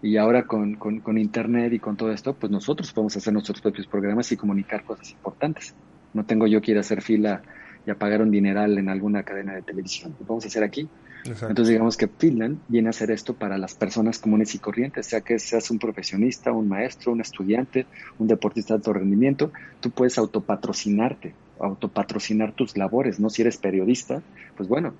Y 0.00 0.16
ahora 0.16 0.46
con, 0.46 0.74
con, 0.74 1.00
con, 1.00 1.16
Internet 1.16 1.72
y 1.72 1.78
con 1.78 1.96
todo 1.96 2.12
esto, 2.12 2.34
pues 2.34 2.50
nosotros 2.50 2.92
podemos 2.92 3.16
hacer 3.16 3.32
nuestros 3.32 3.60
propios 3.60 3.86
programas 3.86 4.30
y 4.32 4.36
comunicar 4.36 4.84
cosas 4.84 5.12
importantes. 5.12 5.74
No 6.12 6.24
tengo 6.24 6.46
yo 6.48 6.60
que 6.60 6.72
ir 6.72 6.78
a 6.78 6.80
hacer 6.80 7.02
fila 7.02 7.42
y 7.86 7.90
a 7.90 7.94
pagar 7.94 8.20
un 8.22 8.30
dineral 8.30 8.78
en 8.78 8.88
alguna 8.88 9.22
cadena 9.22 9.54
de 9.54 9.62
televisión. 9.62 10.14
Lo 10.18 10.26
podemos 10.26 10.46
hacer 10.46 10.62
aquí. 10.64 10.88
Entonces 11.24 11.68
digamos 11.68 11.96
que 11.96 12.08
Finland 12.08 12.58
viene 12.68 12.88
a 12.88 12.90
hacer 12.90 13.10
esto 13.10 13.34
para 13.34 13.56
las 13.56 13.74
personas 13.74 14.18
comunes 14.18 14.54
y 14.54 14.58
corrientes, 14.58 15.06
sea 15.06 15.20
que 15.20 15.38
seas 15.38 15.70
un 15.70 15.78
profesionista, 15.78 16.52
un 16.52 16.68
maestro, 16.68 17.12
un 17.12 17.20
estudiante, 17.20 17.86
un 18.18 18.26
deportista 18.26 18.74
de 18.74 18.78
alto 18.78 18.92
rendimiento, 18.92 19.52
tú 19.80 19.90
puedes 19.90 20.18
autopatrocinarte, 20.18 21.34
autopatrocinar 21.60 22.52
tus 22.52 22.76
labores, 22.76 23.20
¿no? 23.20 23.30
Si 23.30 23.42
eres 23.42 23.56
periodista, 23.56 24.20
pues 24.56 24.68
bueno, 24.68 24.94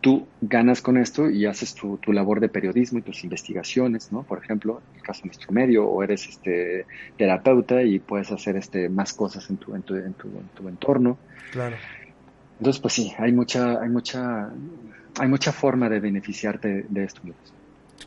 tú 0.00 0.26
ganas 0.40 0.82
con 0.82 0.98
esto 0.98 1.30
y 1.30 1.46
haces 1.46 1.74
tu, 1.74 1.98
labor 2.12 2.40
de 2.40 2.48
periodismo 2.48 2.98
y 2.98 3.02
tus 3.02 3.24
investigaciones, 3.24 4.12
¿no? 4.12 4.22
Por 4.22 4.38
ejemplo, 4.38 4.80
en 4.92 4.98
el 4.98 5.02
caso 5.02 5.22
de 5.22 5.28
nuestro 5.28 5.52
medio, 5.52 5.88
o 5.88 6.02
eres 6.02 6.28
este 6.28 6.86
terapeuta 7.16 7.82
y 7.82 7.98
puedes 7.98 8.30
hacer 8.30 8.56
este 8.56 8.88
más 8.88 9.14
cosas 9.14 9.48
en 9.50 9.56
tu, 9.56 9.74
en 9.74 9.82
tu, 9.82 9.94
en 9.96 10.12
tu, 10.12 10.28
en 10.28 10.48
tu 10.54 10.68
entorno. 10.68 11.18
Claro. 11.52 11.76
Entonces, 12.58 12.80
pues 12.80 12.94
sí, 12.94 13.12
hay 13.18 13.32
mucha, 13.32 13.80
hay 13.80 13.88
mucha 13.88 14.50
hay 15.18 15.28
mucha 15.28 15.52
forma 15.52 15.88
de 15.88 16.00
beneficiarte 16.00 16.86
de 16.88 17.04
esto. 17.04 17.20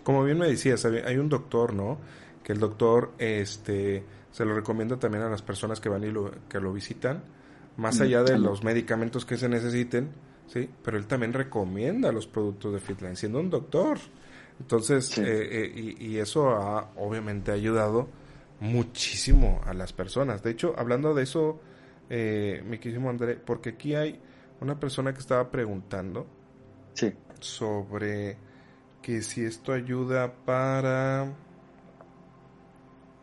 Como 0.03 0.23
bien 0.23 0.37
me 0.37 0.47
decías, 0.47 0.85
hay 0.85 1.17
un 1.17 1.29
doctor, 1.29 1.73
¿no? 1.73 1.97
Que 2.43 2.53
el 2.53 2.59
doctor 2.59 3.11
este, 3.17 4.03
se 4.31 4.45
lo 4.45 4.55
recomienda 4.55 4.97
también 4.97 5.23
a 5.23 5.29
las 5.29 5.41
personas 5.41 5.79
que 5.79 5.89
van 5.89 6.03
y 6.03 6.11
lo, 6.11 6.31
que 6.47 6.59
lo 6.59 6.71
visitan, 6.71 7.23
más 7.77 7.99
mm, 7.99 8.03
allá 8.03 8.23
de 8.23 8.37
los 8.37 8.63
medicamentos 8.63 9.25
que 9.25 9.37
se 9.37 9.49
necesiten, 9.49 10.09
¿sí? 10.47 10.69
Pero 10.83 10.97
él 10.97 11.05
también 11.05 11.33
recomienda 11.33 12.11
los 12.11 12.27
productos 12.27 12.73
de 12.73 12.79
Fitline, 12.79 13.15
siendo 13.15 13.39
un 13.39 13.49
doctor. 13.49 13.97
Entonces, 14.59 15.17
eh, 15.17 15.23
eh, 15.25 15.95
y, 15.99 16.17
eso 16.17 16.49
ha 16.49 16.91
obviamente 16.97 17.51
ayudado 17.51 18.09
muchísimo 18.59 19.61
a 19.65 19.73
las 19.73 19.93
personas. 19.93 20.43
De 20.43 20.51
hecho, 20.51 20.75
hablando 20.77 21.13
de 21.13 21.23
eso, 21.23 21.61
eh, 22.09 22.61
mi 22.67 22.77
querido 22.77 23.07
André, 23.09 23.35
porque 23.35 23.69
aquí 23.69 23.95
hay 23.95 24.19
una 24.59 24.77
persona 24.77 25.13
que 25.13 25.19
estaba 25.19 25.49
preguntando, 25.49 26.27
sobre 27.39 28.37
que 29.01 29.21
si 29.21 29.45
esto 29.45 29.71
ayuda 29.73 30.33
para 30.45 31.25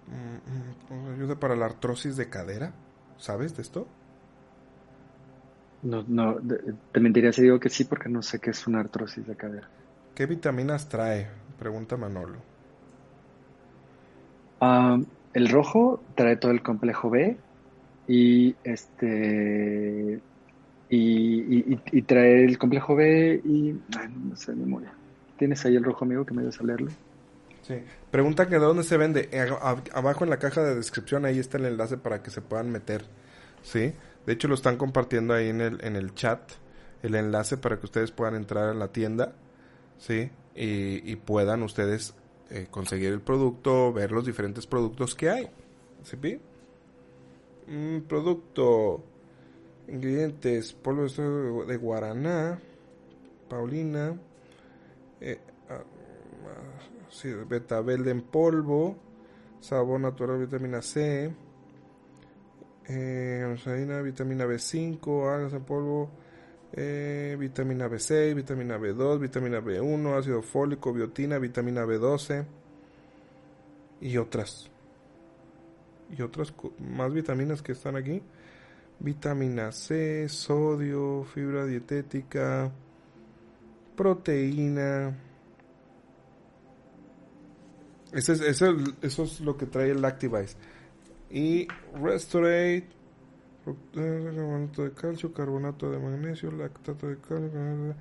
mm, 0.06 0.94
mm, 0.94 1.14
ayuda 1.14 1.36
para 1.38 1.54
la 1.56 1.66
artrosis 1.66 2.16
de 2.16 2.28
cadera, 2.28 2.72
¿sabes 3.18 3.56
de 3.56 3.62
esto? 3.62 3.86
No, 5.82 6.04
no, 6.08 6.36
te 6.92 7.00
mentiría 7.00 7.32
si 7.32 7.42
digo 7.42 7.60
que 7.60 7.68
sí 7.68 7.84
porque 7.84 8.08
no 8.08 8.22
sé 8.22 8.40
qué 8.40 8.50
es 8.50 8.66
una 8.66 8.80
artrosis 8.80 9.26
de 9.26 9.36
cadera. 9.36 9.68
¿Qué 10.14 10.26
vitaminas 10.26 10.88
trae? 10.88 11.28
Pregunta 11.58 11.96
Manolo. 11.96 12.38
Ah, 14.60 14.98
el 15.34 15.48
rojo 15.50 16.02
trae 16.14 16.36
todo 16.36 16.50
el 16.50 16.62
complejo 16.62 17.10
B 17.10 17.36
y 18.08 18.56
este 18.64 20.20
y, 20.88 21.78
y, 21.92 22.02
trae 22.02 22.44
el 22.44 22.58
complejo 22.58 22.94
B 22.94 23.40
y... 23.44 23.74
no 24.28 24.36
sé 24.36 24.54
memoria. 24.54 24.92
¿Tienes 25.36 25.64
ahí 25.64 25.76
el 25.76 25.84
rojo 25.84 26.04
amigo 26.04 26.24
que 26.24 26.32
me 26.32 26.42
ayudas 26.42 26.60
a 26.60 26.64
leerlo? 26.64 26.90
Sí. 27.62 27.82
Pregunta 28.10 28.46
que 28.46 28.54
de 28.54 28.60
dónde 28.60 28.84
se 28.84 28.96
vende. 28.96 29.28
Eh, 29.32 29.48
abajo 29.92 30.24
en 30.24 30.30
la 30.30 30.38
caja 30.38 30.62
de 30.62 30.76
descripción 30.76 31.24
ahí 31.24 31.38
está 31.38 31.58
el 31.58 31.66
enlace 31.66 31.96
para 31.96 32.22
que 32.22 32.30
se 32.30 32.40
puedan 32.40 32.70
meter. 32.70 33.04
¿Sí? 33.62 33.92
De 34.24 34.32
hecho 34.32 34.46
lo 34.46 34.54
están 34.54 34.76
compartiendo 34.76 35.34
ahí 35.34 35.48
en 35.48 35.60
el, 35.60 35.84
en 35.84 35.96
el 35.96 36.14
chat. 36.14 36.40
El 37.02 37.16
enlace 37.16 37.56
para 37.56 37.78
que 37.78 37.86
ustedes 37.86 38.12
puedan 38.12 38.36
entrar 38.36 38.68
a 38.68 38.74
la 38.74 38.88
tienda. 38.88 39.32
¿Sí? 39.98 40.30
Y, 40.54 41.16
puedan 41.16 41.62
ustedes 41.62 42.14
eh, 42.50 42.68
conseguir 42.70 43.12
el 43.12 43.20
producto, 43.20 43.92
ver 43.92 44.12
los 44.12 44.24
diferentes 44.24 44.66
productos 44.66 45.14
que 45.14 45.30
hay. 45.30 45.48
¿Sí? 46.04 46.40
Un 47.66 48.04
producto 48.08 49.02
Ingredientes: 49.88 50.72
polvo 50.72 51.64
de 51.64 51.76
guaraná, 51.76 52.58
paulina, 53.48 54.18
eh, 55.20 55.38
ah, 55.68 55.82
ah, 56.44 57.44
betabel 57.48 58.08
en 58.08 58.22
polvo, 58.22 58.96
sabor 59.60 60.00
natural, 60.00 60.38
vitamina 60.38 60.82
C, 60.82 61.32
eh, 62.88 63.56
vitamina 64.04 64.46
B5, 64.46 65.28
algas 65.32 65.52
en 65.52 65.64
polvo, 65.64 66.10
eh, 66.72 67.36
vitamina 67.38 67.88
B6, 67.88 68.34
vitamina 68.34 68.78
B2, 68.78 69.20
vitamina 69.20 69.60
B1, 69.60 70.18
ácido 70.18 70.42
fólico, 70.42 70.92
biotina, 70.92 71.38
vitamina 71.38 71.84
B12 71.84 72.44
y 74.00 74.16
otras. 74.16 74.68
Y 76.16 76.22
otras 76.22 76.52
más 76.78 77.12
vitaminas 77.12 77.62
que 77.62 77.72
están 77.72 77.96
aquí 77.96 78.22
vitamina 78.98 79.72
C, 79.72 80.28
sodio, 80.28 81.24
fibra 81.24 81.66
dietética, 81.66 82.72
proteína. 83.96 85.16
Eso 88.12 88.32
es, 88.32 88.40
eso, 88.40 89.22
es 89.24 89.40
lo 89.40 89.56
que 89.56 89.66
trae 89.66 89.90
el 89.90 90.04
Activize. 90.04 90.56
Y 91.30 91.66
Restorate, 92.00 92.86
carbonato 93.92 94.84
de 94.84 94.92
calcio, 94.92 95.32
carbonato 95.32 95.90
de 95.90 95.98
magnesio, 95.98 96.50
lactato 96.52 97.08
de 97.08 97.18
calcio, 97.18 97.94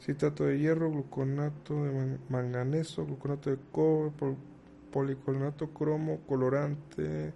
citato 0.00 0.44
de 0.44 0.58
hierro, 0.58 0.90
gluconato 0.90 1.84
de 1.84 2.18
manganeso, 2.28 3.04
gluconato 3.04 3.50
de 3.50 3.58
cobre, 3.72 4.36
policolonato 4.90 5.68
cromo, 5.70 6.20
colorante 6.26 7.32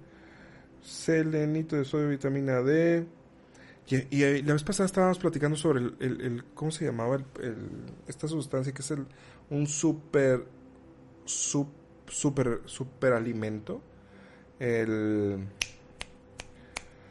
selenito 0.84 1.76
de 1.76 1.84
sodio, 1.84 2.08
vitamina 2.08 2.60
D, 2.60 3.06
Y, 3.86 4.16
y, 4.16 4.42
la 4.42 4.52
vez 4.52 4.62
pasada 4.62 4.86
estábamos 4.86 5.18
platicando 5.18 5.56
sobre 5.56 5.80
el, 5.80 5.96
el, 6.00 6.44
¿cómo 6.54 6.70
se 6.70 6.84
llamaba 6.86 7.16
el, 7.16 7.56
esta 8.06 8.28
sustancia 8.28 8.72
que 8.72 8.80
es 8.82 8.90
el 8.90 9.06
un 9.50 9.66
super 9.66 10.46
super 11.26 12.60
super 12.64 13.12
alimento 13.12 13.82
el 14.58 15.46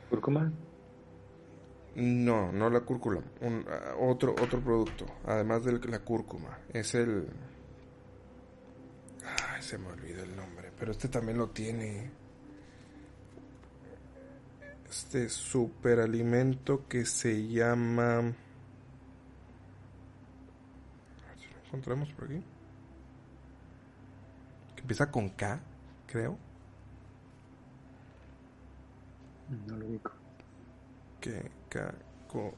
cúrcuma 0.10 0.52
no 1.96 2.52
no 2.52 2.70
la 2.72 2.82
cúrcuma 2.82 3.22
un, 3.42 3.66
otro 4.00 4.34
otro 4.42 4.60
producto 4.60 5.06
además 5.26 5.64
de 5.64 5.74
la 5.88 6.00
cúrcuma. 6.00 6.58
Es 6.74 6.96
el 6.96 7.28
ay 9.24 9.62
se 9.62 9.78
me 9.78 9.90
olvidó 9.90 10.24
el 10.24 10.36
nombre 10.36 10.72
pero 10.80 10.92
este 10.92 11.08
también 11.08 11.38
lo 11.38 11.50
tiene 11.50 12.23
este 14.94 15.28
superalimento 15.28 16.88
que 16.88 17.04
se 17.06 17.48
llama... 17.48 18.20
A 18.20 18.22
ver 18.22 18.34
si 21.40 21.48
lo 21.52 21.60
encontramos 21.66 22.14
por 22.14 22.26
aquí. 22.26 22.44
Que 24.76 24.82
empieza 24.82 25.10
con 25.10 25.30
K, 25.30 25.60
creo. 26.06 26.38
No 29.68 29.78
lo 29.78 29.88
ubico. 29.88 30.12
Que 31.20 31.52
K, 31.70 31.96
co... 32.28 32.54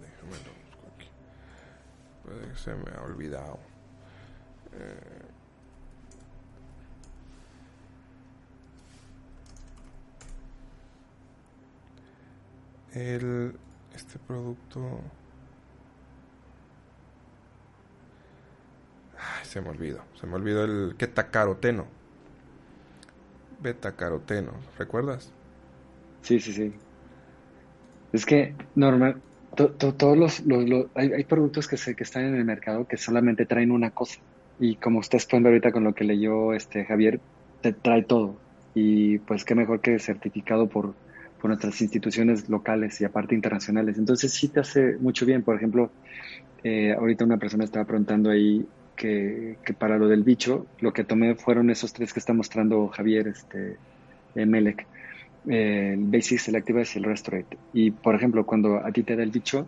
Déjame 0.00 0.36
lo 0.44 0.52
busco 0.54 0.86
aquí. 0.94 1.08
Puede 2.22 2.48
que 2.48 2.56
se 2.56 2.74
me 2.76 2.92
ha 2.92 3.02
olvidado. 3.02 3.58
Eh... 4.72 5.29
el 12.94 13.54
este 13.94 14.18
producto. 14.18 15.00
Ay, 19.18 19.44
se 19.44 19.60
me 19.60 19.68
olvidó 19.68 20.02
se 20.18 20.26
me 20.26 20.34
olvidó 20.34 20.64
el 20.64 20.94
quetacaroteno 20.96 21.86
betacaroteno 23.60 24.52
recuerdas 24.78 25.30
sí 26.22 26.40
sí 26.40 26.52
sí. 26.52 26.72
Es 28.12 28.24
que 28.24 28.54
normal 28.74 29.20
todos 29.54 30.16
los, 30.16 30.40
los, 30.46 30.86
hay, 30.94 31.12
hay, 31.12 31.24
productos 31.24 31.66
que 31.66 31.76
se 31.76 31.94
que 31.94 32.04
están 32.04 32.24
en 32.24 32.36
el 32.36 32.44
mercado 32.44 32.86
que 32.86 32.96
solamente 32.96 33.46
traen 33.46 33.70
una 33.70 33.90
cosa. 33.90 34.20
Y 34.58 34.76
como 34.76 35.00
usted 35.00 35.18
está 35.18 35.36
ahorita 35.36 35.72
con 35.72 35.84
lo 35.84 35.94
que 35.94 36.04
leyó 36.04 36.52
este 36.52 36.84
Javier 36.84 37.20
te 37.60 37.72
trae 37.72 38.02
todo. 38.02 38.36
Y 38.74 39.18
pues 39.20 39.44
qué 39.44 39.54
mejor 39.54 39.80
que 39.80 39.98
certificado 39.98 40.68
por 40.68 40.94
por 41.40 41.48
nuestras 41.48 41.80
instituciones 41.80 42.48
locales 42.48 43.00
y 43.00 43.04
aparte 43.04 43.34
internacionales. 43.34 43.98
Entonces 43.98 44.32
sí 44.32 44.48
te 44.48 44.60
hace 44.60 44.96
mucho 44.98 45.26
bien. 45.26 45.42
Por 45.42 45.56
ejemplo, 45.56 45.90
eh, 46.62 46.92
ahorita 46.92 47.24
una 47.24 47.38
persona 47.38 47.64
estaba 47.64 47.84
preguntando 47.84 48.30
ahí 48.30 48.66
que, 48.96 49.56
que, 49.64 49.72
para 49.72 49.98
lo 49.98 50.08
del 50.08 50.22
bicho, 50.22 50.66
lo 50.80 50.92
que 50.92 51.04
tomé 51.04 51.34
fueron 51.34 51.70
esos 51.70 51.92
tres 51.92 52.12
que 52.12 52.20
está 52.20 52.34
mostrando 52.34 52.88
Javier 52.88 53.28
este, 53.28 53.76
eh, 54.34 54.46
Melec, 54.46 54.86
eh, 55.48 55.92
el 55.94 56.04
Basic 56.04 56.38
Selective 56.38 56.84
y 56.94 56.98
el 56.98 57.04
Restorate. 57.04 57.56
Y 57.72 57.90
por 57.90 58.14
ejemplo, 58.14 58.44
cuando 58.44 58.84
a 58.84 58.92
ti 58.92 59.02
te 59.02 59.16
da 59.16 59.22
el 59.22 59.30
bicho, 59.30 59.66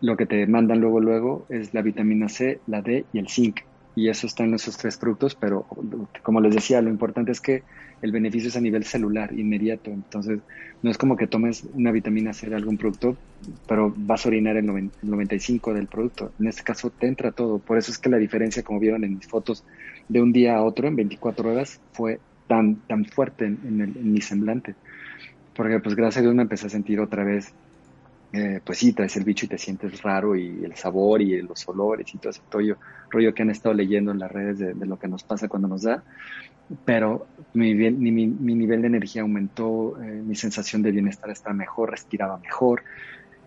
lo 0.00 0.16
que 0.16 0.26
te 0.26 0.46
mandan 0.46 0.80
luego 0.80 1.00
luego 1.00 1.46
es 1.48 1.74
la 1.74 1.82
vitamina 1.82 2.28
C, 2.28 2.60
la 2.66 2.82
D 2.82 3.04
y 3.12 3.18
el 3.18 3.28
zinc. 3.28 3.60
Y 3.94 4.08
eso 4.08 4.26
está 4.26 4.44
en 4.44 4.54
esos 4.54 4.76
tres 4.78 4.96
productos, 4.96 5.34
pero 5.34 5.66
como 6.22 6.40
les 6.40 6.54
decía, 6.54 6.80
lo 6.80 6.88
importante 6.88 7.32
es 7.32 7.40
que 7.40 7.62
el 8.02 8.10
beneficio 8.10 8.48
es 8.48 8.56
a 8.56 8.60
nivel 8.60 8.84
celular, 8.84 9.32
inmediato. 9.32 9.90
Entonces, 9.90 10.40
no 10.82 10.90
es 10.90 10.98
como 10.98 11.16
que 11.16 11.28
tomes 11.28 11.64
una 11.74 11.92
vitamina 11.92 12.32
C 12.32 12.50
de 12.50 12.56
algún 12.56 12.76
producto, 12.76 13.16
pero 13.68 13.94
vas 13.96 14.26
a 14.26 14.28
orinar 14.28 14.56
el, 14.56 14.66
95 15.02 15.72
del 15.72 15.86
producto. 15.86 16.32
En 16.40 16.48
este 16.48 16.64
caso, 16.64 16.90
te 16.90 17.06
entra 17.06 17.30
todo. 17.30 17.58
Por 17.58 17.78
eso 17.78 17.92
es 17.92 17.98
que 17.98 18.10
la 18.10 18.16
diferencia, 18.16 18.64
como 18.64 18.80
vieron 18.80 19.04
en 19.04 19.16
mis 19.16 19.26
fotos, 19.26 19.64
de 20.08 20.20
un 20.20 20.32
día 20.32 20.56
a 20.56 20.62
otro, 20.62 20.88
en 20.88 20.96
24 20.96 21.52
horas, 21.52 21.80
fue 21.92 22.18
tan, 22.48 22.76
tan 22.88 23.04
fuerte 23.04 23.44
en, 23.46 24.12
mi 24.12 24.20
semblante. 24.20 24.74
Porque, 25.54 25.78
pues, 25.78 25.94
gracias 25.94 26.18
a 26.18 26.22
Dios 26.22 26.34
me 26.34 26.42
empecé 26.42 26.66
a 26.66 26.70
sentir 26.70 26.98
otra 26.98 27.22
vez 27.24 27.54
eh, 28.32 28.60
pues 28.64 28.78
sí, 28.78 28.92
traes 28.92 29.16
el 29.16 29.24
bicho 29.24 29.46
y 29.46 29.48
te 29.48 29.58
sientes 29.58 30.02
raro 30.02 30.34
y 30.34 30.64
el 30.64 30.74
sabor 30.74 31.20
y 31.20 31.40
los 31.42 31.68
olores 31.68 32.14
y 32.14 32.18
todo 32.18 32.30
ese 32.30 32.40
rollo, 32.50 32.78
rollo 33.10 33.34
que 33.34 33.42
han 33.42 33.50
estado 33.50 33.74
leyendo 33.74 34.10
en 34.10 34.18
las 34.18 34.32
redes 34.32 34.58
de, 34.58 34.74
lo 34.86 34.98
que 34.98 35.08
nos 35.08 35.22
pasa 35.22 35.48
cuando 35.48 35.68
nos 35.68 35.82
da 35.82 36.02
pero 36.84 37.26
mi, 37.54 37.74
nivel 37.74 38.80
de 38.80 38.86
energía 38.86 39.22
aumentó, 39.22 40.00
eh, 40.02 40.22
mi 40.24 40.34
sensación 40.34 40.82
de 40.82 40.90
bienestar 40.90 41.30
estaba 41.30 41.54
mejor, 41.54 41.90
respiraba 41.90 42.38
mejor. 42.38 42.82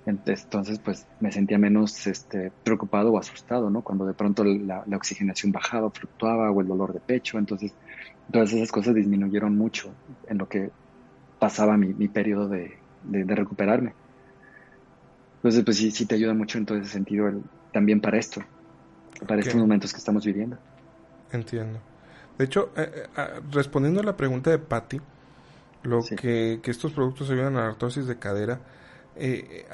Entonces, 0.06 0.78
pues 0.78 1.08
me 1.20 1.32
sentía 1.32 1.58
menos 1.58 2.06
este, 2.06 2.52
preocupado 2.64 3.12
o 3.12 3.18
asustado, 3.18 3.72
¿no? 3.72 3.82
Cuando 3.82 4.06
de 4.06 4.14
pronto 4.14 4.44
la, 4.44 4.84
oxigenación 4.96 5.52
bajaba, 5.52 5.90
fluctuaba 5.90 6.52
o 6.52 6.62
el 6.62 6.68
dolor 6.68 6.94
de 6.94 7.00
pecho. 7.00 7.40
Entonces, 7.40 7.74
todas 8.32 8.54
esas 8.54 8.72
cosas 8.72 8.94
disminuyeron 8.94 9.58
mucho 9.58 9.92
en 10.28 10.38
lo 10.38 10.48
que 10.48 10.70
pasaba 11.40 11.76
mi, 11.76 11.94
mi 11.94 12.08
periodo 12.08 12.48
de, 12.48 12.78
de, 13.04 13.36
recuperarme. 13.36 13.94
Entonces, 15.46 15.64
pues 15.64 15.78
sí, 15.78 15.92
sí 15.92 16.08
te 16.08 16.16
ayuda 16.16 16.34
mucho 16.34 16.58
en 16.58 16.66
todo 16.66 16.80
ese 16.80 16.90
sentido 16.90 17.32
también 17.72 18.02
para 18.02 18.18
esto, 18.18 18.42
para 19.28 19.42
estos 19.42 19.54
momentos 19.54 19.94
que 19.94 20.00
estamos 20.00 20.26
viviendo. 20.26 20.58
Entiendo. 21.32 21.80
De 22.36 22.46
hecho, 22.46 22.72
eh, 22.76 22.90
eh, 22.92 23.08
ah, 23.16 23.30
respondiendo 23.52 24.00
a 24.02 24.04
la 24.04 24.18
pregunta 24.18 24.50
de 24.50 24.58
Patty, 24.58 25.00
lo 25.84 26.04
que, 26.04 26.62
que, 26.64 26.72
estos 26.72 26.94
productos 26.94 27.30
ayudan 27.30 27.58
a 27.58 27.60
la 27.60 27.68
artrosis 27.68 28.08
de 28.08 28.18
cadera, 28.18 28.60
eh, 29.16 29.68
hay 29.70 29.74